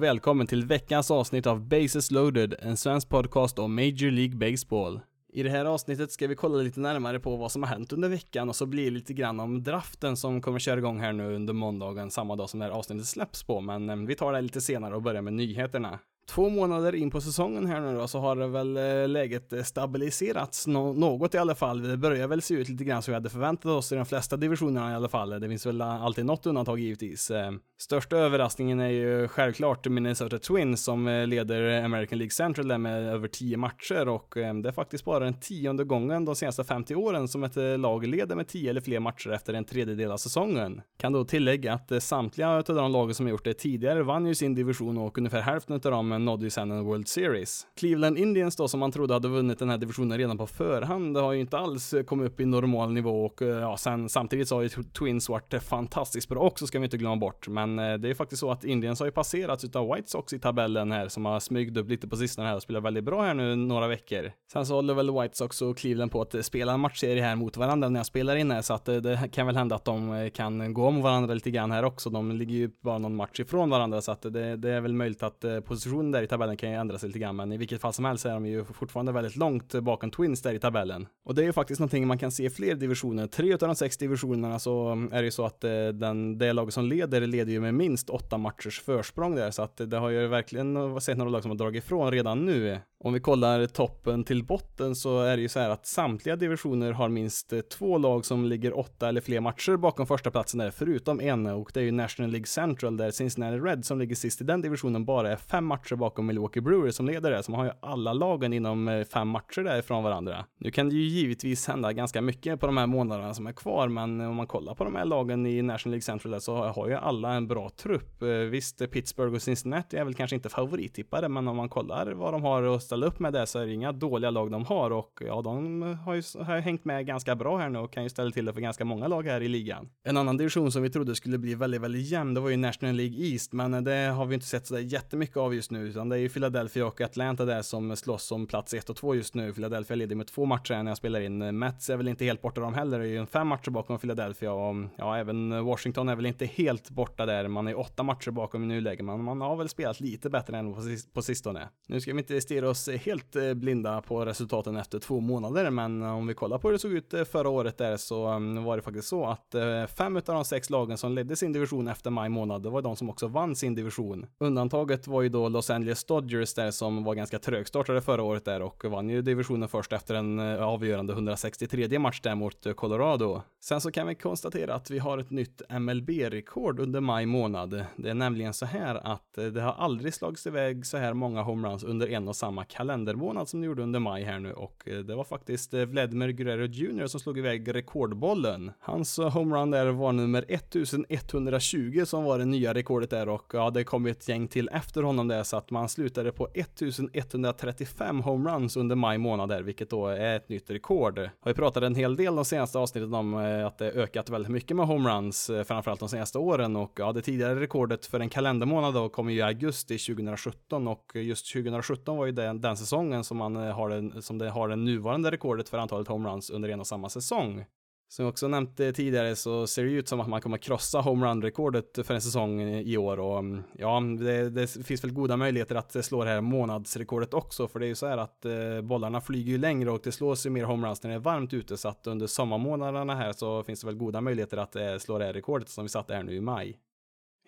Och 0.00 0.04
välkommen 0.04 0.46
till 0.46 0.64
veckans 0.64 1.10
avsnitt 1.10 1.46
av 1.46 1.68
Bases 1.68 2.10
loaded, 2.10 2.54
en 2.62 2.76
svensk 2.76 3.08
podcast 3.08 3.58
om 3.58 3.74
Major 3.74 4.10
League 4.10 4.50
Baseball. 4.50 5.00
I 5.32 5.42
det 5.42 5.50
här 5.50 5.64
avsnittet 5.64 6.12
ska 6.12 6.26
vi 6.26 6.34
kolla 6.34 6.62
lite 6.62 6.80
närmare 6.80 7.20
på 7.20 7.36
vad 7.36 7.52
som 7.52 7.62
har 7.62 7.70
hänt 7.70 7.92
under 7.92 8.08
veckan 8.08 8.48
och 8.48 8.56
så 8.56 8.66
blir 8.66 8.84
det 8.84 8.90
lite 8.90 9.12
grann 9.12 9.40
om 9.40 9.62
draften 9.62 10.16
som 10.16 10.42
kommer 10.42 10.58
köra 10.58 10.78
igång 10.78 11.00
här 11.00 11.12
nu 11.12 11.34
under 11.34 11.52
måndagen, 11.52 12.10
samma 12.10 12.36
dag 12.36 12.50
som 12.50 12.60
det 12.60 12.66
här 12.66 12.72
avsnittet 12.72 13.06
släpps 13.06 13.42
på, 13.42 13.60
men 13.60 13.90
eh, 13.90 13.96
vi 13.96 14.14
tar 14.14 14.32
det 14.32 14.40
lite 14.40 14.60
senare 14.60 14.94
och 14.94 15.02
börjar 15.02 15.22
med 15.22 15.32
nyheterna. 15.32 15.98
Två 16.30 16.48
månader 16.48 16.94
in 16.94 17.10
på 17.10 17.20
säsongen 17.20 17.66
här 17.66 17.80
nu 17.80 17.94
då 17.94 18.08
så 18.08 18.18
har 18.18 18.36
det 18.36 18.46
väl 18.46 18.76
eh, 18.76 19.08
läget 19.08 19.52
eh, 19.52 19.62
stabiliserats 19.62 20.66
no 20.66 20.92
något 20.92 21.34
i 21.34 21.38
alla 21.38 21.54
fall. 21.54 21.82
Det 21.82 21.96
börjar 21.96 22.28
väl 22.28 22.42
se 22.42 22.54
ut 22.54 22.68
lite 22.68 22.84
grann 22.84 23.02
som 23.02 23.12
vi 23.12 23.16
hade 23.16 23.30
förväntat 23.30 23.66
oss 23.66 23.92
i 23.92 23.94
de 23.94 24.06
flesta 24.06 24.36
divisionerna 24.36 24.92
i 24.92 24.94
alla 24.94 25.08
fall. 25.08 25.40
Det 25.40 25.48
finns 25.48 25.66
väl 25.66 25.80
alltid 25.80 26.24
något 26.26 26.46
undantag 26.46 26.78
givetvis. 26.78 27.30
Eh, 27.30 27.52
största 27.80 28.16
överraskningen 28.16 28.80
är 28.80 28.88
ju 28.88 29.28
självklart 29.28 29.86
Minnesota 29.86 30.38
Twins 30.38 30.84
som 30.84 31.24
leder 31.26 31.84
American 31.84 32.18
League 32.18 32.30
Central 32.30 32.68
där 32.68 32.78
med 32.78 33.08
över 33.08 33.28
tio 33.28 33.56
matcher 33.56 34.08
och 34.08 34.28
det 34.34 34.68
är 34.68 34.72
faktiskt 34.72 35.04
bara 35.04 35.24
den 35.24 35.40
tionde 35.40 35.84
gången 35.84 36.24
de 36.24 36.36
senaste 36.36 36.64
50 36.64 36.94
åren 36.94 37.28
som 37.28 37.44
ett 37.44 37.56
lag 37.78 38.06
leder 38.06 38.36
med 38.36 38.48
tio 38.48 38.70
eller 38.70 38.80
fler 38.80 39.00
matcher 39.00 39.30
efter 39.30 39.54
en 39.54 39.64
tredjedel 39.64 40.10
av 40.10 40.16
säsongen. 40.16 40.82
Kan 40.98 41.12
då 41.12 41.24
tillägga 41.24 41.74
att 41.74 42.02
samtliga 42.02 42.48
av 42.48 42.64
de 42.64 42.92
lagen 42.92 43.14
som 43.14 43.28
gjort 43.28 43.44
det 43.44 43.54
tidigare 43.54 44.02
vann 44.02 44.26
ju 44.26 44.34
sin 44.34 44.54
division 44.54 44.98
och 44.98 45.18
ungefär 45.18 45.40
hälften 45.40 45.74
av 45.74 45.80
dem 45.80 46.19
nådde 46.24 46.44
ju 46.44 46.50
sen 46.50 46.70
en 46.70 46.84
World 46.84 47.08
Series. 47.08 47.66
Cleveland 47.76 48.18
Indians 48.18 48.56
då 48.56 48.68
som 48.68 48.80
man 48.80 48.92
trodde 48.92 49.14
hade 49.14 49.28
vunnit 49.28 49.58
den 49.58 49.70
här 49.70 49.78
divisionen 49.78 50.18
redan 50.18 50.38
på 50.38 50.46
förhand 50.46 51.16
har 51.16 51.32
ju 51.32 51.40
inte 51.40 51.58
alls 51.58 51.94
eh, 51.94 52.02
kommit 52.02 52.26
upp 52.26 52.40
i 52.40 52.46
normal 52.46 52.92
nivå 52.92 53.24
och 53.24 53.42
eh, 53.42 53.48
ja, 53.48 53.76
sen 53.76 54.08
samtidigt 54.08 54.48
så 54.48 54.54
har 54.54 54.62
ju 54.62 54.68
Twins 54.68 55.28
varit 55.28 55.54
eh, 55.54 55.60
fantastiskt 55.60 56.28
bra 56.28 56.40
också 56.40 56.66
ska 56.66 56.78
vi 56.78 56.84
inte 56.84 56.96
glömma 56.96 57.16
bort 57.16 57.48
men 57.48 57.76
det 57.76 58.10
är 58.10 58.14
faktiskt 58.14 58.40
så 58.40 58.50
att 58.50 58.64
Indians 58.64 58.98
har 58.98 59.06
ju 59.06 59.12
passerats 59.12 59.64
utav 59.64 59.94
White 59.94 60.10
Sox 60.10 60.32
i 60.32 60.38
tabellen 60.38 60.92
här 60.92 61.08
som 61.08 61.24
har 61.24 61.40
smygt 61.40 61.76
upp 61.76 61.88
lite 61.88 62.08
på 62.08 62.16
sistone 62.16 62.48
här 62.48 62.56
och 62.56 62.62
spelar 62.62 62.80
väldigt 62.80 63.04
bra 63.04 63.22
här 63.22 63.34
nu 63.34 63.56
några 63.56 63.88
veckor. 63.88 64.32
Sen 64.52 64.66
så 64.66 64.74
håller 64.74 64.94
väl 64.94 65.10
White 65.20 65.36
Sox 65.36 65.62
och 65.62 65.78
Cleveland 65.78 66.12
på 66.12 66.22
att 66.22 66.44
spela 66.44 66.72
en 66.72 66.80
matchserie 66.80 67.22
här 67.22 67.36
mot 67.36 67.56
varandra 67.56 67.88
när 67.88 68.00
jag 68.00 68.06
spelar 68.06 68.36
in 68.36 68.50
här 68.50 68.62
så 68.62 68.74
att 68.74 68.84
det 68.84 69.28
kan 69.32 69.46
väl 69.46 69.56
hända 69.56 69.76
att 69.76 69.84
de 69.84 70.30
kan 70.34 70.74
gå 70.74 70.86
om 70.86 71.02
varandra 71.02 71.34
lite 71.34 71.50
grann 71.50 71.70
här 71.70 71.84
också. 71.84 72.10
De 72.10 72.32
ligger 72.32 72.54
ju 72.54 72.70
bara 72.80 72.98
någon 72.98 73.16
match 73.16 73.40
ifrån 73.40 73.70
varandra 73.70 74.00
så 74.00 74.12
att 74.12 74.22
det, 74.22 74.56
det 74.56 74.70
är 74.70 74.80
väl 74.80 74.92
möjligt 74.92 75.22
att 75.22 75.44
positionen 75.64 75.99
där 76.02 76.22
i 76.22 76.26
tabellen 76.26 76.56
kan 76.56 76.70
ju 76.70 76.76
ändra 76.76 76.98
sig 76.98 77.08
lite 77.08 77.18
grann 77.18 77.36
men 77.36 77.52
i 77.52 77.56
vilket 77.56 77.80
fall 77.80 77.92
som 77.92 78.04
helst 78.04 78.22
så 78.22 78.28
är 78.28 78.32
de 78.32 78.46
ju 78.46 78.64
fortfarande 78.64 79.12
väldigt 79.12 79.36
långt 79.36 79.74
bakom 79.74 80.10
Twins 80.10 80.42
där 80.42 80.54
i 80.54 80.58
tabellen. 80.58 81.06
Och 81.24 81.34
det 81.34 81.42
är 81.42 81.46
ju 81.46 81.52
faktiskt 81.52 81.80
någonting 81.80 82.06
man 82.06 82.18
kan 82.18 82.32
se 82.32 82.44
i 82.44 82.50
fler 82.50 82.74
divisioner. 82.74 83.26
Tre 83.26 83.54
utav 83.54 83.68
de 83.68 83.74
sex 83.74 83.96
divisionerna 83.96 84.58
så 84.58 84.90
är 85.12 85.18
det 85.18 85.24
ju 85.24 85.30
så 85.30 85.44
att 85.44 85.64
eh, 85.64 85.88
den, 85.88 86.38
det 86.38 86.52
laget 86.52 86.74
som 86.74 86.84
leder 86.84 87.26
leder 87.26 87.52
ju 87.52 87.60
med 87.60 87.74
minst 87.74 88.10
åtta 88.10 88.38
matchers 88.38 88.80
försprång 88.80 89.34
där, 89.34 89.50
så 89.50 89.62
att 89.62 89.76
det 89.76 89.96
har 89.96 90.10
ju 90.10 90.26
verkligen 90.26 91.00
sett 91.00 91.18
några 91.18 91.30
lag 91.30 91.42
som 91.42 91.50
har 91.50 91.58
dragit 91.58 91.84
ifrån 91.84 92.10
redan 92.10 92.46
nu. 92.46 92.78
Om 93.04 93.12
vi 93.12 93.20
kollar 93.20 93.66
toppen 93.66 94.24
till 94.24 94.44
botten 94.44 94.94
så 94.94 95.20
är 95.20 95.36
det 95.36 95.42
ju 95.42 95.48
så 95.48 95.60
här 95.60 95.70
att 95.70 95.86
samtliga 95.86 96.36
divisioner 96.36 96.92
har 96.92 97.08
minst 97.08 97.52
eh, 97.52 97.60
två 97.60 97.98
lag 97.98 98.24
som 98.24 98.44
ligger 98.44 98.78
åtta 98.78 99.08
eller 99.08 99.20
fler 99.20 99.40
matcher 99.40 99.76
bakom 99.76 100.06
första 100.06 100.30
platsen 100.30 100.58
där, 100.58 100.70
förutom 100.70 101.20
en, 101.20 101.46
och 101.46 101.70
det 101.74 101.80
är 101.80 101.84
ju 101.84 101.92
National 101.92 102.30
League 102.30 102.46
Central 102.46 102.96
där 102.96 103.10
Cincinnati 103.10 103.58
Red 103.58 103.84
som 103.84 103.98
ligger 103.98 104.14
sist 104.14 104.40
i 104.40 104.44
den 104.44 104.62
divisionen 104.62 105.04
bara 105.04 105.32
är 105.32 105.36
fem 105.36 105.64
matcher 105.64 105.89
bakom 105.96 106.26
Milwaukee 106.26 106.60
Brewers 106.60 106.94
som 106.94 107.06
leder 107.06 107.30
det, 107.30 107.42
som 107.42 107.54
har 107.54 107.64
ju 107.64 107.70
alla 107.80 108.12
lagen 108.12 108.52
inom 108.52 108.88
eh, 108.88 109.04
fem 109.04 109.28
matcher 109.28 109.60
därifrån 109.60 110.04
varandra. 110.04 110.44
Nu 110.58 110.70
kan 110.70 110.88
det 110.88 110.94
ju 110.94 111.02
givetvis 111.02 111.68
hända 111.68 111.92
ganska 111.92 112.22
mycket 112.22 112.60
på 112.60 112.66
de 112.66 112.76
här 112.76 112.86
månaderna 112.86 113.34
som 113.34 113.46
är 113.46 113.52
kvar, 113.52 113.88
men 113.88 114.20
om 114.20 114.36
man 114.36 114.46
kollar 114.46 114.74
på 114.74 114.84
de 114.84 114.94
här 114.94 115.04
lagen 115.04 115.46
i 115.46 115.62
National 115.62 115.90
League 115.90 116.02
Central 116.02 116.32
där 116.32 116.38
så 116.38 116.56
har 116.56 116.88
ju 116.88 116.94
alla 116.94 117.32
en 117.32 117.48
bra 117.48 117.70
trupp. 117.70 118.22
Eh, 118.22 118.28
visst, 118.28 118.90
Pittsburgh 118.90 119.34
och 119.34 119.42
Cincinnati 119.42 119.96
är 119.96 120.04
väl 120.04 120.14
kanske 120.14 120.36
inte 120.36 120.48
favorittippade, 120.48 121.28
men 121.28 121.48
om 121.48 121.56
man 121.56 121.68
kollar 121.68 122.12
vad 122.12 122.34
de 122.34 122.42
har 122.42 122.62
att 122.62 122.82
ställa 122.82 123.06
upp 123.06 123.18
med 123.18 123.32
det 123.32 123.46
så 123.46 123.58
är 123.58 123.66
det 123.66 123.72
inga 123.72 123.92
dåliga 123.92 124.30
lag 124.30 124.50
de 124.50 124.64
har 124.64 124.90
och 124.90 125.22
ja, 125.26 125.42
de 125.42 125.82
har 125.82 126.14
ju 126.14 126.22
har 126.44 126.58
hängt 126.58 126.84
med 126.84 127.06
ganska 127.06 127.36
bra 127.36 127.58
här 127.58 127.68
nu 127.68 127.78
och 127.78 127.92
kan 127.92 128.02
ju 128.02 128.08
ställa 128.08 128.30
till 128.30 128.44
det 128.44 128.52
för 128.52 128.60
ganska 128.60 128.84
många 128.84 129.08
lag 129.08 129.26
här 129.26 129.40
i 129.40 129.48
ligan. 129.48 129.88
En 130.04 130.16
annan 130.16 130.36
division 130.36 130.72
som 130.72 130.82
vi 130.82 130.90
trodde 130.90 131.14
skulle 131.14 131.38
bli 131.38 131.54
väldigt, 131.54 131.80
väldigt 131.80 132.10
jämn, 132.10 132.34
det 132.34 132.40
var 132.40 132.50
ju 132.50 132.56
National 132.56 132.94
League 132.94 133.26
East, 133.26 133.52
men 133.52 133.74
eh, 133.74 133.80
det 133.80 134.06
har 134.06 134.26
vi 134.26 134.34
inte 134.34 134.46
sett 134.46 134.66
så 134.66 134.74
där 134.74 134.80
jättemycket 134.80 135.36
av 135.36 135.54
just 135.54 135.70
nu, 135.70 135.79
utan 135.80 136.08
det 136.08 136.16
är 136.16 136.20
ju 136.20 136.28
Philadelphia 136.28 136.86
och 136.86 137.00
Atlanta 137.00 137.44
där 137.44 137.62
som 137.62 137.96
slåss 137.96 138.32
om 138.32 138.46
plats 138.46 138.74
1 138.74 138.90
och 138.90 138.96
2 138.96 139.14
just 139.14 139.34
nu. 139.34 139.52
Philadelphia 139.52 139.96
leder 139.96 140.16
med 140.16 140.26
två 140.26 140.44
matcher 140.44 140.82
när 140.82 140.90
jag 140.90 140.98
spelar 140.98 141.20
in. 141.20 141.58
Mets 141.58 141.90
är 141.90 141.96
väl 141.96 142.08
inte 142.08 142.24
helt 142.24 142.42
borta 142.42 142.60
de 142.60 142.74
heller, 142.74 142.98
det 142.98 143.04
är 143.04 143.08
ju 143.08 143.26
fem 143.26 143.48
matcher 143.48 143.70
bakom 143.70 143.98
Philadelphia 143.98 144.52
och 144.52 144.76
ja, 144.96 145.16
även 145.16 145.64
Washington 145.64 146.08
är 146.08 146.16
väl 146.16 146.26
inte 146.26 146.46
helt 146.46 146.90
borta 146.90 147.26
där. 147.26 147.48
Man 147.48 147.68
är 147.68 147.78
åtta 147.78 148.02
matcher 148.02 148.30
bakom 148.30 148.64
i 148.64 148.66
nuläget, 148.66 149.04
men 149.04 149.24
man 149.24 149.40
har 149.40 149.56
väl 149.56 149.68
spelat 149.68 150.00
lite 150.00 150.30
bättre 150.30 150.58
än 150.58 150.74
på 151.12 151.22
sistone. 151.22 151.68
Nu 151.86 152.00
ska 152.00 152.12
vi 152.12 152.18
inte 152.18 152.40
stirra 152.40 152.70
oss 152.70 152.88
helt 152.88 153.36
eh, 153.36 153.54
blinda 153.54 154.02
på 154.02 154.24
resultaten 154.24 154.76
efter 154.76 154.98
två 154.98 155.20
månader, 155.20 155.70
men 155.70 156.02
om 156.02 156.26
vi 156.26 156.34
kollar 156.34 156.58
på 156.58 156.68
hur 156.68 156.72
det 156.72 156.78
såg 156.78 156.92
ut 156.92 157.14
eh, 157.14 157.24
förra 157.24 157.48
året 157.48 157.78
där 157.78 157.96
så 157.96 158.26
mm, 158.26 158.64
var 158.64 158.76
det 158.76 158.82
faktiskt 158.82 159.08
så 159.08 159.26
att 159.26 159.54
eh, 159.54 159.86
fem 159.86 160.16
av 160.16 160.22
de 160.22 160.44
sex 160.44 160.70
lagen 160.70 160.98
som 160.98 161.12
ledde 161.12 161.36
sin 161.36 161.52
division 161.52 161.88
efter 161.88 162.10
maj 162.10 162.28
månad, 162.28 162.62
det 162.62 162.70
var 162.70 162.82
de 162.82 162.96
som 162.96 163.10
också 163.10 163.26
vann 163.26 163.56
sin 163.56 163.74
division. 163.74 164.26
Undantaget 164.38 165.06
var 165.06 165.22
ju 165.22 165.28
då 165.28 165.48
Los 165.48 165.69
Angeles 165.70 166.04
Dodgers 166.04 166.54
där 166.54 166.70
som 166.70 167.04
var 167.04 167.14
ganska 167.14 167.38
trögstartade 167.38 168.00
förra 168.00 168.22
året 168.22 168.44
där 168.44 168.62
och 168.62 168.84
vann 168.84 169.08
ju 169.08 169.22
divisionen 169.22 169.68
först 169.68 169.92
efter 169.92 170.14
en 170.14 170.38
eh, 170.38 170.62
avgörande 170.62 171.12
163 171.12 171.98
match 171.98 172.20
där 172.20 172.34
mot 172.34 172.66
eh, 172.66 172.72
Colorado. 172.72 173.42
Sen 173.60 173.80
så 173.80 173.92
kan 173.92 174.06
vi 174.06 174.14
konstatera 174.14 174.74
att 174.74 174.90
vi 174.90 174.98
har 174.98 175.18
ett 175.18 175.30
nytt 175.30 175.62
MLB-rekord 175.80 176.80
under 176.80 177.00
maj 177.00 177.26
månad. 177.26 177.84
Det 177.96 178.10
är 178.10 178.14
nämligen 178.14 178.54
så 178.54 178.66
här 178.66 179.12
att 179.12 179.38
eh, 179.38 179.44
det 179.44 179.60
har 179.60 179.72
aldrig 179.72 180.14
slagits 180.14 180.46
iväg 180.46 180.86
så 180.86 180.96
här 180.96 181.14
många 181.14 181.42
homeruns 181.42 181.84
under 181.84 182.08
en 182.08 182.28
och 182.28 182.36
samma 182.36 182.64
kalendermånad 182.64 183.48
som 183.48 183.60
det 183.60 183.66
gjorde 183.66 183.82
under 183.82 184.00
maj 184.00 184.24
här 184.24 184.38
nu 184.38 184.52
och 184.52 184.82
det 184.84 185.14
var 185.14 185.24
faktiskt 185.24 185.74
Vladimir 185.74 186.28
Guerrero 186.28 186.66
Jr 186.66 187.06
som 187.06 187.20
slog 187.20 187.38
iväg 187.38 187.74
rekordbollen. 187.74 188.72
Hans 188.80 189.18
homerun 189.18 189.70
där 189.70 189.86
var 189.86 190.12
nummer 190.12 190.44
1120 190.48 192.02
som 192.06 192.24
var 192.24 192.38
det 192.38 192.44
nya 192.44 192.74
rekordet 192.74 193.10
där 193.10 193.28
och 193.28 193.50
ja, 193.52 193.70
det 193.70 193.84
kom 193.84 194.06
ett 194.06 194.28
gäng 194.28 194.48
till 194.48 194.68
efter 194.72 195.02
honom 195.02 195.28
där 195.28 195.42
så 195.42 195.59
att 195.60 195.70
man 195.70 195.88
slutade 195.88 196.32
på 196.32 196.48
1135 196.54 198.20
homeruns 198.20 198.76
under 198.76 198.96
maj 198.96 199.18
månad 199.18 199.48
där, 199.48 199.62
vilket 199.62 199.90
då 199.90 200.06
är 200.06 200.36
ett 200.36 200.48
nytt 200.48 200.70
rekord. 200.70 201.18
Har 201.18 201.50
ju 201.50 201.54
pratat 201.54 201.82
en 201.82 201.94
hel 201.94 202.16
del 202.16 202.36
de 202.36 202.44
senaste 202.44 202.78
avsnitten 202.78 203.14
om 203.14 203.34
eh, 203.34 203.66
att 203.66 203.78
det 203.78 203.92
ökat 203.92 204.30
väldigt 204.30 204.52
mycket 204.52 204.76
med 204.76 204.86
homeruns, 204.86 205.50
eh, 205.50 205.64
framförallt 205.64 206.00
de 206.00 206.08
senaste 206.08 206.38
åren 206.38 206.76
och 206.76 206.92
ja, 206.98 207.12
det 207.12 207.22
tidigare 207.22 207.60
rekordet 207.60 208.06
för 208.06 208.20
en 208.20 208.28
kalendermånad 208.28 208.94
då 208.94 209.08
kom 209.08 209.30
ju 209.30 209.38
i 209.38 209.42
augusti 209.42 209.98
2017 209.98 210.88
och 210.88 211.12
just 211.14 211.52
2017 211.52 212.16
var 212.16 212.26
ju 212.26 212.32
den, 212.32 212.60
den 212.60 212.76
säsongen 212.76 213.24
som 213.24 213.36
man 213.36 213.56
eh, 213.56 213.74
har 213.74 213.88
den, 213.90 214.22
som 214.22 214.38
det 214.38 214.50
har 214.50 214.68
det 214.68 214.76
nuvarande 214.76 215.30
rekordet 215.30 215.68
för 215.68 215.78
antalet 215.78 216.08
homeruns 216.08 216.50
under 216.50 216.68
en 216.68 216.80
och 216.80 216.86
samma 216.86 217.08
säsong. 217.08 217.64
Som 218.12 218.24
jag 218.24 218.30
också 218.30 218.48
nämnt 218.48 218.76
tidigare 218.76 219.36
så 219.36 219.66
ser 219.66 219.84
det 219.84 219.90
ut 219.90 220.08
som 220.08 220.20
att 220.20 220.28
man 220.28 220.40
kommer 220.40 220.58
krossa 220.58 221.00
homerun-rekordet 221.00 222.06
för 222.06 222.14
en 222.14 222.20
säsong 222.20 222.60
i 222.60 222.96
år 222.96 223.20
och 223.20 223.38
mm, 223.38 223.62
ja, 223.78 224.00
det, 224.00 224.50
det, 224.50 224.66
finns 224.66 225.04
väl 225.04 225.12
goda 225.12 225.36
möjligheter 225.36 225.74
att 225.74 226.04
slå 226.04 226.24
det 226.24 226.30
här 226.30 226.40
månadsrekordet 226.40 227.34
också 227.34 227.68
för 227.68 227.80
det 227.80 227.86
är 227.86 227.88
ju 227.88 227.94
så 227.94 228.06
här 228.06 228.18
att 228.18 228.44
eh, 228.44 228.80
bollarna 228.82 229.20
flyger 229.20 229.52
ju 229.52 229.58
längre 229.58 229.90
och 229.90 230.00
det 230.04 230.12
slås 230.12 230.46
ju 230.46 230.50
mer 230.50 230.64
homeruns 230.64 231.02
när 231.02 231.10
det 231.10 231.16
är 231.16 231.20
varmt 231.20 231.52
ute 231.52 231.76
så 231.76 231.88
att 231.88 232.06
under 232.06 232.26
sommarmånaderna 232.26 233.14
här 233.14 233.32
så 233.32 233.62
finns 233.62 233.80
det 233.80 233.86
väl 233.86 233.96
goda 233.96 234.20
möjligheter 234.20 234.56
att 234.56 234.76
eh, 234.76 234.96
slå 234.98 235.18
det 235.18 235.24
här 235.24 235.32
rekordet 235.32 235.68
som 235.68 235.84
vi 235.84 235.88
satte 235.88 236.14
här 236.14 236.22
nu 236.22 236.34
i 236.34 236.40
maj. 236.40 236.78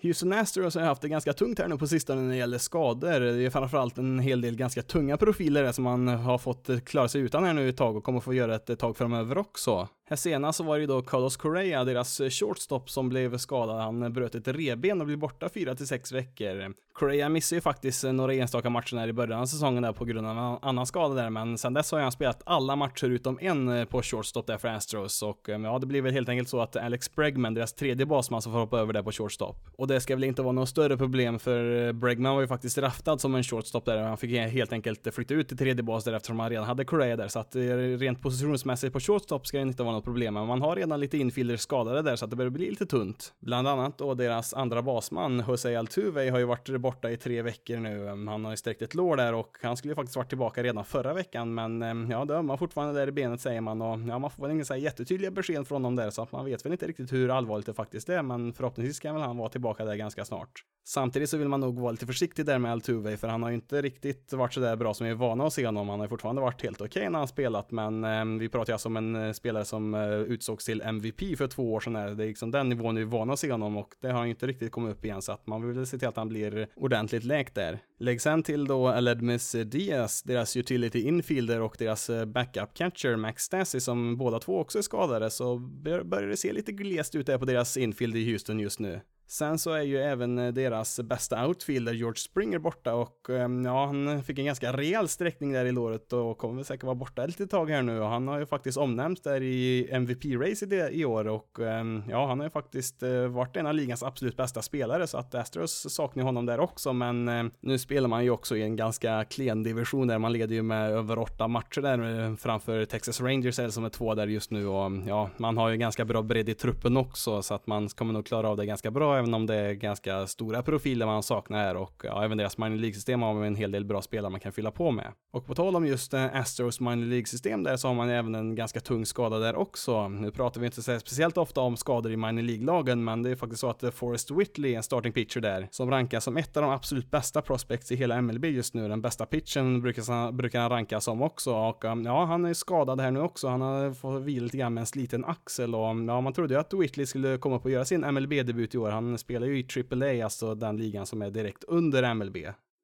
Houston 0.03 0.33
Astros 0.33 0.75
har 0.75 0.83
haft 0.83 1.03
det 1.03 1.09
ganska 1.09 1.33
tungt 1.33 1.59
här 1.59 1.69
nu 1.69 1.79
på 1.79 1.87
sistone 1.87 2.21
när 2.21 2.31
det 2.31 2.37
gäller 2.37 2.59
skador. 2.59 3.21
Det 3.21 3.45
är 3.47 3.51
framförallt 3.51 3.99
en 3.99 4.19
hel 4.19 4.41
del 4.41 4.57
ganska 4.57 4.83
tunga 4.83 5.17
profiler 5.17 5.73
som 5.73 5.85
man 5.85 6.09
har 6.09 6.39
fått 6.39 6.85
klara 6.85 7.09
sig 7.09 7.21
utan 7.21 7.45
här 7.45 7.53
nu 7.53 7.69
ett 7.69 7.77
tag 7.77 7.97
och 7.97 8.05
kommer 8.05 8.21
få 8.21 8.35
göra 8.35 8.55
ett 8.55 8.79
tag 8.79 8.97
framöver 8.97 9.39
också. 9.39 9.89
Här 10.05 10.17
senast 10.17 10.57
så 10.57 10.65
var 10.65 10.75
det 10.75 10.81
ju 10.81 10.87
då 10.87 11.03
Carlos 11.03 11.37
Correa, 11.37 11.85
deras 11.85 12.21
eh, 12.21 12.31
shortstop, 12.31 12.91
som 12.91 13.09
blev 13.09 13.37
skadad. 13.37 13.81
Han 13.81 14.13
bröt 14.13 14.35
ett 14.35 14.49
reben 14.49 15.01
och 15.01 15.07
blev 15.07 15.19
borta 15.19 15.49
4 15.49 15.75
till 15.75 15.87
6 15.87 16.13
veckor. 16.13 16.75
Correa 16.93 17.29
missade 17.29 17.57
ju 17.57 17.61
faktiskt 17.61 18.05
eh, 18.05 18.13
några 18.13 18.35
enstaka 18.35 18.71
matcher 18.71 18.97
här 18.97 19.09
i 19.09 19.13
början 19.13 19.41
av 19.41 19.47
säsongen 19.47 19.83
där 19.83 19.93
på 19.93 20.05
grund 20.05 20.27
av 20.27 20.39
en 20.39 20.59
annan 20.69 20.87
skada 20.87 21.15
där, 21.15 21.31
men 21.31 21.59
sen 21.59 21.75
dess 21.75 21.93
har 21.93 22.01
han 22.01 22.13
spelat 22.13 22.43
alla 22.47 22.77
matcher 22.77 23.07
utom 23.07 23.39
en 23.41 23.69
eh, 23.69 23.85
på 23.85 24.03
shortstop 24.03 24.47
där 24.47 24.59
för 24.59 24.69
Astros 24.69 25.23
och 25.23 25.41
ja, 25.47 25.79
det 25.79 25.87
blir 25.87 26.03
väl 26.03 26.13
helt 26.13 26.29
enkelt 26.29 26.49
så 26.49 26.61
att 26.61 26.77
Alex 26.77 27.15
Bregman, 27.15 27.55
deras 27.55 27.73
tredje 27.73 28.07
basman, 28.07 28.43
som 28.43 28.53
får 28.53 28.59
hoppa 28.59 28.79
över 28.79 28.93
där 28.93 29.03
på 29.03 29.13
shortstop. 29.13 29.57
Och 29.77 29.89
det 29.89 30.01
ska 30.01 30.15
väl 30.15 30.25
inte 30.25 30.43
vara 30.43 30.53
något 30.53 30.69
större 30.69 30.97
problem 30.97 31.39
för 31.39 31.93
Bregman 31.93 32.35
var 32.35 32.41
ju 32.41 32.47
faktiskt 32.47 32.79
raftad 32.79 33.19
som 33.19 33.35
en 33.35 33.45
shortstop 33.45 33.85
där 33.85 34.03
och 34.03 34.09
han 34.09 34.17
fick 34.17 34.31
helt 34.31 34.73
enkelt 34.73 35.15
flytta 35.15 35.35
ut 35.35 35.49
till 35.49 35.59
tredje 35.59 35.83
bas 35.83 36.05
där 36.05 36.13
eftersom 36.13 36.41
han 36.41 36.51
redan 36.51 36.67
hade 36.67 36.85
Correa 36.85 37.17
där 37.17 37.29
så 37.29 37.39
att 37.39 37.57
rent 37.99 38.23
positionsmässigt 38.23 38.93
på 38.93 39.01
shortstop 39.01 39.47
ska 39.47 39.59
det 39.59 39.63
inte 39.63 39.83
vara 39.83 39.95
något 39.95 40.02
problem, 40.03 40.35
men 40.35 40.47
man 40.47 40.63
har 40.63 40.77
redan 40.77 41.01
lite 41.01 41.19
infielders 41.19 41.61
skadade 41.61 42.03
där 42.03 42.17
så 42.17 42.25
att 42.25 42.31
det 42.31 42.37
börjar 42.37 42.51
bli 42.51 42.71
lite 42.71 42.87
tunt. 42.87 43.35
Bland 43.41 43.69
annat 43.69 43.99
då 43.99 44.15
deras 44.15 44.55
andra 44.55 44.83
basman, 44.83 45.45
Jose 45.49 45.79
Altuve, 45.79 46.31
har 46.31 46.39
ju 46.39 46.45
varit 46.45 46.81
borta 46.81 47.11
i 47.11 47.17
tre 47.17 47.43
veckor 47.43 47.77
nu. 47.77 48.09
Ehm, 48.09 48.29
han 48.29 48.45
har 48.45 48.53
ju 48.53 48.57
sträckt 48.57 48.83
ett 48.83 48.95
lår 48.95 49.17
där 49.17 49.35
och 49.35 49.59
han 49.63 49.77
skulle 49.77 49.93
ju 49.93 49.95
faktiskt 49.95 50.17
varit 50.17 50.29
tillbaka 50.29 50.63
redan 50.63 50.85
förra 50.85 51.15
veckan, 51.15 51.55
men 51.55 51.83
ehm, 51.83 52.11
ja, 52.11 52.25
det 52.25 52.35
ömmar 52.35 52.57
fortfarande 52.57 53.01
där 53.01 53.09
i 53.09 53.13
benet 53.13 53.41
säger 53.41 53.61
man 53.61 53.83
och 53.83 54.01
ja, 54.09 54.19
man 54.19 54.31
får 54.31 54.43
väl 54.43 54.53
inga 54.53 54.65
så 54.65 54.75
här 54.75 54.81
jättetydliga 54.81 55.31
besked 55.31 55.69
från 55.69 55.83
dem 55.83 55.97
där 55.97 56.11
så 56.11 56.23
att 56.23 56.33
man 56.33 56.45
vet 56.45 56.65
väl 56.65 56.73
inte 56.73 56.87
riktigt 56.87 57.13
hur 57.13 57.31
allvarligt 57.31 57.67
det 57.67 57.75
faktiskt 57.75 58.09
är, 58.09 58.23
men 58.23 58.53
förhoppningsvis 58.53 59.01
kan 59.01 59.15
väl 59.15 59.25
han 59.25 59.37
vara 59.37 59.49
tillbaka 59.49 59.85
där 59.85 59.95
ganska 59.95 60.25
snart. 60.25 60.65
Samtidigt 60.85 61.31
så 61.31 61.37
vill 61.37 61.49
man 61.49 61.61
nog 61.61 61.81
vara 61.81 61.91
lite 61.91 62.07
försiktig 62.07 62.47
där 62.47 62.59
med 62.59 62.73
Altuve 62.73 63.17
för 63.17 63.29
han 63.29 63.43
har 63.43 63.51
ju 63.51 63.55
inte 63.55 63.83
riktigt 63.83 64.33
varit 64.33 64.53
så 64.53 64.61
där 64.61 64.77
bra 64.77 64.95
som 64.95 65.05
vi 65.05 65.11
är 65.11 65.17
vana 65.17 65.47
att 65.47 65.53
se 65.53 65.67
honom. 65.67 65.89
Han 65.89 65.99
har 65.99 66.07
ju 66.07 66.09
fortfarande 66.09 66.43
varit 66.43 66.63
helt 66.63 66.81
okej 66.81 66.89
okay 66.89 67.09
när 67.11 67.19
han 67.19 67.29
spelat 67.29 67.71
men 67.71 68.05
eh, 68.05 68.25
vi 68.41 68.49
pratar 68.49 68.71
ju 68.71 68.73
alltså 68.73 68.89
om 68.89 68.97
en 68.97 69.15
eh, 69.15 69.33
spelare 69.33 69.65
som 69.65 69.82
som 69.83 69.95
eh, 69.95 70.21
utsågs 70.21 70.65
till 70.65 70.81
MVP 70.81 71.39
för 71.39 71.47
två 71.47 71.73
år 71.73 71.81
sedan. 71.81 71.97
Är 71.97 72.15
Det 72.15 72.25
är 72.25 72.29
liksom 72.29 72.51
den 72.51 72.69
nivån 72.69 72.95
vi 72.95 73.03
är 73.03 73.07
vana 73.07 73.33
att 73.33 73.39
se 73.39 73.53
honom 73.53 73.77
och 73.77 73.95
det 74.01 74.09
har 74.09 74.15
han 74.15 74.27
ju 74.27 74.31
inte 74.31 74.47
riktigt 74.47 74.73
kommit 74.73 74.93
upp 74.93 75.05
igen 75.05 75.23
så 75.23 75.33
att 75.33 75.47
man 75.47 75.69
vill 75.69 75.87
se 75.87 75.99
till 75.99 76.09
att 76.09 76.17
han 76.17 76.29
blir 76.29 76.69
ordentligt 76.77 77.25
läkt 77.25 77.55
där. 77.55 77.79
Lägg 77.99 78.21
sen 78.21 78.43
till 78.43 78.65
då 78.65 78.89
Aledmis 78.89 79.53
Diaz, 79.53 80.23
deras 80.23 80.57
utility 80.57 81.03
infielder 81.03 81.61
och 81.61 81.77
deras 81.79 82.11
eh, 82.11 82.25
backup 82.25 82.75
catcher 82.75 83.17
Max 83.17 83.43
Stassi 83.43 83.81
som 83.81 84.17
båda 84.17 84.39
två 84.39 84.61
också 84.61 84.79
är 84.79 84.83
skadade 84.83 85.31
så 85.31 85.59
börjar 85.59 86.29
det 86.29 86.37
se 86.37 86.53
lite 86.53 86.73
glest 86.73 87.15
ut 87.15 87.27
där 87.27 87.39
på 87.39 87.45
deras 87.45 87.77
infield 87.77 88.17
i 88.17 88.33
Houston 88.33 88.61
just 88.61 88.81
nu. 88.81 89.01
Sen 89.27 89.59
så 89.59 89.73
är 89.73 89.83
ju 89.83 89.99
även 89.99 90.39
eh, 90.39 90.53
deras 90.53 91.01
bästa 91.01 91.47
outfielder 91.47 91.93
George 91.93 92.19
Springer 92.19 92.59
borta 92.59 92.95
och 92.95 93.31
ehm, 93.31 93.65
ja, 93.65 93.87
han 93.87 94.23
fick 94.23 94.39
en 94.39 94.45
ganska 94.45 94.73
rejäl 94.73 95.09
sträckning 95.09 95.53
där 95.53 95.65
i 95.65 95.73
låret 95.73 96.13
och 96.13 96.39
kommer 96.39 96.55
väl 96.55 96.65
säkert 96.65 96.85
vara 96.85 96.95
borta 96.95 97.25
ett 97.25 97.29
litet 97.29 97.51
tag 97.51 97.71
här 97.71 97.83
nu 97.83 98.01
och 98.01 98.09
han 98.09 98.29
har 98.29 98.39
ju 98.39 98.47
faktiskt 98.47 98.79
omnämnts 98.79 99.23
där 99.23 99.43
i 99.43 99.89
MVP-race 99.91 100.91
i, 100.91 101.05
år 101.05 101.29
och 101.29 101.61
ehm, 101.61 102.03
ja, 102.09 102.27
han 102.27 102.39
har 102.39 102.47
ju 102.47 102.51
faktiskt 102.51 103.03
eh, 103.03 103.27
varit 103.27 103.57
en 103.57 103.67
av 103.67 103.75
ligans 103.75 104.03
absolut 104.03 104.37
bästa 104.37 104.63
spelare 104.63 105.07
så 105.07 105.19
att 105.19 105.35
Astros 105.35 105.95
saknar 105.95 106.25
honom 106.25 106.47
där 106.47 106.61
också 106.61 106.93
men 106.93 107.29
ehm, 107.29 107.51
nu 107.61 107.79
spelar 107.79 108.09
man 108.09 108.25
ju 108.25 108.31
också 108.31 108.57
i 108.57 108.63
en 108.63 108.77
ganska 108.77 109.25
klen 109.25 109.63
division 109.63 110.07
där 110.07 110.19
man 110.19 110.33
leder 110.33 110.55
ju 110.55 110.63
med 110.63 110.91
över 110.91 111.19
åtta 111.19 111.49
matcher 111.49 111.81
där 111.81 112.25
eh, 112.25 112.37
framför 112.37 112.85
Texas 112.85 113.21
Rangers 113.21 113.75
som 113.75 113.85
är 113.85 113.89
två 113.89 114.15
där 114.15 114.27
just 114.27 114.51
nu 114.51 114.67
och 114.67 114.93
ja, 115.07 115.31
man 115.37 115.57
har 115.57 115.69
ju 115.69 115.77
ganska 115.77 116.05
bra 116.05 116.23
bredd 116.23 116.49
i 116.49 116.55
truppen 116.55 116.97
också 116.97 117.43
så 117.43 117.55
att 117.55 117.67
man 117.67 117.89
kommer 117.89 118.13
nog 118.13 118.27
klara 118.27 118.49
av 118.49 118.57
det 118.57 118.67
ganska 118.67 118.91
bra 118.91 119.22
även 119.23 119.35
om 119.35 119.47
det 119.47 119.55
är 119.55 119.73
ganska 119.73 120.27
stora 120.27 120.63
profiler 120.63 121.07
man 121.07 121.23
saknar 121.23 121.59
här 121.59 121.77
och 121.77 122.03
ja, 122.05 122.25
även 122.25 122.39
deras 122.39 122.59
minor 122.59 122.77
League-system 122.77 123.23
har 123.23 123.45
en 123.45 123.57
hel 123.57 123.73
del 123.73 123.85
bra 123.85 124.03
spelare 124.03 124.31
man 124.31 124.41
kan 124.41 124.53
fylla 124.53 124.71
på 124.71 124.91
med. 124.91 125.13
Och 125.33 125.47
på 125.47 125.55
tal 125.55 125.77
om 125.77 125.87
just 125.87 126.15
eh, 126.15 126.37
Astros 126.37 126.81
minor 126.81 127.05
League-system 127.05 127.63
där 127.63 127.77
så 127.77 127.89
har 127.89 127.95
man 127.95 128.09
även 128.09 128.35
en 128.35 128.55
ganska 128.55 128.81
tung 128.81 129.07
skada 129.07 129.39
där 129.39 129.57
också. 129.57 130.09
Nu 130.09 130.31
pratar 130.31 130.61
vi 130.61 130.67
inte 130.67 130.83
så 130.83 130.99
speciellt 131.01 131.39
ofta 131.39 131.61
om 131.61 131.77
skador 131.77 132.13
i 132.13 132.17
minor 132.17 132.43
League-lagen, 132.43 133.05
men 133.05 133.23
det 133.23 133.31
är 133.31 133.37
faktiskt 133.37 133.61
så 133.61 133.71
att 133.71 133.83
eh, 133.83 133.91
Forrest 133.91 134.31
Whitley, 134.31 134.75
en 134.75 134.83
starting 134.83 135.13
pitcher 135.13 135.41
där, 135.41 135.69
som 135.71 135.91
rankas 135.91 136.25
som 136.25 136.37
ett 136.37 136.57
av 136.57 136.63
de 136.63 136.73
absolut 136.73 137.11
bästa 137.11 137.43
prospects 137.43 137.93
i 137.93 137.97
hela 137.97 138.23
MLB 138.23 138.45
just 138.45 138.75
nu. 138.75 138.89
Den 138.89 139.03
bästa 139.03 139.27
pitchen 139.27 139.83
brukar, 139.83 140.33
brukar 140.33 140.61
han 140.61 140.71
rankas 140.71 141.05
som 141.05 141.23
också 141.23 141.55
och 141.55 141.85
eh, 141.85 141.97
ja, 142.05 142.25
han 142.25 142.45
är 142.45 142.55
skadad 142.55 143.01
här 143.01 143.11
nu 143.11 143.21
också. 143.21 143.49
Han 143.49 143.61
har 143.61 143.93
fått 143.95 144.23
vila 144.23 144.45
lite 144.45 144.57
grann 144.57 144.75
med 144.75 144.81
en 144.81 144.87
sliten 144.87 145.25
axel 145.25 145.75
och 145.75 145.81
ja, 145.81 146.21
man 146.21 146.33
trodde 146.33 146.55
ju 146.55 146.61
att 146.61 146.73
Whitley 146.73 147.07
skulle 147.07 147.39
komma 147.39 147.57
upp 147.57 147.65
och 147.65 147.71
göra 147.71 147.85
sin 147.85 148.15
MLB-debut 148.15 148.75
i 148.75 148.79
år. 148.79 148.91
Han 148.91 149.02
han 149.09 149.19
spelar 149.19 149.47
ju 149.47 149.59
i 149.59 149.67
AAA, 149.91 150.25
alltså 150.25 150.55
den 150.55 150.77
ligan 150.77 151.07
som 151.07 151.23
är 151.23 151.31
direkt 151.31 151.65
under 151.65 152.15
MLB. 152.15 152.37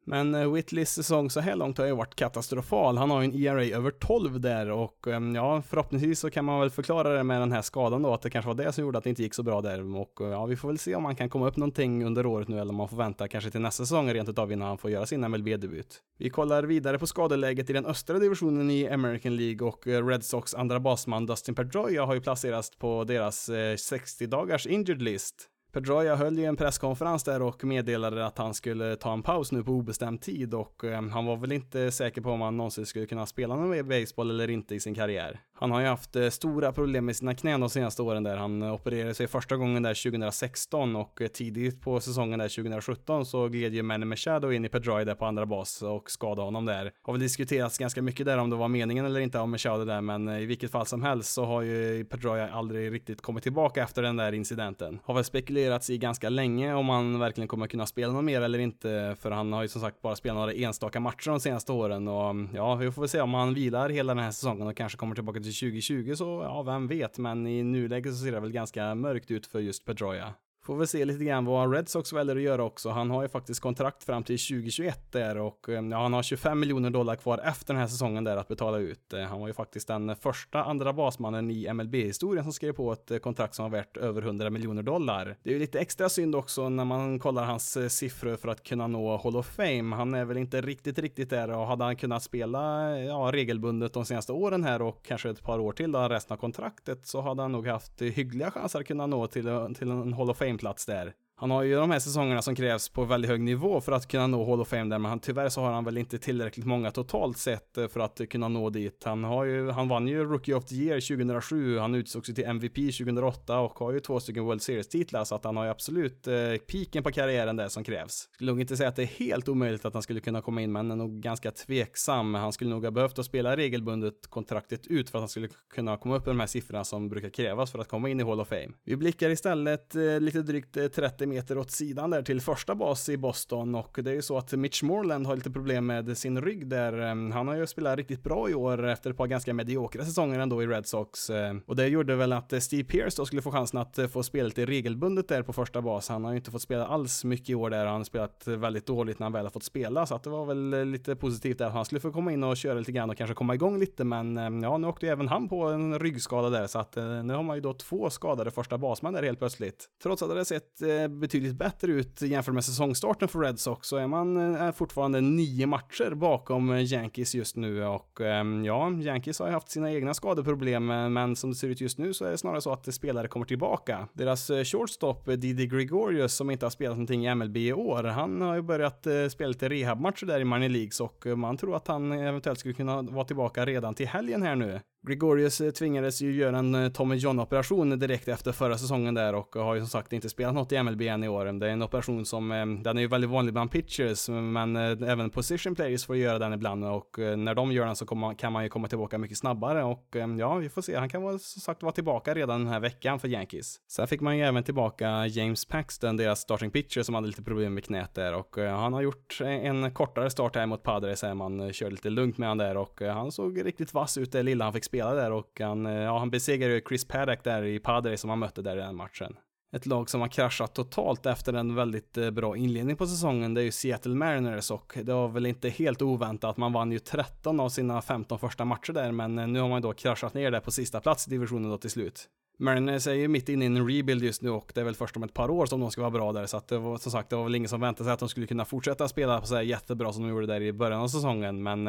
Men 0.08 0.34
eh, 0.34 0.52
Whitleys 0.52 0.92
säsong 0.92 1.30
så 1.30 1.40
här 1.40 1.56
långt 1.56 1.78
har 1.78 1.86
ju 1.86 1.94
varit 1.94 2.14
katastrofal. 2.14 2.96
Han 2.98 3.10
har 3.10 3.22
ju 3.22 3.24
en 3.24 3.34
ERA 3.34 3.64
över 3.64 3.90
12 3.90 4.40
där 4.40 4.70
och 4.70 5.08
eh, 5.08 5.20
ja, 5.34 5.62
förhoppningsvis 5.62 6.20
så 6.20 6.30
kan 6.30 6.44
man 6.44 6.60
väl 6.60 6.70
förklara 6.70 7.16
det 7.16 7.24
med 7.24 7.40
den 7.40 7.52
här 7.52 7.62
skadan 7.62 8.02
då, 8.02 8.14
att 8.14 8.22
det 8.22 8.30
kanske 8.30 8.46
var 8.46 8.54
det 8.54 8.72
som 8.72 8.84
gjorde 8.84 8.98
att 8.98 9.04
det 9.04 9.10
inte 9.10 9.22
gick 9.22 9.34
så 9.34 9.42
bra 9.42 9.60
där. 9.60 9.96
Och 9.96 10.20
eh, 10.20 10.28
ja, 10.28 10.46
vi 10.46 10.56
får 10.56 10.68
väl 10.68 10.78
se 10.78 10.94
om 10.94 11.04
han 11.04 11.16
kan 11.16 11.28
komma 11.28 11.48
upp 11.48 11.56
någonting 11.56 12.04
under 12.04 12.26
året 12.26 12.48
nu 12.48 12.60
eller 12.60 12.70
om 12.70 12.76
man 12.76 12.88
får 12.88 12.96
vänta 12.96 13.28
kanske 13.28 13.50
till 13.50 13.60
nästa 13.60 13.82
säsong 13.82 14.12
rent 14.12 14.28
utav 14.28 14.52
innan 14.52 14.68
han 14.68 14.78
får 14.78 14.90
göra 14.90 15.06
sin 15.06 15.30
MLB-debut. 15.30 16.02
Vi 16.18 16.30
kollar 16.30 16.62
vidare 16.62 16.98
på 16.98 17.06
skadeläget 17.06 17.70
i 17.70 17.72
den 17.72 17.86
östra 17.86 18.18
divisionen 18.18 18.70
i 18.70 18.88
American 18.88 19.36
League 19.36 19.68
och 19.68 19.86
Red 19.86 20.24
Sox 20.24 20.54
andra 20.54 20.80
basman 20.80 21.26
Dustin 21.26 21.54
Pedroia 21.54 22.04
har 22.04 22.14
ju 22.14 22.20
placerats 22.20 22.70
på 22.78 23.04
deras 23.04 23.50
60-dagars 23.50 24.66
injured 24.66 25.02
list. 25.02 25.48
Pedroia 25.72 26.16
höll 26.16 26.38
ju 26.38 26.44
en 26.44 26.56
presskonferens 26.56 27.24
där 27.24 27.42
och 27.42 27.64
meddelade 27.64 28.26
att 28.26 28.38
han 28.38 28.54
skulle 28.54 28.96
ta 28.96 29.12
en 29.12 29.22
paus 29.22 29.52
nu 29.52 29.62
på 29.64 29.72
obestämd 29.72 30.20
tid 30.20 30.54
och 30.54 30.84
eh, 30.84 31.02
han 31.02 31.26
var 31.26 31.36
väl 31.36 31.52
inte 31.52 31.90
säker 31.90 32.20
på 32.20 32.30
om 32.30 32.40
han 32.40 32.56
någonsin 32.56 32.86
skulle 32.86 33.06
kunna 33.06 33.26
spela 33.26 33.56
någon 33.56 33.88
baseball 33.88 34.30
eller 34.30 34.50
inte 34.50 34.74
i 34.74 34.80
sin 34.80 34.94
karriär. 34.94 35.40
Han 35.54 35.70
har 35.70 35.80
ju 35.80 35.86
haft 35.86 36.16
eh, 36.16 36.28
stora 36.28 36.72
problem 36.72 37.04
med 37.04 37.16
sina 37.16 37.34
knän 37.34 37.60
de 37.60 37.70
senaste 37.70 38.02
åren 38.02 38.22
där. 38.22 38.36
Han 38.36 38.62
opererade 38.62 39.14
sig 39.14 39.26
första 39.26 39.56
gången 39.56 39.82
där 39.82 40.10
2016 40.10 40.96
och 40.96 41.22
eh, 41.22 41.28
tidigt 41.28 41.80
på 41.80 42.00
säsongen 42.00 42.38
där 42.38 42.48
2017 42.48 43.26
så 43.26 43.48
gled 43.48 43.74
ju 43.74 43.82
Manny 43.82 44.06
Machado 44.06 44.52
in 44.52 44.64
i 44.64 44.68
Pedroia 44.68 45.04
där 45.04 45.14
på 45.14 45.26
andra 45.26 45.46
bas 45.46 45.82
och 45.82 46.10
skadade 46.10 46.42
honom 46.42 46.64
där. 46.64 46.92
Har 47.02 47.12
väl 47.12 47.20
diskuterats 47.20 47.78
ganska 47.78 48.02
mycket 48.02 48.26
där 48.26 48.38
om 48.38 48.50
det 48.50 48.56
var 48.56 48.68
meningen 48.68 49.04
eller 49.04 49.20
inte 49.20 49.38
om 49.38 49.50
Machado 49.50 49.84
där 49.84 50.00
men 50.00 50.28
i 50.28 50.46
vilket 50.46 50.70
fall 50.70 50.86
som 50.86 51.02
helst 51.02 51.32
så 51.32 51.44
har 51.44 51.62
ju 51.62 52.04
Pedroia 52.04 52.50
aldrig 52.50 52.92
riktigt 52.92 53.22
kommit 53.22 53.42
tillbaka 53.42 53.82
efter 53.82 54.02
den 54.02 54.16
där 54.16 54.32
incidenten. 54.32 54.98
Har 55.04 55.14
väl 55.14 55.24
spekulerat 55.24 55.57
spekulerats 55.58 55.90
i 55.90 55.98
ganska 55.98 56.28
länge 56.28 56.74
om 56.74 56.88
han 56.88 57.18
verkligen 57.18 57.48
kommer 57.48 57.66
kunna 57.66 57.86
spela 57.86 58.12
något 58.12 58.24
mer 58.24 58.40
eller 58.40 58.58
inte. 58.58 59.16
För 59.20 59.30
han 59.30 59.52
har 59.52 59.62
ju 59.62 59.68
som 59.68 59.80
sagt 59.80 60.02
bara 60.02 60.16
spelat 60.16 60.36
några 60.36 60.52
enstaka 60.52 61.00
matcher 61.00 61.30
de 61.30 61.40
senaste 61.40 61.72
åren 61.72 62.08
och 62.08 62.30
mm, 62.30 62.48
ja, 62.54 62.74
vi 62.74 62.90
får 62.90 63.02
väl 63.02 63.08
se 63.08 63.20
om 63.20 63.34
han 63.34 63.54
vilar 63.54 63.90
hela 63.90 64.14
den 64.14 64.24
här 64.24 64.30
säsongen 64.30 64.66
och 64.66 64.76
kanske 64.76 64.98
kommer 64.98 65.14
tillbaka 65.14 65.40
till 65.40 65.54
2020 65.54 66.14
så 66.14 66.42
ja, 66.44 66.62
vem 66.62 66.88
vet. 66.88 67.18
Men 67.18 67.46
i 67.46 67.62
nuläget 67.62 68.12
så 68.12 68.24
ser 68.24 68.32
det 68.32 68.40
väl 68.40 68.52
ganska 68.52 68.94
mörkt 68.94 69.30
ut 69.30 69.46
för 69.46 69.60
just 69.60 69.84
Pedroia. 69.84 70.34
Får 70.68 70.76
väl 70.76 70.86
se 70.86 71.04
lite 71.04 71.24
grann 71.24 71.44
vad 71.44 71.72
Red 71.72 71.88
Sox 71.88 72.12
väljer 72.12 72.36
att 72.36 72.42
göra 72.42 72.64
också. 72.64 72.90
Han 72.90 73.10
har 73.10 73.22
ju 73.22 73.28
faktiskt 73.28 73.60
kontrakt 73.60 74.04
fram 74.04 74.22
till 74.24 74.38
2021 74.38 75.12
där 75.12 75.38
och 75.38 75.68
eh, 75.68 75.84
ja, 75.90 76.02
han 76.02 76.12
har 76.12 76.22
25 76.22 76.60
miljoner 76.60 76.90
dollar 76.90 77.16
kvar 77.16 77.40
efter 77.44 77.74
den 77.74 77.80
här 77.80 77.88
säsongen 77.88 78.24
där 78.24 78.36
att 78.36 78.48
betala 78.48 78.78
ut. 78.78 79.12
Eh, 79.12 79.20
han 79.20 79.40
var 79.40 79.46
ju 79.46 79.54
faktiskt 79.54 79.88
den 79.88 80.16
första 80.16 80.64
andra 80.64 80.92
basmannen 80.92 81.50
i 81.50 81.72
MLB-historien 81.72 82.44
som 82.44 82.52
skrev 82.52 82.72
på 82.72 82.92
ett 82.92 83.10
eh, 83.10 83.18
kontrakt 83.18 83.54
som 83.54 83.62
har 83.62 83.70
värt 83.70 83.96
över 83.96 84.22
100 84.22 84.50
miljoner 84.50 84.82
dollar. 84.82 85.36
Det 85.42 85.50
är 85.50 85.54
ju 85.54 85.60
lite 85.60 85.78
extra 85.78 86.08
synd 86.08 86.34
också 86.34 86.68
när 86.68 86.84
man 86.84 87.18
kollar 87.18 87.44
hans 87.44 87.78
siffror 87.88 88.36
för 88.36 88.48
att 88.48 88.62
kunna 88.62 88.86
nå 88.86 89.16
Hall 89.16 89.36
of 89.36 89.46
Fame. 89.46 89.96
Han 89.96 90.14
är 90.14 90.24
väl 90.24 90.36
inte 90.36 90.60
riktigt, 90.60 90.98
riktigt 90.98 91.30
där 91.30 91.50
och 91.50 91.66
hade 91.66 91.84
han 91.84 91.96
kunnat 91.96 92.22
spela 92.22 92.90
ja, 92.98 93.30
regelbundet 93.32 93.92
de 93.92 94.04
senaste 94.04 94.32
åren 94.32 94.64
här 94.64 94.82
och 94.82 95.02
kanske 95.04 95.30
ett 95.30 95.42
par 95.42 95.58
år 95.58 95.72
till 95.72 95.92
då 95.92 96.08
resten 96.08 96.34
av 96.34 96.38
kontraktet 96.38 97.06
så 97.06 97.20
hade 97.20 97.42
han 97.42 97.52
nog 97.52 97.66
haft 97.66 98.02
hyggliga 98.02 98.50
chanser 98.50 98.80
att 98.80 98.86
kunna 98.86 99.06
nå 99.06 99.26
till, 99.26 99.74
till 99.78 99.90
en 99.90 100.12
Hall 100.12 100.30
of 100.30 100.38
Fame 100.38 100.57
plats 100.58 100.86
där. 100.86 101.14
Han 101.40 101.50
har 101.50 101.62
ju 101.62 101.74
de 101.74 101.90
här 101.90 101.98
säsongerna 101.98 102.42
som 102.42 102.54
krävs 102.54 102.88
på 102.88 103.04
väldigt 103.04 103.30
hög 103.30 103.40
nivå 103.40 103.80
för 103.80 103.92
att 103.92 104.08
kunna 104.08 104.26
nå 104.26 104.50
Hall 104.50 104.60
of 104.60 104.68
Fame 104.68 104.84
där, 104.84 104.98
men 104.98 105.04
han, 105.04 105.20
tyvärr 105.20 105.48
så 105.48 105.60
har 105.60 105.72
han 105.72 105.84
väl 105.84 105.98
inte 105.98 106.18
tillräckligt 106.18 106.66
många 106.66 106.90
totalt 106.90 107.38
sett 107.38 107.78
eh, 107.78 107.88
för 107.88 108.00
att 108.00 108.20
kunna 108.30 108.48
nå 108.48 108.70
dit. 108.70 109.02
Han 109.04 109.24
har 109.24 109.44
ju, 109.44 109.70
han 109.70 109.88
vann 109.88 110.08
ju 110.08 110.24
Rookie 110.24 110.54
of 110.54 110.64
the 110.64 110.74
Year 110.74 111.00
2007, 111.00 111.78
han 111.78 111.94
utsågs 111.94 112.28
ju 112.28 112.34
till 112.34 112.44
MVP 112.44 112.74
2008 112.74 113.58
och 113.58 113.78
har 113.78 113.92
ju 113.92 114.00
två 114.00 114.20
stycken 114.20 114.44
World 114.44 114.62
Series-titlar 114.62 115.24
så 115.24 115.34
att 115.34 115.44
han 115.44 115.56
har 115.56 115.64
ju 115.64 115.70
absolut 115.70 116.26
eh, 116.26 116.34
piken 116.66 117.02
på 117.02 117.10
karriären 117.10 117.56
där 117.56 117.68
som 117.68 117.84
krävs. 117.84 118.28
Skulle 118.32 118.52
nog 118.52 118.60
inte 118.60 118.76
säga 118.76 118.88
att 118.88 118.96
det 118.96 119.02
är 119.02 119.06
helt 119.06 119.48
omöjligt 119.48 119.84
att 119.84 119.94
han 119.94 120.02
skulle 120.02 120.20
kunna 120.20 120.42
komma 120.42 120.62
in, 120.62 120.72
men 120.72 120.90
är 120.90 120.96
nog 120.96 121.20
ganska 121.20 121.50
tveksam. 121.50 122.34
Han 122.34 122.52
skulle 122.52 122.70
nog 122.70 122.84
ha 122.84 122.90
behövt 122.90 123.18
att 123.18 123.26
spela 123.26 123.56
regelbundet 123.56 124.26
kontraktet 124.26 124.86
ut 124.86 125.10
för 125.10 125.18
att 125.18 125.22
han 125.22 125.28
skulle 125.28 125.48
kunna 125.74 125.96
komma 125.96 126.16
upp 126.16 126.26
i 126.26 126.30
de 126.30 126.40
här 126.40 126.46
siffrorna 126.46 126.84
som 126.84 127.08
brukar 127.08 127.30
krävas 127.30 127.72
för 127.72 127.78
att 127.78 127.88
komma 127.88 128.08
in 128.08 128.20
i 128.20 128.24
Hall 128.24 128.40
of 128.40 128.48
Fame. 128.48 128.68
Vi 128.84 128.96
blickar 128.96 129.30
istället 129.30 129.94
eh, 129.94 130.20
lite 130.20 130.42
drygt 130.42 130.76
eh, 130.76 130.86
30 130.86 131.27
centimeter 131.28 131.58
åt 131.58 131.70
sidan 131.70 132.10
där 132.10 132.22
till 132.22 132.40
första 132.40 132.74
bas 132.74 133.08
i 133.08 133.16
Boston 133.16 133.74
och 133.74 133.98
det 134.02 134.10
är 134.10 134.14
ju 134.14 134.22
så 134.22 134.38
att 134.38 134.52
Mitch 134.52 134.82
Moreland 134.82 135.26
har 135.26 135.36
lite 135.36 135.50
problem 135.50 135.86
med 135.86 136.18
sin 136.18 136.42
rygg 136.42 136.66
där. 136.66 136.92
Ehm, 136.92 137.32
han 137.32 137.48
har 137.48 137.54
ju 137.54 137.66
spelat 137.66 137.96
riktigt 137.96 138.22
bra 138.22 138.50
i 138.50 138.54
år 138.54 138.86
efter 138.86 139.10
ett 139.10 139.16
par 139.16 139.26
ganska 139.26 139.54
mediokra 139.54 140.04
säsonger 140.04 140.38
ändå 140.38 140.62
i 140.62 140.66
Red 140.66 140.86
Sox 140.86 141.30
ehm, 141.30 141.62
och 141.66 141.76
det 141.76 141.88
gjorde 141.88 142.16
väl 142.16 142.32
att 142.32 142.52
eh, 142.52 142.58
Steve 142.58 142.84
Pierce 142.84 143.16
då 143.16 143.26
skulle 143.26 143.42
få 143.42 143.50
chansen 143.50 143.80
att 143.80 143.98
eh, 143.98 144.06
få 144.06 144.22
spela 144.22 144.44
lite 144.44 144.66
regelbundet 144.66 145.28
där 145.28 145.42
på 145.42 145.52
första 145.52 145.82
bas. 145.82 146.08
Han 146.08 146.24
har 146.24 146.32
ju 146.32 146.36
inte 146.36 146.50
fått 146.50 146.62
spela 146.62 146.86
alls 146.86 147.24
mycket 147.24 147.50
i 147.50 147.54
år 147.54 147.70
där. 147.70 147.86
Han 147.86 147.96
har 147.96 148.04
spelat 148.04 148.46
väldigt 148.46 148.86
dåligt 148.86 149.18
när 149.18 149.24
han 149.24 149.32
väl 149.32 149.44
har 149.44 149.50
fått 149.50 149.64
spela 149.64 150.06
så 150.06 150.14
att 150.14 150.22
det 150.22 150.30
var 150.30 150.46
väl 150.46 150.74
eh, 150.74 150.84
lite 150.84 151.16
positivt 151.16 151.58
där. 151.58 151.70
Han 151.70 151.84
skulle 151.84 152.00
få 152.00 152.12
komma 152.12 152.32
in 152.32 152.44
och 152.44 152.56
köra 152.56 152.78
lite 152.78 152.92
grann 152.92 153.10
och 153.10 153.16
kanske 153.16 153.34
komma 153.34 153.54
igång 153.54 153.78
lite 153.78 154.04
men 154.04 154.38
ehm, 154.38 154.62
ja, 154.62 154.78
nu 154.78 154.86
åkte 154.86 155.06
ju 155.06 155.12
även 155.12 155.28
han 155.28 155.48
på 155.48 155.64
en 155.64 155.98
ryggskada 155.98 156.50
där 156.50 156.66
så 156.66 156.78
att 156.78 156.96
nu 156.96 157.34
har 157.34 157.42
man 157.42 157.56
ju 157.56 157.60
då 157.60 157.74
två 157.74 158.10
skadade 158.10 158.50
första 158.50 158.78
basmän 158.78 159.12
där 159.12 159.22
helt 159.22 159.38
plötsligt. 159.38 159.88
Trots 160.02 160.22
att 160.22 160.28
det 160.28 160.34
hade 160.34 160.44
sett 160.44 160.82
eh, 160.82 161.08
betydligt 161.18 161.56
bättre 161.56 161.92
ut 161.92 162.22
jämfört 162.22 162.54
med 162.54 162.64
säsongstarten 162.64 163.28
för 163.28 163.38
Red 163.38 163.58
Sox 163.58 163.88
så 163.88 163.96
är 163.96 164.06
man 164.06 164.36
eh, 164.36 164.62
är 164.62 164.72
fortfarande 164.72 165.20
nio 165.20 165.66
matcher 165.66 166.14
bakom 166.14 166.70
eh, 166.70 166.92
Yankees 166.92 167.34
just 167.34 167.56
nu 167.56 167.84
och 167.84 168.20
ehm, 168.20 168.64
ja, 168.64 168.90
Yankees 168.90 169.38
har 169.38 169.46
ju 169.46 169.52
haft 169.52 169.70
sina 169.70 169.92
egna 169.92 170.14
skadeproblem 170.14 170.90
eh, 170.90 171.08
men 171.08 171.36
som 171.36 171.50
det 171.50 171.56
ser 171.56 171.68
ut 171.68 171.80
just 171.80 171.98
nu 171.98 172.14
så 172.14 172.24
är 172.24 172.30
det 172.30 172.38
snarare 172.38 172.60
så 172.60 172.72
att 172.72 172.94
spelare 172.94 173.28
kommer 173.28 173.46
tillbaka. 173.46 174.08
Deras 174.12 174.50
shortstop 174.64 175.26
Didi 175.26 175.66
Gregorius 175.66 176.34
som 176.34 176.50
inte 176.50 176.66
har 176.66 176.70
spelat 176.70 176.96
någonting 176.96 177.26
i 177.26 177.34
MLB 177.34 177.56
i 177.56 177.72
år, 177.72 178.04
han 178.04 178.40
har 178.40 178.54
ju 178.54 178.62
börjat 178.62 179.06
spela 179.30 179.48
lite 179.48 179.68
rehabmatcher 179.68 180.26
där 180.26 180.40
i 180.40 180.44
minor 180.44 180.68
leagues 180.68 181.00
och 181.00 181.26
man 181.26 181.56
tror 181.56 181.76
att 181.76 181.88
han 181.88 182.12
eventuellt 182.12 182.58
skulle 182.58 182.74
kunna 182.74 183.02
vara 183.02 183.24
tillbaka 183.24 183.66
redan 183.66 183.94
till 183.94 184.08
helgen 184.08 184.42
här 184.42 184.56
nu. 184.56 184.80
Gregorius 185.08 185.60
eh, 185.60 185.70
tvingades 185.70 186.22
ju 186.22 186.34
göra 186.34 186.58
en 186.58 186.74
eh, 186.74 186.88
Tommy 186.88 187.16
John-operation 187.16 187.98
direkt 187.98 188.28
efter 188.28 188.52
förra 188.52 188.78
säsongen 188.78 189.14
där 189.14 189.34
och 189.34 189.54
har 189.54 189.74
ju 189.74 189.80
som 189.80 189.88
sagt 189.88 190.12
inte 190.12 190.28
spelat 190.28 190.54
något 190.54 190.72
i 190.72 190.82
MLB 190.82 191.02
än 191.02 191.24
i 191.24 191.28
år. 191.28 191.44
Det 191.44 191.66
är 191.66 191.70
en 191.70 191.82
operation 191.82 192.26
som, 192.26 192.52
eh, 192.52 192.66
den 192.66 192.96
är 192.96 193.00
ju 193.00 193.06
väldigt 193.06 193.30
vanlig 193.30 193.54
bland 193.54 193.70
pitchers, 193.70 194.28
men 194.28 194.76
även 194.76 195.30
position 195.30 195.74
players 195.74 196.06
får 196.06 196.16
göra 196.16 196.38
den 196.38 196.52
ibland 196.52 196.84
och 196.84 197.18
när 197.18 197.54
de 197.54 197.72
gör 197.72 197.86
den 197.86 197.96
så 197.96 198.06
kan 198.38 198.52
man 198.52 198.62
ju 198.62 198.68
komma 198.68 198.88
tillbaka 198.88 199.18
mycket 199.18 199.38
snabbare 199.38 199.84
och 199.84 200.16
ja, 200.38 200.54
vi 200.54 200.68
får 200.68 200.82
se. 200.82 200.96
Han 200.96 201.08
kan 201.08 201.24
väl 201.24 201.38
som 201.40 201.60
sagt 201.60 201.82
vara 201.82 201.92
tillbaka 201.92 202.34
redan 202.34 202.60
den 202.60 202.72
här 202.72 202.80
veckan 202.80 203.20
för 203.20 203.28
Yankees. 203.28 203.76
Sen 203.88 204.06
fick 204.08 204.20
man 204.20 204.38
ju 204.38 204.44
även 204.44 204.62
tillbaka 204.62 205.26
James 205.26 205.64
Paxton, 205.64 206.16
deras 206.16 206.40
starting 206.40 206.70
pitcher 206.70 207.02
som 207.02 207.14
hade 207.14 207.26
lite 207.26 207.42
problem 207.42 207.74
med 207.74 207.84
knät 207.84 208.14
där 208.14 208.34
och 208.34 208.56
han 208.56 208.92
har 208.92 209.02
gjort 209.02 209.38
en 209.40 209.90
kortare 209.90 210.30
start 210.30 210.56
här 210.56 210.66
mot 210.66 210.82
Padres 210.82 211.22
här 211.22 211.34
man 211.34 211.72
körde 211.72 211.90
lite 211.90 212.10
lugnt 212.10 212.38
med 212.38 212.48
han 212.48 212.58
där 212.58 212.76
och 212.76 213.00
han 213.00 213.32
såg 213.32 213.66
riktigt 213.66 213.94
vass 213.94 214.18
ut 214.18 214.32
det 214.32 214.42
lilla 214.42 214.64
han 214.64 214.72
fick 214.72 214.84
spela 214.84 214.97
där 215.06 215.32
och 215.32 215.60
han, 215.60 215.86
eh, 215.86 215.92
ja, 215.92 216.18
han 216.18 216.30
besegrade 216.30 216.82
Chris 216.88 217.04
Paddock 217.04 217.44
där 217.44 217.62
i 217.62 217.78
Padre 217.78 218.16
som 218.16 218.30
han 218.30 218.38
mötte 218.38 218.62
där 218.62 218.76
i 218.76 218.80
den 218.80 218.96
matchen. 218.96 219.36
Ett 219.72 219.86
lag 219.86 220.10
som 220.10 220.20
har 220.20 220.28
kraschat 220.28 220.74
totalt 220.74 221.26
efter 221.26 221.52
en 221.52 221.74
väldigt 221.74 222.16
eh, 222.18 222.30
bra 222.30 222.56
inledning 222.56 222.96
på 222.96 223.06
säsongen, 223.06 223.54
det 223.54 223.60
är 223.60 223.64
ju 223.64 223.70
Seattle 223.70 224.14
Mariners 224.14 224.70
och 224.70 224.98
det 225.02 225.12
var 225.12 225.28
väl 225.28 225.46
inte 225.46 225.68
helt 225.68 226.02
oväntat. 226.02 226.56
Man 226.56 226.72
vann 226.72 226.92
ju 226.92 226.98
13 226.98 227.60
av 227.60 227.68
sina 227.68 228.02
15 228.02 228.38
första 228.38 228.64
matcher 228.64 228.92
där, 228.92 229.12
men 229.12 229.38
eh, 229.38 229.46
nu 229.46 229.60
har 229.60 229.68
man 229.68 229.82
då 229.82 229.92
kraschat 229.92 230.34
ner 230.34 230.50
där 230.50 230.60
på 230.60 230.70
sista 230.70 231.00
plats 231.00 231.26
i 231.26 231.30
divisionen 231.30 231.70
då 231.70 231.78
till 231.78 231.90
slut. 231.90 232.28
Mariners 232.58 233.06
är 233.06 233.12
ju 233.12 233.28
mitt 233.28 233.48
inne 233.48 233.64
i 233.64 233.66
en 233.66 233.88
rebuild 233.88 234.24
just 234.24 234.42
nu 234.42 234.50
och 234.50 234.72
det 234.74 234.80
är 234.80 234.84
väl 234.84 234.94
först 234.94 235.16
om 235.16 235.22
ett 235.22 235.34
par 235.34 235.50
år 235.50 235.66
som 235.66 235.80
de 235.80 235.90
ska 235.90 236.00
vara 236.00 236.10
bra 236.10 236.32
där 236.32 236.46
så 236.46 236.56
att 236.56 236.68
det 236.68 236.78
var 236.78 236.98
som 236.98 237.12
sagt 237.12 237.30
det 237.30 237.36
var 237.36 237.44
väl 237.44 237.54
ingen 237.54 237.68
som 237.68 237.80
väntade 237.80 238.04
sig 238.04 238.12
att 238.12 238.20
de 238.20 238.28
skulle 238.28 238.46
kunna 238.46 238.64
fortsätta 238.64 239.08
spela 239.08 239.42
så 239.42 239.54
här 239.54 239.62
jättebra 239.62 240.12
som 240.12 240.22
de 240.22 240.28
gjorde 240.28 240.46
där 240.46 240.60
i 240.60 240.72
början 240.72 241.00
av 241.00 241.08
säsongen 241.08 241.62
men 241.62 241.86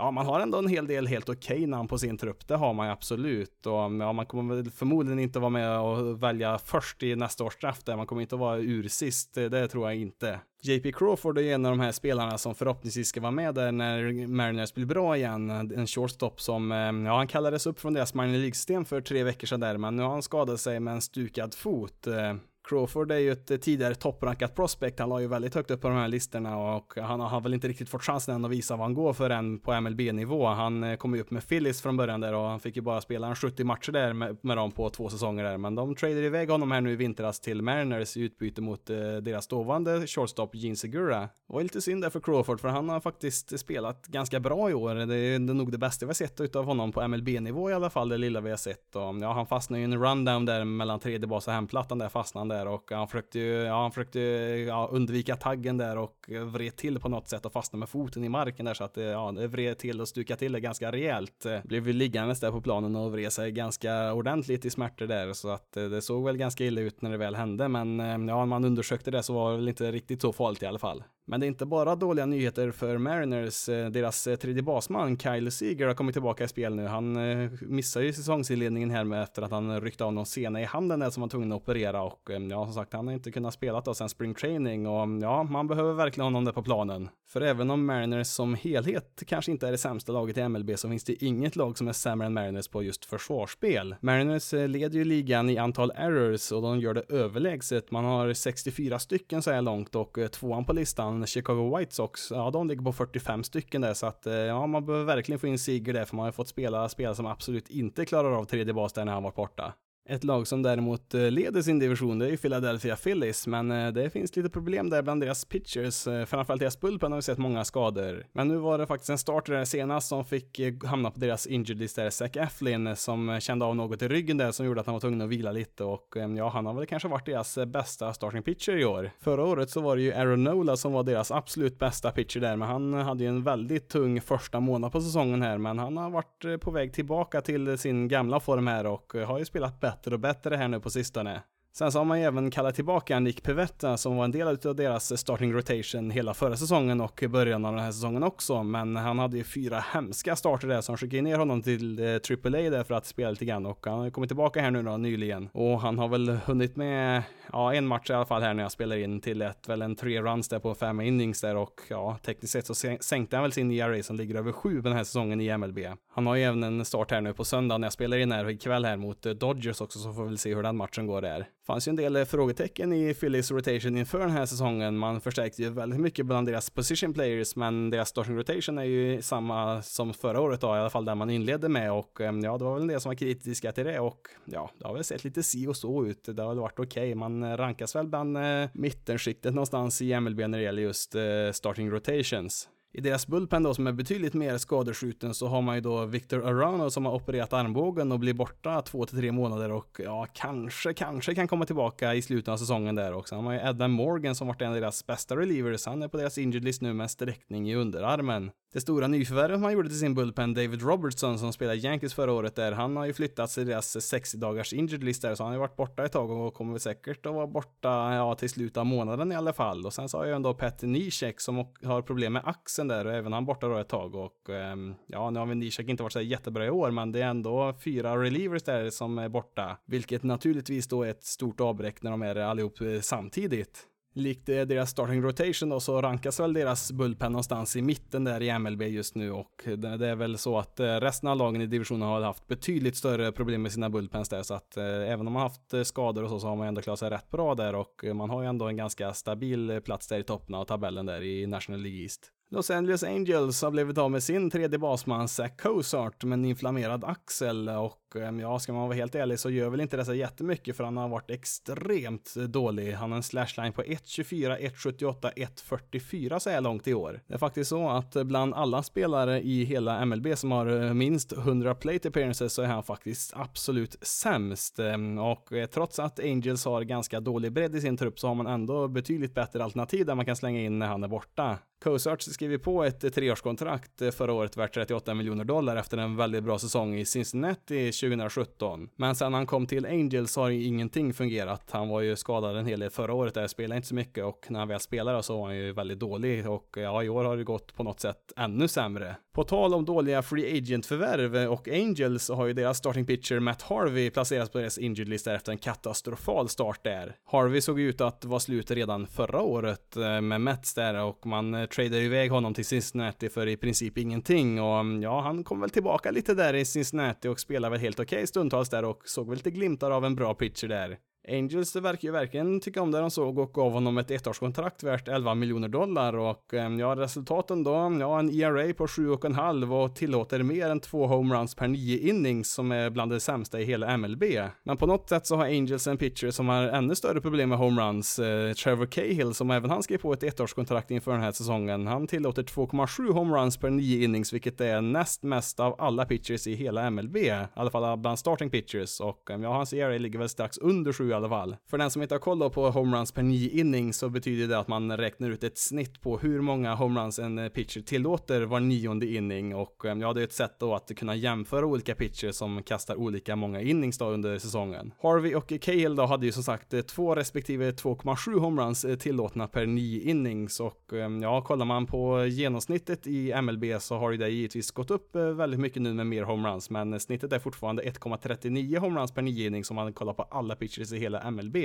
ja, 0.00 0.10
man 0.10 0.26
har 0.26 0.40
ändå 0.40 0.58
en 0.58 0.68
hel 0.68 0.86
del 0.86 1.06
helt 1.06 1.28
okej 1.28 1.56
okay 1.56 1.66
namn 1.66 1.88
på 1.88 1.98
sin 1.98 2.18
trupp, 2.18 2.48
det 2.48 2.56
har 2.56 2.74
man 2.74 2.86
ju 2.86 2.92
absolut. 2.92 3.66
Och 3.66 3.72
ja, 3.72 4.12
man 4.12 4.26
kommer 4.26 4.54
väl 4.54 4.70
förmodligen 4.70 5.18
inte 5.18 5.38
vara 5.38 5.50
med 5.50 5.78
och 5.78 6.22
välja 6.22 6.58
först 6.58 7.02
i 7.02 7.16
nästa 7.16 7.44
års 7.44 7.56
draft 7.56 7.86
där, 7.86 7.96
man 7.96 8.06
kommer 8.06 8.22
inte 8.22 8.36
vara 8.36 8.58
ursist, 8.58 9.34
det 9.34 9.68
tror 9.68 9.90
jag 9.90 10.00
inte. 10.00 10.40
JP 10.62 10.92
Crawford 10.92 11.38
är 11.38 11.42
en 11.42 11.66
av 11.66 11.72
de 11.72 11.80
här 11.80 11.92
spelarna 11.92 12.38
som 12.38 12.54
förhoppningsvis 12.54 13.08
ska 13.08 13.20
vara 13.20 13.32
med 13.32 13.54
där 13.54 13.72
när 13.72 14.26
Mariners 14.26 14.74
blir 14.74 14.86
bra 14.86 15.16
igen. 15.16 15.50
En 15.50 15.86
shortstop 15.86 16.40
som, 16.40 16.72
eh, 16.72 16.78
ja 16.78 17.16
han 17.16 17.26
kallades 17.26 17.66
upp 17.66 17.80
från 17.80 17.94
deras 17.94 18.14
minor 18.14 18.32
League-system 18.32 18.84
för 18.84 19.00
tre 19.00 19.22
veckor 19.24 19.46
sedan 19.46 19.60
där, 19.60 19.78
men 19.78 19.96
nu 19.96 20.02
har 20.02 20.10
han 20.10 20.22
skadat 20.22 20.60
sig 20.60 20.80
med 20.80 20.94
en 20.94 21.00
stukad 21.00 21.54
fot. 21.54 22.06
Eh, 22.06 22.34
Crawford 22.68 23.12
är 23.12 23.18
ju 23.18 23.32
ett 23.32 23.62
tidigare 23.62 23.94
topprankat 23.94 24.54
prospect. 24.54 24.98
Han 24.98 25.08
la 25.08 25.20
ju 25.20 25.26
väldigt 25.26 25.54
högt 25.54 25.70
upp 25.70 25.80
på 25.80 25.88
de 25.88 25.96
här 25.96 26.08
listorna 26.08 26.58
och 26.58 26.92
han 26.96 27.20
har 27.20 27.40
väl 27.40 27.54
inte 27.54 27.68
riktigt 27.68 27.88
fått 27.88 28.02
chansen 28.02 28.34
än 28.34 28.44
att 28.44 28.50
visa 28.50 28.76
vad 28.76 28.86
han 28.86 28.94
går 28.94 29.12
för 29.12 29.30
än 29.30 29.58
på 29.58 29.80
MLB-nivå. 29.80 30.46
Han 30.46 30.84
eh, 30.84 30.96
kom 30.96 31.14
ju 31.14 31.20
upp 31.20 31.30
med 31.30 31.48
Phillies 31.48 31.82
från 31.82 31.96
början 31.96 32.20
där 32.20 32.34
och 32.34 32.44
han 32.44 32.60
fick 32.60 32.76
ju 32.76 32.82
bara 32.82 33.00
spela 33.00 33.26
en 33.26 33.34
70 33.34 33.64
matcher 33.64 33.92
där 33.92 34.12
med, 34.12 34.36
med 34.42 34.56
dem 34.56 34.72
på 34.72 34.90
två 34.90 35.08
säsonger 35.08 35.44
där. 35.44 35.58
Men 35.58 35.74
de 35.74 35.94
tradade 35.94 36.26
iväg 36.26 36.50
honom 36.50 36.70
här 36.70 36.80
nu 36.80 36.92
i 36.92 36.96
vintras 36.96 37.40
till 37.40 37.62
Mariners 37.62 38.16
i 38.16 38.20
utbyte 38.20 38.60
mot 38.62 38.90
eh, 38.90 38.96
deras 38.96 39.48
dåvarande 39.48 40.06
shortstop 40.06 40.54
Gene 40.54 40.76
Segura. 40.76 41.20
Det 41.20 41.28
var 41.46 41.62
lite 41.62 41.80
synd 41.80 42.02
där 42.02 42.10
för 42.10 42.20
Crawford 42.20 42.60
för 42.60 42.68
han 42.68 42.88
har 42.88 43.00
faktiskt 43.00 43.58
spelat 43.58 44.06
ganska 44.06 44.40
bra 44.40 44.70
i 44.70 44.74
år. 44.74 44.94
Det 44.94 45.16
är, 45.16 45.38
nog 45.38 45.72
det 45.72 45.78
bästa 45.78 46.06
vi 46.06 46.10
har 46.10 46.14
sett 46.14 46.40
utav 46.40 46.64
honom 46.64 46.92
på 46.92 47.08
MLB-nivå 47.08 47.70
i 47.70 47.74
alla 47.74 47.90
fall, 47.90 48.08
det 48.08 48.18
lilla 48.18 48.40
vi 48.40 48.50
har 48.50 48.56
sett. 48.56 48.96
Och 48.96 49.02
ja, 49.20 49.32
han 49.32 49.46
fastnade 49.46 49.80
ju 49.80 49.88
i 49.88 49.92
en 49.92 50.02
rundown 50.02 50.44
där 50.44 50.64
mellan 50.64 51.00
tredje 51.00 51.26
bas 51.26 51.46
och 51.48 51.52
hemplattan 51.52 51.98
där 51.98 52.08
fastnade 52.08 52.59
där 52.60 52.68
och 52.68 52.90
han 52.90 53.08
försökte 53.08 53.38
ju, 53.38 53.52
ja, 53.52 53.82
han 53.82 53.92
försökte 53.92 54.20
ja, 54.68 54.88
undvika 54.92 55.36
taggen 55.36 55.78
där 55.78 55.98
och 55.98 56.30
vred 56.52 56.76
till 56.76 57.00
på 57.00 57.08
något 57.08 57.28
sätt 57.28 57.46
och 57.46 57.52
fastnade 57.52 57.80
med 57.80 57.88
foten 57.88 58.24
i 58.24 58.28
marken 58.28 58.66
där 58.66 58.74
så 58.74 58.84
att 58.84 58.96
ja, 58.96 59.32
det 59.32 59.48
vred 59.48 59.78
till 59.78 60.00
och 60.00 60.08
stukade 60.08 60.38
till 60.38 60.52
det 60.52 60.60
ganska 60.60 60.92
rejält. 60.92 61.46
Blev 61.64 61.86
ju 61.86 61.92
liggandes 61.92 62.40
där 62.40 62.50
på 62.50 62.60
planen 62.60 62.96
och 62.96 63.12
vred 63.12 63.32
sig 63.32 63.52
ganska 63.52 64.12
ordentligt 64.12 64.64
i 64.64 64.70
smärtor 64.70 65.06
där 65.06 65.32
så 65.32 65.48
att 65.48 65.76
eh, 65.76 65.84
det 65.84 66.02
såg 66.02 66.24
väl 66.24 66.36
ganska 66.36 66.64
illa 66.64 66.80
ut 66.80 67.02
när 67.02 67.10
det 67.10 67.16
väl 67.16 67.34
hände 67.34 67.68
men 67.68 68.00
eh, 68.00 68.34
ja, 68.34 68.46
man 68.46 68.64
undersökte 68.64 69.10
det 69.10 69.22
så 69.22 69.34
var 69.34 69.50
det 69.50 69.56
väl 69.56 69.68
inte 69.68 69.92
riktigt 69.92 70.20
så 70.20 70.32
farligt 70.32 70.62
i 70.62 70.66
alla 70.66 70.78
fall. 70.78 71.02
Men 71.30 71.40
det 71.40 71.46
är 71.46 71.48
inte 71.48 71.66
bara 71.66 71.96
dåliga 71.96 72.26
nyheter 72.26 72.70
för 72.70 72.98
Mariners. 72.98 73.68
Eh, 73.68 73.90
deras 73.90 74.26
eh, 74.26 74.36
tredje 74.36 74.62
basman 74.62 75.18
Kyle 75.18 75.50
Seager 75.50 75.86
har 75.86 75.94
kommit 75.94 76.14
tillbaka 76.14 76.44
i 76.44 76.48
spel 76.48 76.74
nu. 76.74 76.86
Han 76.86 77.16
eh, 77.16 77.50
missar 77.60 78.00
ju 78.00 78.12
säsongsinledningen 78.12 78.90
här 78.90 79.04
med 79.04 79.22
efter 79.22 79.42
att 79.42 79.50
han 79.50 79.80
ryckte 79.80 80.04
av 80.04 80.12
någon 80.12 80.26
sena 80.26 80.60
i 80.60 80.64
handen 80.64 81.00
där 81.00 81.10
som 81.10 81.20
var 81.20 81.28
tvungen 81.28 81.52
att 81.52 81.62
operera 81.62 82.02
och 82.02 82.30
ja, 82.50 82.64
som 82.64 82.74
sagt, 82.74 82.92
han 82.92 83.06
har 83.06 83.14
inte 83.14 83.32
kunnat 83.32 83.54
spela 83.54 83.80
då 83.80 83.94
sen 83.94 84.08
spring 84.08 84.34
training 84.34 84.86
och 84.86 85.02
mm, 85.02 85.22
ja, 85.22 85.42
man 85.42 85.68
behöver 85.68 85.92
verkligen 85.92 86.24
honom 86.24 86.44
där 86.44 86.52
på 86.52 86.62
planen. 86.62 87.08
För 87.28 87.40
även 87.40 87.70
om 87.70 87.86
Mariners 87.86 88.26
som 88.26 88.54
helhet 88.54 89.22
kanske 89.26 89.50
inte 89.50 89.68
är 89.68 89.72
det 89.72 89.78
sämsta 89.78 90.12
laget 90.12 90.38
i 90.38 90.48
MLB 90.48 90.78
så 90.78 90.88
finns 90.88 91.04
det 91.04 91.24
inget 91.24 91.56
lag 91.56 91.78
som 91.78 91.88
är 91.88 91.92
sämre 91.92 92.26
än 92.26 92.32
Mariners 92.32 92.68
på 92.68 92.82
just 92.82 93.04
försvarsspel. 93.04 93.94
Mariners 94.00 94.52
leder 94.52 94.98
ju 94.98 95.04
ligan 95.04 95.50
i 95.50 95.58
antal 95.58 95.92
errors 95.94 96.52
och 96.52 96.62
de 96.62 96.80
gör 96.80 96.94
det 96.94 97.04
överlägset. 97.08 97.90
Man 97.90 98.04
har 98.04 98.32
64 98.32 98.98
stycken 98.98 99.42
så 99.42 99.50
här 99.50 99.62
långt 99.62 99.94
och 99.94 100.18
tvåan 100.32 100.64
på 100.64 100.72
listan 100.72 101.19
Chicago 101.26 101.76
White 101.76 101.94
Sox, 101.94 102.30
ja 102.30 102.50
de 102.50 102.68
ligger 102.68 102.82
på 102.82 102.92
45 102.92 103.44
stycken 103.44 103.80
där 103.80 103.94
så 103.94 104.06
att 104.06 104.26
eh, 104.26 104.34
ja 104.34 104.66
man 104.66 104.86
behöver 104.86 105.04
verkligen 105.04 105.38
få 105.38 105.46
in 105.46 105.58
Seger 105.58 105.92
där 105.92 106.04
för 106.04 106.16
man 106.16 106.24
har 106.24 106.32
fått 106.32 106.48
spela 106.48 106.88
spelare 106.88 107.14
som 107.14 107.26
absolut 107.26 107.70
inte 107.70 108.04
klarar 108.04 108.32
av 108.32 108.44
tredje 108.44 108.74
bas 108.74 108.92
där 108.92 109.04
när 109.04 109.12
han 109.12 109.22
var 109.22 109.32
borta. 109.32 109.74
Ett 110.08 110.24
lag 110.24 110.46
som 110.46 110.62
däremot 110.62 111.14
eh, 111.14 111.30
leder 111.30 111.62
sin 111.62 111.78
division, 111.78 112.18
det 112.18 112.26
är 112.26 112.30
ju 112.30 112.36
Philadelphia 112.36 112.96
Phillies, 112.96 113.46
men 113.46 113.70
eh, 113.70 113.92
det 113.92 114.10
finns 114.10 114.36
lite 114.36 114.50
problem 114.50 114.90
där 114.90 115.02
bland 115.02 115.22
deras 115.22 115.44
pitchers. 115.44 116.06
Eh, 116.06 116.24
framförallt 116.24 116.60
deras 116.60 116.80
bullpen 116.80 117.12
har 117.12 117.16
vi 117.18 117.22
sett 117.22 117.38
många 117.38 117.64
skador. 117.64 118.26
Men 118.32 118.48
nu 118.48 118.56
var 118.56 118.78
det 118.78 118.86
faktiskt 118.86 119.10
en 119.10 119.18
starter 119.18 119.52
där 119.52 119.64
senast 119.64 120.08
som 120.08 120.24
fick 120.24 120.60
hamna 120.84 121.10
på 121.10 121.20
deras 121.20 121.46
injured 121.46 121.78
list 121.78 121.96
där, 121.96 122.10
Zach 122.10 122.36
Eflin, 122.36 122.96
som 122.96 123.40
kände 123.40 123.64
av 123.64 123.76
något 123.76 124.02
i 124.02 124.08
ryggen 124.08 124.36
där 124.36 124.52
som 124.52 124.66
gjorde 124.66 124.80
att 124.80 124.86
han 124.86 124.92
var 124.92 125.00
tvungen 125.00 125.20
att 125.20 125.28
vila 125.28 125.52
lite 125.52 125.84
och 125.84 126.16
ja, 126.36 126.48
han 126.48 126.66
har 126.66 126.74
väl 126.74 126.86
kanske 126.86 127.08
varit 127.08 127.26
deras 127.26 127.58
bästa 127.66 128.12
starting 128.12 128.42
pitcher 128.42 128.76
i 128.76 128.84
år. 128.84 129.10
Förra 129.20 129.44
året 129.44 129.70
så 129.70 129.80
var 129.80 129.96
det 129.96 130.02
ju 130.02 130.12
Aaron 130.12 130.44
Nola 130.44 130.76
som 130.76 130.92
var 130.92 131.02
deras 131.02 131.30
absolut 131.30 131.78
bästa 131.78 132.10
pitcher 132.10 132.40
där, 132.40 132.56
men 132.56 132.68
han 132.68 132.94
hade 132.94 133.24
ju 133.24 133.28
en 133.28 133.42
väldigt 133.42 133.88
tung 133.88 134.20
första 134.20 134.60
månad 134.60 134.92
på 134.92 135.00
säsongen 135.00 135.42
här, 135.42 135.58
men 135.58 135.78
han 135.78 135.96
har 135.96 136.10
varit 136.10 136.60
på 136.60 136.70
väg 136.70 136.92
tillbaka 136.92 137.40
till 137.40 137.78
sin 137.78 138.08
gamla 138.08 138.40
form 138.40 138.66
här 138.66 138.86
och 138.86 139.12
har 139.26 139.38
ju 139.38 139.44
spelat 139.44 139.80
bättre 139.80 139.89
bättre 139.90 140.14
och 140.14 140.20
bättre 140.20 140.56
här 140.56 140.68
nu 140.68 140.80
på 140.80 140.90
sistone. 140.90 141.42
Sen 141.72 141.92
så 141.92 141.98
har 141.98 142.04
man 142.04 142.20
ju 142.20 142.24
även 142.24 142.50
kallat 142.50 142.74
tillbaka 142.74 143.20
Nick 143.20 143.42
Pivetta 143.42 143.96
som 143.96 144.16
var 144.16 144.24
en 144.24 144.30
del 144.30 144.48
av 144.48 144.76
deras 144.76 145.20
starting 145.20 145.52
rotation 145.52 146.10
hela 146.10 146.34
förra 146.34 146.56
säsongen 146.56 147.00
och 147.00 147.24
början 147.28 147.64
av 147.64 147.74
den 147.74 147.84
här 147.84 147.92
säsongen 147.92 148.22
också. 148.22 148.62
Men 148.62 148.96
han 148.96 149.18
hade 149.18 149.36
ju 149.36 149.44
fyra 149.44 149.84
hemska 149.92 150.36
starter 150.36 150.68
där 150.68 150.80
som 150.80 150.96
skickade 150.96 151.22
ner 151.22 151.38
honom 151.38 151.62
till 151.62 151.98
eh, 151.98 152.04
AAA 152.04 152.70
där 152.70 152.84
för 152.84 152.94
att 152.94 153.06
spela 153.06 153.30
lite 153.30 153.44
grann 153.44 153.66
och 153.66 153.86
han 153.86 153.98
har 153.98 154.10
kommit 154.10 154.30
tillbaka 154.30 154.60
här 154.60 154.70
nu 154.70 154.82
då 154.82 154.96
nyligen. 154.96 155.48
Och 155.52 155.80
han 155.80 155.98
har 155.98 156.08
väl 156.08 156.28
hunnit 156.28 156.76
med, 156.76 157.22
ja 157.52 157.74
en 157.74 157.86
match 157.86 158.10
i 158.10 158.12
alla 158.12 158.26
fall 158.26 158.42
här 158.42 158.54
när 158.54 158.62
jag 158.62 158.72
spelar 158.72 158.96
in 158.96 159.20
till 159.20 159.42
ett, 159.42 159.68
väl 159.68 159.82
en 159.82 159.96
tre 159.96 160.22
runs 160.22 160.48
där 160.48 160.58
på 160.58 160.74
fem 160.74 161.00
innings 161.00 161.40
där 161.40 161.56
och 161.56 161.80
ja 161.88 162.18
tekniskt 162.22 162.52
sett 162.52 162.66
så 162.66 162.74
sänkte 163.00 163.36
han 163.36 163.42
väl 163.42 163.52
sin 163.52 163.70
ERA 163.70 164.02
som 164.02 164.16
ligger 164.16 164.34
över 164.34 164.52
sju 164.52 164.80
den 164.80 164.92
här 164.92 165.04
säsongen 165.04 165.40
i 165.40 165.58
MLB. 165.58 165.78
Han 166.12 166.26
har 166.26 166.34
ju 166.34 166.42
även 166.42 166.62
en 166.62 166.84
start 166.84 167.10
här 167.10 167.20
nu 167.20 167.34
på 167.34 167.44
söndag 167.44 167.78
när 167.78 167.86
jag 167.86 167.92
spelar 167.92 168.16
in 168.16 168.32
här 168.32 168.50
ikväll 168.50 168.84
här 168.84 168.96
mot 168.96 169.26
eh, 169.26 169.32
Dodgers 169.32 169.80
också 169.80 169.98
så 169.98 170.12
får 170.12 170.22
vi 170.22 170.28
väl 170.28 170.38
se 170.38 170.54
hur 170.54 170.62
den 170.62 170.76
matchen 170.76 171.06
går 171.06 171.22
där 171.22 171.46
fanns 171.66 171.88
ju 171.88 171.90
en 171.90 171.96
del 171.96 172.16
eh, 172.16 172.24
frågetecken 172.24 172.92
i 172.92 173.14
Phillies 173.14 173.50
rotation 173.50 173.96
inför 173.96 174.18
den 174.18 174.30
här 174.30 174.46
säsongen. 174.46 174.98
Man 174.98 175.20
förstärkte 175.20 175.62
ju 175.62 175.70
väldigt 175.70 176.00
mycket 176.00 176.26
bland 176.26 176.48
deras 176.48 176.70
position 176.70 177.14
players, 177.14 177.56
men 177.56 177.90
deras 177.90 178.08
starting 178.08 178.36
rotation 178.36 178.78
är 178.78 178.84
ju 178.84 179.22
samma 179.22 179.82
som 179.82 180.14
förra 180.14 180.40
året 180.40 180.60
då, 180.60 180.66
i 180.66 180.78
alla 180.78 180.90
fall 180.90 181.04
där 181.04 181.14
man 181.14 181.30
inledde 181.30 181.68
med 181.68 181.92
och 181.92 182.20
eh, 182.20 182.34
ja, 182.42 182.58
det 182.58 182.64
var 182.64 182.74
väl 182.74 182.82
en 182.82 182.88
del 182.88 183.00
som 183.00 183.10
var 183.10 183.16
kritiska 183.16 183.72
till 183.72 183.84
det 183.84 184.00
och 184.00 184.28
ja, 184.44 184.70
det 184.78 184.86
har 184.86 184.94
väl 184.94 185.04
sett 185.04 185.24
lite 185.24 185.42
si 185.42 185.66
och 185.66 185.76
så 185.76 186.06
ut. 186.06 186.24
Det 186.24 186.42
har 186.42 186.48
väl 186.48 186.58
varit 186.58 186.78
okej. 186.78 187.02
Okay. 187.02 187.14
Man 187.14 187.42
eh, 187.42 187.56
rankas 187.56 187.96
väl 187.96 188.08
bland 188.08 188.36
eh, 188.36 188.68
mittenskiktet 188.72 189.54
någonstans 189.54 190.02
i 190.02 190.20
MLB 190.20 190.38
när 190.38 190.58
det 190.58 190.64
gäller 190.64 190.82
just 190.82 191.14
eh, 191.14 191.22
starting 191.52 191.90
rotations. 191.90 192.68
I 192.92 193.00
deras 193.00 193.26
bullpen 193.26 193.62
då 193.62 193.74
som 193.74 193.86
är 193.86 193.92
betydligt 193.92 194.34
mer 194.34 194.58
skadeskjuten 194.58 195.34
så 195.34 195.46
har 195.46 195.62
man 195.62 195.74
ju 195.74 195.80
då 195.80 196.04
Victor 196.04 196.46
Arano 196.46 196.90
som 196.90 197.06
har 197.06 197.12
opererat 197.12 197.52
armbågen 197.52 198.12
och 198.12 198.18
blir 198.18 198.34
borta 198.34 198.82
två 198.82 199.06
till 199.06 199.18
tre 199.18 199.32
månader 199.32 199.72
och 199.72 200.00
ja, 200.04 200.26
kanske, 200.32 200.94
kanske 200.94 201.34
kan 201.34 201.48
komma 201.48 201.66
tillbaka 201.66 202.14
i 202.14 202.22
slutet 202.22 202.48
av 202.48 202.56
säsongen 202.56 202.94
där 202.94 203.12
också. 203.14 203.34
Han 203.34 203.46
har 203.46 203.52
ju 203.52 203.60
Adam 203.60 203.92
Morgan 203.92 204.34
som 204.34 204.46
varit 204.46 204.62
en 204.62 204.68
av 204.68 204.74
deras 204.74 205.06
bästa 205.06 205.36
relievers. 205.36 205.86
Han 205.86 206.02
är 206.02 206.08
på 206.08 206.16
deras 206.16 206.38
injured 206.38 206.64
list 206.64 206.82
nu 206.82 206.92
med 206.92 207.10
sträckning 207.10 207.70
i 207.70 207.74
underarmen. 207.74 208.50
Det 208.72 208.80
stora 208.80 209.06
nyförvärvet 209.06 209.60
man 209.60 209.72
gjorde 209.72 209.88
till 209.88 209.98
sin 209.98 210.14
bullpen, 210.14 210.54
David 210.54 210.82
Robertson 210.82 211.38
som 211.38 211.52
spelade 211.52 211.78
Yankees 211.78 212.14
förra 212.14 212.32
året 212.32 212.54
där, 212.54 212.72
han 212.72 212.96
har 212.96 213.06
ju 213.06 213.12
flyttats 213.12 213.58
i 213.58 213.64
deras 213.64 214.06
60 214.06 214.36
dagars 214.36 214.72
injured 214.72 215.04
list 215.04 215.22
där, 215.22 215.34
så 215.34 215.42
han 215.42 215.50
har 215.50 215.54
ju 215.54 215.60
varit 215.60 215.76
borta 215.76 216.04
ett 216.04 216.12
tag 216.12 216.30
och 216.30 216.54
kommer 216.54 216.72
väl 216.72 216.80
säkert 216.80 217.26
att 217.26 217.34
vara 217.34 217.46
borta, 217.46 218.14
ja, 218.14 218.34
till 218.34 218.50
slutet 218.50 218.76
av 218.76 218.86
månaden 218.86 219.32
i 219.32 219.34
alla 219.34 219.52
fall. 219.52 219.86
Och 219.86 219.92
sen 219.92 220.08
så 220.08 220.18
har 220.18 220.24
jag 220.24 220.36
ändå 220.36 220.54
Petter 220.54 220.86
Nishek 220.86 221.40
som 221.40 221.56
har 221.82 222.02
problem 222.02 222.32
med 222.32 222.42
axeln 222.44 222.88
där 222.88 223.04
och 223.04 223.12
även 223.12 223.32
han 223.32 223.46
borta 223.46 223.68
då 223.68 223.76
ett 223.76 223.88
tag 223.88 224.14
och 224.14 224.50
ehm, 224.50 224.94
ja, 225.06 225.30
nu 225.30 225.38
har 225.38 225.46
väl 225.46 225.56
Nishek 225.56 225.88
inte 225.88 226.02
varit 226.02 226.12
så 226.12 226.20
jättebra 226.20 226.66
i 226.66 226.70
år, 226.70 226.90
men 226.90 227.12
det 227.12 227.20
är 227.20 227.28
ändå 227.28 227.74
fyra 227.84 228.22
relievers 228.22 228.62
där 228.62 228.90
som 228.90 229.18
är 229.18 229.28
borta, 229.28 229.76
vilket 229.86 230.22
naturligtvis 230.22 230.88
då 230.88 231.02
är 231.02 231.10
ett 231.10 231.24
stort 231.24 231.60
avbräck 231.60 232.02
när 232.02 232.10
de 232.10 232.22
är 232.22 232.36
allihop 232.36 232.80
eh, 232.80 233.00
samtidigt. 233.00 233.89
Likt 234.14 234.48
eh, 234.48 234.62
deras 234.62 234.90
starting 234.90 235.22
rotation 235.22 235.72
och 235.72 235.82
så 235.82 236.02
rankas 236.02 236.40
väl 236.40 236.52
deras 236.52 236.92
bullpen 236.92 237.32
någonstans 237.32 237.76
i 237.76 237.82
mitten 237.82 238.24
där 238.24 238.42
i 238.42 238.58
MLB 238.58 238.82
just 238.82 239.14
nu. 239.14 239.32
Och 239.32 239.62
det 239.64 240.08
är 240.08 240.16
väl 240.16 240.38
så 240.38 240.58
att 240.58 240.80
eh, 240.80 240.86
resten 240.86 241.28
av 241.28 241.36
lagen 241.36 241.62
i 241.62 241.66
divisionen 241.66 242.08
har 242.08 242.20
haft 242.20 242.46
betydligt 242.46 242.96
större 242.96 243.32
problem 243.32 243.62
med 243.62 243.72
sina 243.72 243.90
bullpens 243.90 244.28
där. 244.28 244.42
Så 244.42 244.54
att 244.54 244.76
eh, 244.76 244.84
även 244.84 245.26
om 245.26 245.32
man 245.32 245.42
haft 245.42 245.74
skador 245.84 246.22
och 246.22 246.30
så 246.30 246.40
så 246.40 246.46
har 246.46 246.56
man 246.56 246.66
ändå 246.66 246.80
klarat 246.80 246.98
sig 246.98 247.10
rätt 247.10 247.30
bra 247.30 247.54
där. 247.54 247.74
Och 247.74 248.04
man 248.14 248.30
har 248.30 248.42
ju 248.42 248.48
ändå 248.48 248.68
en 248.68 248.76
ganska 248.76 249.14
stabil 249.14 249.80
plats 249.84 250.08
där 250.08 250.18
i 250.18 250.22
toppen 250.22 250.54
av 250.54 250.64
tabellen 250.64 251.06
där 251.06 251.22
i 251.22 251.46
National 251.46 251.80
League 251.80 252.02
East. 252.02 252.32
Los 252.52 252.70
Angeles 252.70 253.04
Angels 253.04 253.62
har 253.62 253.70
blivit 253.70 253.98
av 253.98 254.10
med 254.10 254.22
sin 254.22 254.50
tredje 254.50 254.78
basman 254.78 255.28
Zach 255.28 255.56
Cozart 255.56 256.24
med 256.24 256.38
en 256.38 256.44
inflammerad 256.44 257.04
axel. 257.04 257.68
Och 257.68 257.99
Eh, 258.16 258.40
ja, 258.40 258.58
ska 258.58 258.72
man 258.72 258.88
vara 258.88 258.96
helt 258.96 259.14
ärlig 259.14 259.38
så 259.38 259.50
gör 259.50 259.68
väl 259.68 259.80
inte 259.80 259.96
det 259.96 260.04
så 260.04 260.14
jättemycket 260.14 260.76
för 260.76 260.84
han 260.84 260.96
har 260.96 261.08
varit 261.08 261.30
extremt 261.30 262.34
dålig. 262.34 262.92
Han 262.92 263.10
har 263.10 263.16
en 263.16 263.22
slashline 263.22 263.72
på 263.72 263.82
1.24, 263.82 264.58
1.78, 264.58 265.32
1.44 265.36 266.38
så 266.38 266.50
här 266.50 266.60
långt 266.60 266.88
i 266.88 266.94
år. 266.94 267.20
Det 267.26 267.34
är 267.34 267.38
faktiskt 267.38 267.70
så 267.70 267.88
att 267.88 268.14
bland 268.14 268.54
alla 268.54 268.82
spelare 268.82 269.40
i 269.40 269.64
hela 269.64 270.04
MLB 270.04 270.38
som 270.38 270.52
har 270.52 270.66
eh, 270.66 270.94
minst 270.94 271.32
100 271.32 271.74
plate 271.74 272.08
appearances 272.08 272.52
så 272.52 272.62
är 272.62 272.66
han 272.66 272.82
faktiskt 272.82 273.32
absolut 273.36 273.96
sämst. 274.02 274.78
Eh, 274.78 275.20
och 275.30 275.52
trots 275.72 275.98
att 275.98 276.20
Angels 276.20 276.64
har 276.64 276.82
ganska 276.82 277.20
dålig 277.20 277.52
bredd 277.52 277.76
i 277.76 277.80
sin 277.80 277.96
trupp 277.96 278.18
så 278.18 278.28
har 278.28 278.34
man 278.34 278.46
ändå 278.46 278.88
betydligt 278.88 279.34
bättre 279.34 279.64
alternativ 279.64 280.06
där 280.06 280.14
man 280.14 280.26
kan 280.26 280.36
slänga 280.36 280.60
in 280.60 280.78
när 280.78 280.86
han 280.86 281.04
är 281.04 281.08
borta. 281.08 281.58
Cozart 281.84 282.22
skrev 282.22 282.58
på 282.58 282.84
ett 282.84 283.14
treårskontrakt 283.14 284.14
förra 284.14 284.32
året 284.32 284.56
värt 284.56 284.74
38 284.74 285.14
miljoner 285.14 285.44
dollar 285.44 285.76
efter 285.76 285.98
en 285.98 286.16
väldigt 286.16 286.44
bra 286.44 286.58
säsong 286.58 286.94
i 286.94 287.04
Cincinnati 287.04 287.92
2017. 288.00 288.88
Men 288.96 289.14
sen 289.14 289.34
han 289.34 289.46
kom 289.46 289.66
till 289.66 289.86
Angels 289.86 290.36
har 290.36 290.48
ju 290.48 290.64
ingenting 290.64 291.14
fungerat. 291.14 291.70
Han 291.70 291.88
var 291.88 292.00
ju 292.00 292.16
skadad 292.16 292.56
en 292.56 292.66
hel 292.66 292.80
del 292.80 292.90
förra 292.90 293.14
året 293.14 293.34
där, 293.34 293.46
spelade 293.46 293.76
inte 293.76 293.88
så 293.88 293.94
mycket 293.94 294.24
och 294.24 294.46
när 294.48 294.58
han 294.58 294.68
väl 294.68 294.80
spelade 294.80 295.22
så 295.22 295.38
var 295.38 295.46
han 295.46 295.56
ju 295.56 295.72
väldigt 295.72 295.98
dålig 295.98 296.48
och 296.50 296.76
ja, 296.76 297.02
i 297.02 297.08
år 297.08 297.24
har 297.24 297.36
det 297.36 297.44
gått 297.44 297.74
på 297.74 297.82
något 297.82 298.00
sätt 298.00 298.32
ännu 298.36 298.68
sämre. 298.68 299.16
På 299.32 299.44
tal 299.44 299.74
om 299.74 299.84
dåliga 299.84 300.22
free 300.22 300.58
agent-förvärv 300.58 301.50
och 301.50 301.68
Angels 301.68 302.24
så 302.24 302.34
har 302.34 302.46
ju 302.46 302.52
deras 302.52 302.78
starting 302.78 303.06
pitcher 303.06 303.40
Matt 303.40 303.62
Harvey 303.62 304.10
placerats 304.10 304.50
på 304.50 304.58
deras 304.58 304.78
injured 304.78 305.08
lista 305.08 305.34
efter 305.34 305.52
en 305.52 305.58
katastrofal 305.58 306.48
start 306.48 306.84
där. 306.84 307.16
Harvey 307.24 307.60
såg 307.60 307.80
ut 307.80 308.00
att 308.00 308.24
vara 308.24 308.40
slut 308.40 308.70
redan 308.70 309.06
förra 309.06 309.40
året 309.40 309.96
eh, 309.96 310.20
med 310.20 310.40
Mets 310.40 310.74
där 310.74 311.04
och 311.04 311.26
man 311.26 311.54
eh, 311.54 311.66
tradade 311.66 312.02
iväg 312.02 312.30
honom 312.30 312.54
till 312.54 312.64
Cincinnati 312.64 313.28
för 313.28 313.46
i 313.46 313.56
princip 313.56 313.98
ingenting 313.98 314.60
och 314.60 314.80
mm, 314.80 315.02
ja, 315.02 315.20
han 315.20 315.44
kom 315.44 315.60
väl 315.60 315.70
tillbaka 315.70 316.10
lite 316.10 316.34
där 316.34 316.54
i 316.54 316.64
Cincinnati 316.64 317.28
och 317.28 317.40
spelade 317.40 317.70
väl 317.70 317.80
helt 317.80 317.89
helt 317.90 318.00
okej 318.00 318.16
okay 318.16 318.26
stundtals 318.26 318.68
där 318.68 318.84
och 318.84 319.08
såg 319.08 319.28
väl 319.28 319.36
lite 319.36 319.50
glimtar 319.50 319.90
av 319.90 320.04
en 320.04 320.14
bra 320.14 320.34
pitcher 320.34 320.68
där. 320.68 320.98
Angels 321.28 321.76
verkar 321.76 322.08
ju 322.08 322.12
verkligen 322.12 322.60
tycka 322.60 322.82
om 322.82 322.90
det 322.90 322.98
de 322.98 323.10
såg 323.10 323.38
och 323.38 323.52
gav 323.52 323.72
honom 323.72 323.98
ett 323.98 324.10
ettårskontrakt 324.10 324.82
värt 324.82 325.08
11 325.08 325.34
miljoner 325.34 325.68
dollar 325.68 326.16
och 326.16 326.54
eh, 326.54 326.74
ja, 326.74 326.96
resultaten 326.96 327.62
då, 327.62 327.96
ja, 328.00 328.18
en 328.18 328.30
ERA 328.30 328.74
på 328.74 328.86
7,5 328.86 329.84
och 329.84 329.96
tillåter 329.96 330.42
mer 330.42 330.70
än 330.70 330.80
två 330.80 331.06
homeruns 331.06 331.54
per 331.54 331.68
nio 331.68 331.98
innings 331.98 332.52
som 332.52 332.72
är 332.72 332.90
bland 332.90 333.12
det 333.12 333.20
sämsta 333.20 333.60
i 333.60 333.64
hela 333.64 333.96
MLB. 333.96 334.24
Men 334.62 334.76
på 334.76 334.86
något 334.86 335.08
sätt 335.08 335.26
så 335.26 335.36
har 335.36 335.44
Angels 335.44 335.86
en 335.86 335.96
pitcher 335.96 336.30
som 336.30 336.48
har 336.48 336.62
ännu 336.62 336.94
större 336.94 337.20
problem 337.20 337.48
med 337.48 337.58
homeruns, 337.58 338.18
eh, 338.18 338.52
Trevor 338.52 338.86
Cahill, 338.86 339.34
som 339.34 339.50
även 339.50 339.70
han 339.70 339.82
skrev 339.82 339.98
på 339.98 340.12
ett 340.12 340.22
ettårskontrakt 340.22 340.90
inför 340.90 341.12
den 341.12 341.22
här 341.22 341.32
säsongen. 341.32 341.86
Han 341.86 342.06
tillåter 342.06 342.42
2,7 342.42 343.12
homeruns 343.12 343.56
per 343.56 343.70
nio 343.70 344.04
innings, 344.04 344.32
vilket 344.32 344.60
är 344.60 344.80
näst 344.80 345.22
mest 345.22 345.60
av 345.60 345.74
alla 345.78 346.04
pitchers 346.04 346.46
i 346.46 346.54
hela 346.54 346.90
MLB, 346.90 347.16
i 347.16 347.46
alla 347.54 347.70
fall 347.70 347.98
bland 347.98 348.18
starting 348.18 348.50
pitchers 348.50 349.00
och 349.00 349.30
eh, 349.30 349.40
ja, 349.40 349.52
hans 349.52 349.72
ERA 349.72 349.98
ligger 349.98 350.18
väl 350.18 350.28
strax 350.28 350.58
under 350.58 350.92
7 350.92 351.09
i 351.10 351.14
alla 351.14 351.28
fall. 351.28 351.56
För 351.70 351.78
den 351.78 351.90
som 351.90 352.02
inte 352.02 352.14
har 352.14 352.20
koll 352.20 352.50
på 352.50 352.70
homeruns 352.70 353.12
per 353.12 353.22
9 353.22 353.50
inning 353.50 353.92
så 353.92 354.08
betyder 354.08 354.48
det 354.48 354.58
att 354.58 354.68
man 354.68 354.96
räknar 354.96 355.30
ut 355.30 355.44
ett 355.44 355.58
snitt 355.58 356.00
på 356.00 356.18
hur 356.18 356.40
många 356.40 356.74
homeruns 356.74 357.18
en 357.18 357.38
eh, 357.38 357.48
pitcher 357.48 357.80
tillåter 357.80 358.42
var 358.42 358.60
nionde 358.60 359.06
inning 359.06 359.54
och 359.54 359.76
ja, 359.82 360.12
det 360.12 360.20
är 360.20 360.24
ett 360.24 360.32
sätt 360.32 360.56
då 360.58 360.74
att 360.74 360.96
kunna 360.96 361.14
jämföra 361.14 361.66
olika 361.66 361.94
pitchers 361.94 362.34
som 362.34 362.62
kastar 362.62 362.94
olika 362.94 363.36
många 363.36 363.60
innings 363.60 363.98
då 363.98 364.04
under 364.04 364.38
säsongen. 364.38 364.92
Harvey 365.02 365.34
och 365.34 365.52
Cahill 365.60 365.96
då 365.96 366.06
hade 366.06 366.26
ju 366.26 366.32
som 366.32 366.42
sagt 366.42 366.74
eh, 366.74 366.80
två 366.80 367.14
respektive 367.14 367.70
2,7 367.70 368.38
homeruns 368.38 368.84
eh, 368.84 368.96
tillåtna 368.96 369.48
per 369.48 369.66
9 369.66 370.10
innings 370.10 370.60
och 370.60 370.92
ja, 371.22 371.42
kollar 371.42 371.64
man 371.64 371.86
på 371.86 372.26
genomsnittet 372.26 373.06
i 373.06 373.42
MLB 373.42 373.64
så 373.80 373.96
har 373.96 374.10
ju 374.10 374.16
det 374.16 374.28
givetvis 374.28 374.70
gått 374.70 374.90
upp 374.90 375.16
väldigt 375.16 375.60
mycket 375.60 375.82
nu 375.82 375.94
med 375.94 376.06
mer 376.06 376.22
homeruns, 376.22 376.70
men 376.70 377.00
snittet 377.00 377.32
är 377.32 377.38
fortfarande 377.38 377.82
1,39 377.82 378.78
homeruns 378.78 379.12
per 379.12 379.22
9 379.22 379.46
innings 379.46 379.70
om 379.70 379.76
man 379.76 379.92
kollar 379.92 380.12
på 380.12 380.22
alla 380.22 380.56
pitchers 380.56 380.92
i 380.92 380.98
hela 381.00 381.30
MLB. 381.30 381.56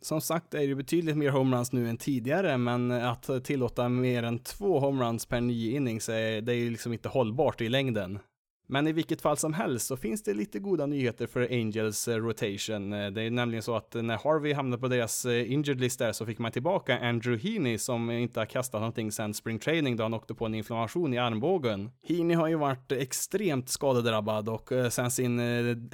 Som 0.00 0.20
sagt 0.20 0.54
är 0.54 0.68
det 0.68 0.74
betydligt 0.74 1.16
mer 1.16 1.30
homeruns 1.30 1.72
nu 1.72 1.88
än 1.88 1.96
tidigare, 1.96 2.58
men 2.58 2.90
att 2.90 3.44
tillåta 3.44 3.88
mer 3.88 4.22
än 4.22 4.38
två 4.38 4.80
homeruns 4.80 5.26
per 5.26 5.40
nio 5.40 5.76
innings, 5.76 6.08
är, 6.08 6.40
det 6.40 6.52
är 6.52 6.56
ju 6.56 6.70
liksom 6.70 6.92
inte 6.92 7.08
hållbart 7.08 7.60
i 7.60 7.68
längden. 7.68 8.18
Men 8.66 8.86
i 8.86 8.92
vilket 8.92 9.22
fall 9.22 9.36
som 9.36 9.54
helst 9.54 9.86
så 9.86 9.96
finns 9.96 10.22
det 10.22 10.34
lite 10.34 10.58
goda 10.58 10.86
nyheter 10.86 11.26
för 11.26 11.48
Angels 11.50 12.08
eh, 12.08 12.16
rotation. 12.16 12.92
Eh, 12.92 13.10
det 13.10 13.22
är 13.22 13.30
nämligen 13.30 13.62
så 13.62 13.76
att 13.76 13.94
eh, 13.94 14.02
när 14.02 14.16
Harvey 14.16 14.52
hamnade 14.52 14.80
på 14.80 14.88
deras 14.88 15.26
injured 15.26 15.80
list 15.80 15.98
där 15.98 16.12
så 16.12 16.26
fick 16.26 16.38
man 16.38 16.52
tillbaka 16.52 16.98
Andrew 16.98 17.48
Heaney 17.48 17.78
som 17.78 18.10
inte 18.10 18.40
har 18.40 18.46
kastat 18.46 18.80
någonting 18.80 19.12
sedan 19.12 19.34
spring 19.34 19.58
training 19.58 19.96
då 19.96 20.02
han 20.02 20.14
åkte 20.14 20.34
på 20.34 20.46
en 20.46 20.54
inflammation 20.54 21.14
i 21.14 21.18
armbågen. 21.18 21.90
Heaney 22.08 22.36
har 22.36 22.48
ju 22.48 22.56
varit 22.56 22.92
extremt 22.92 23.68
skadedrabbad 23.68 24.48
och 24.48 24.72
sen 24.90 25.10
sin 25.10 25.36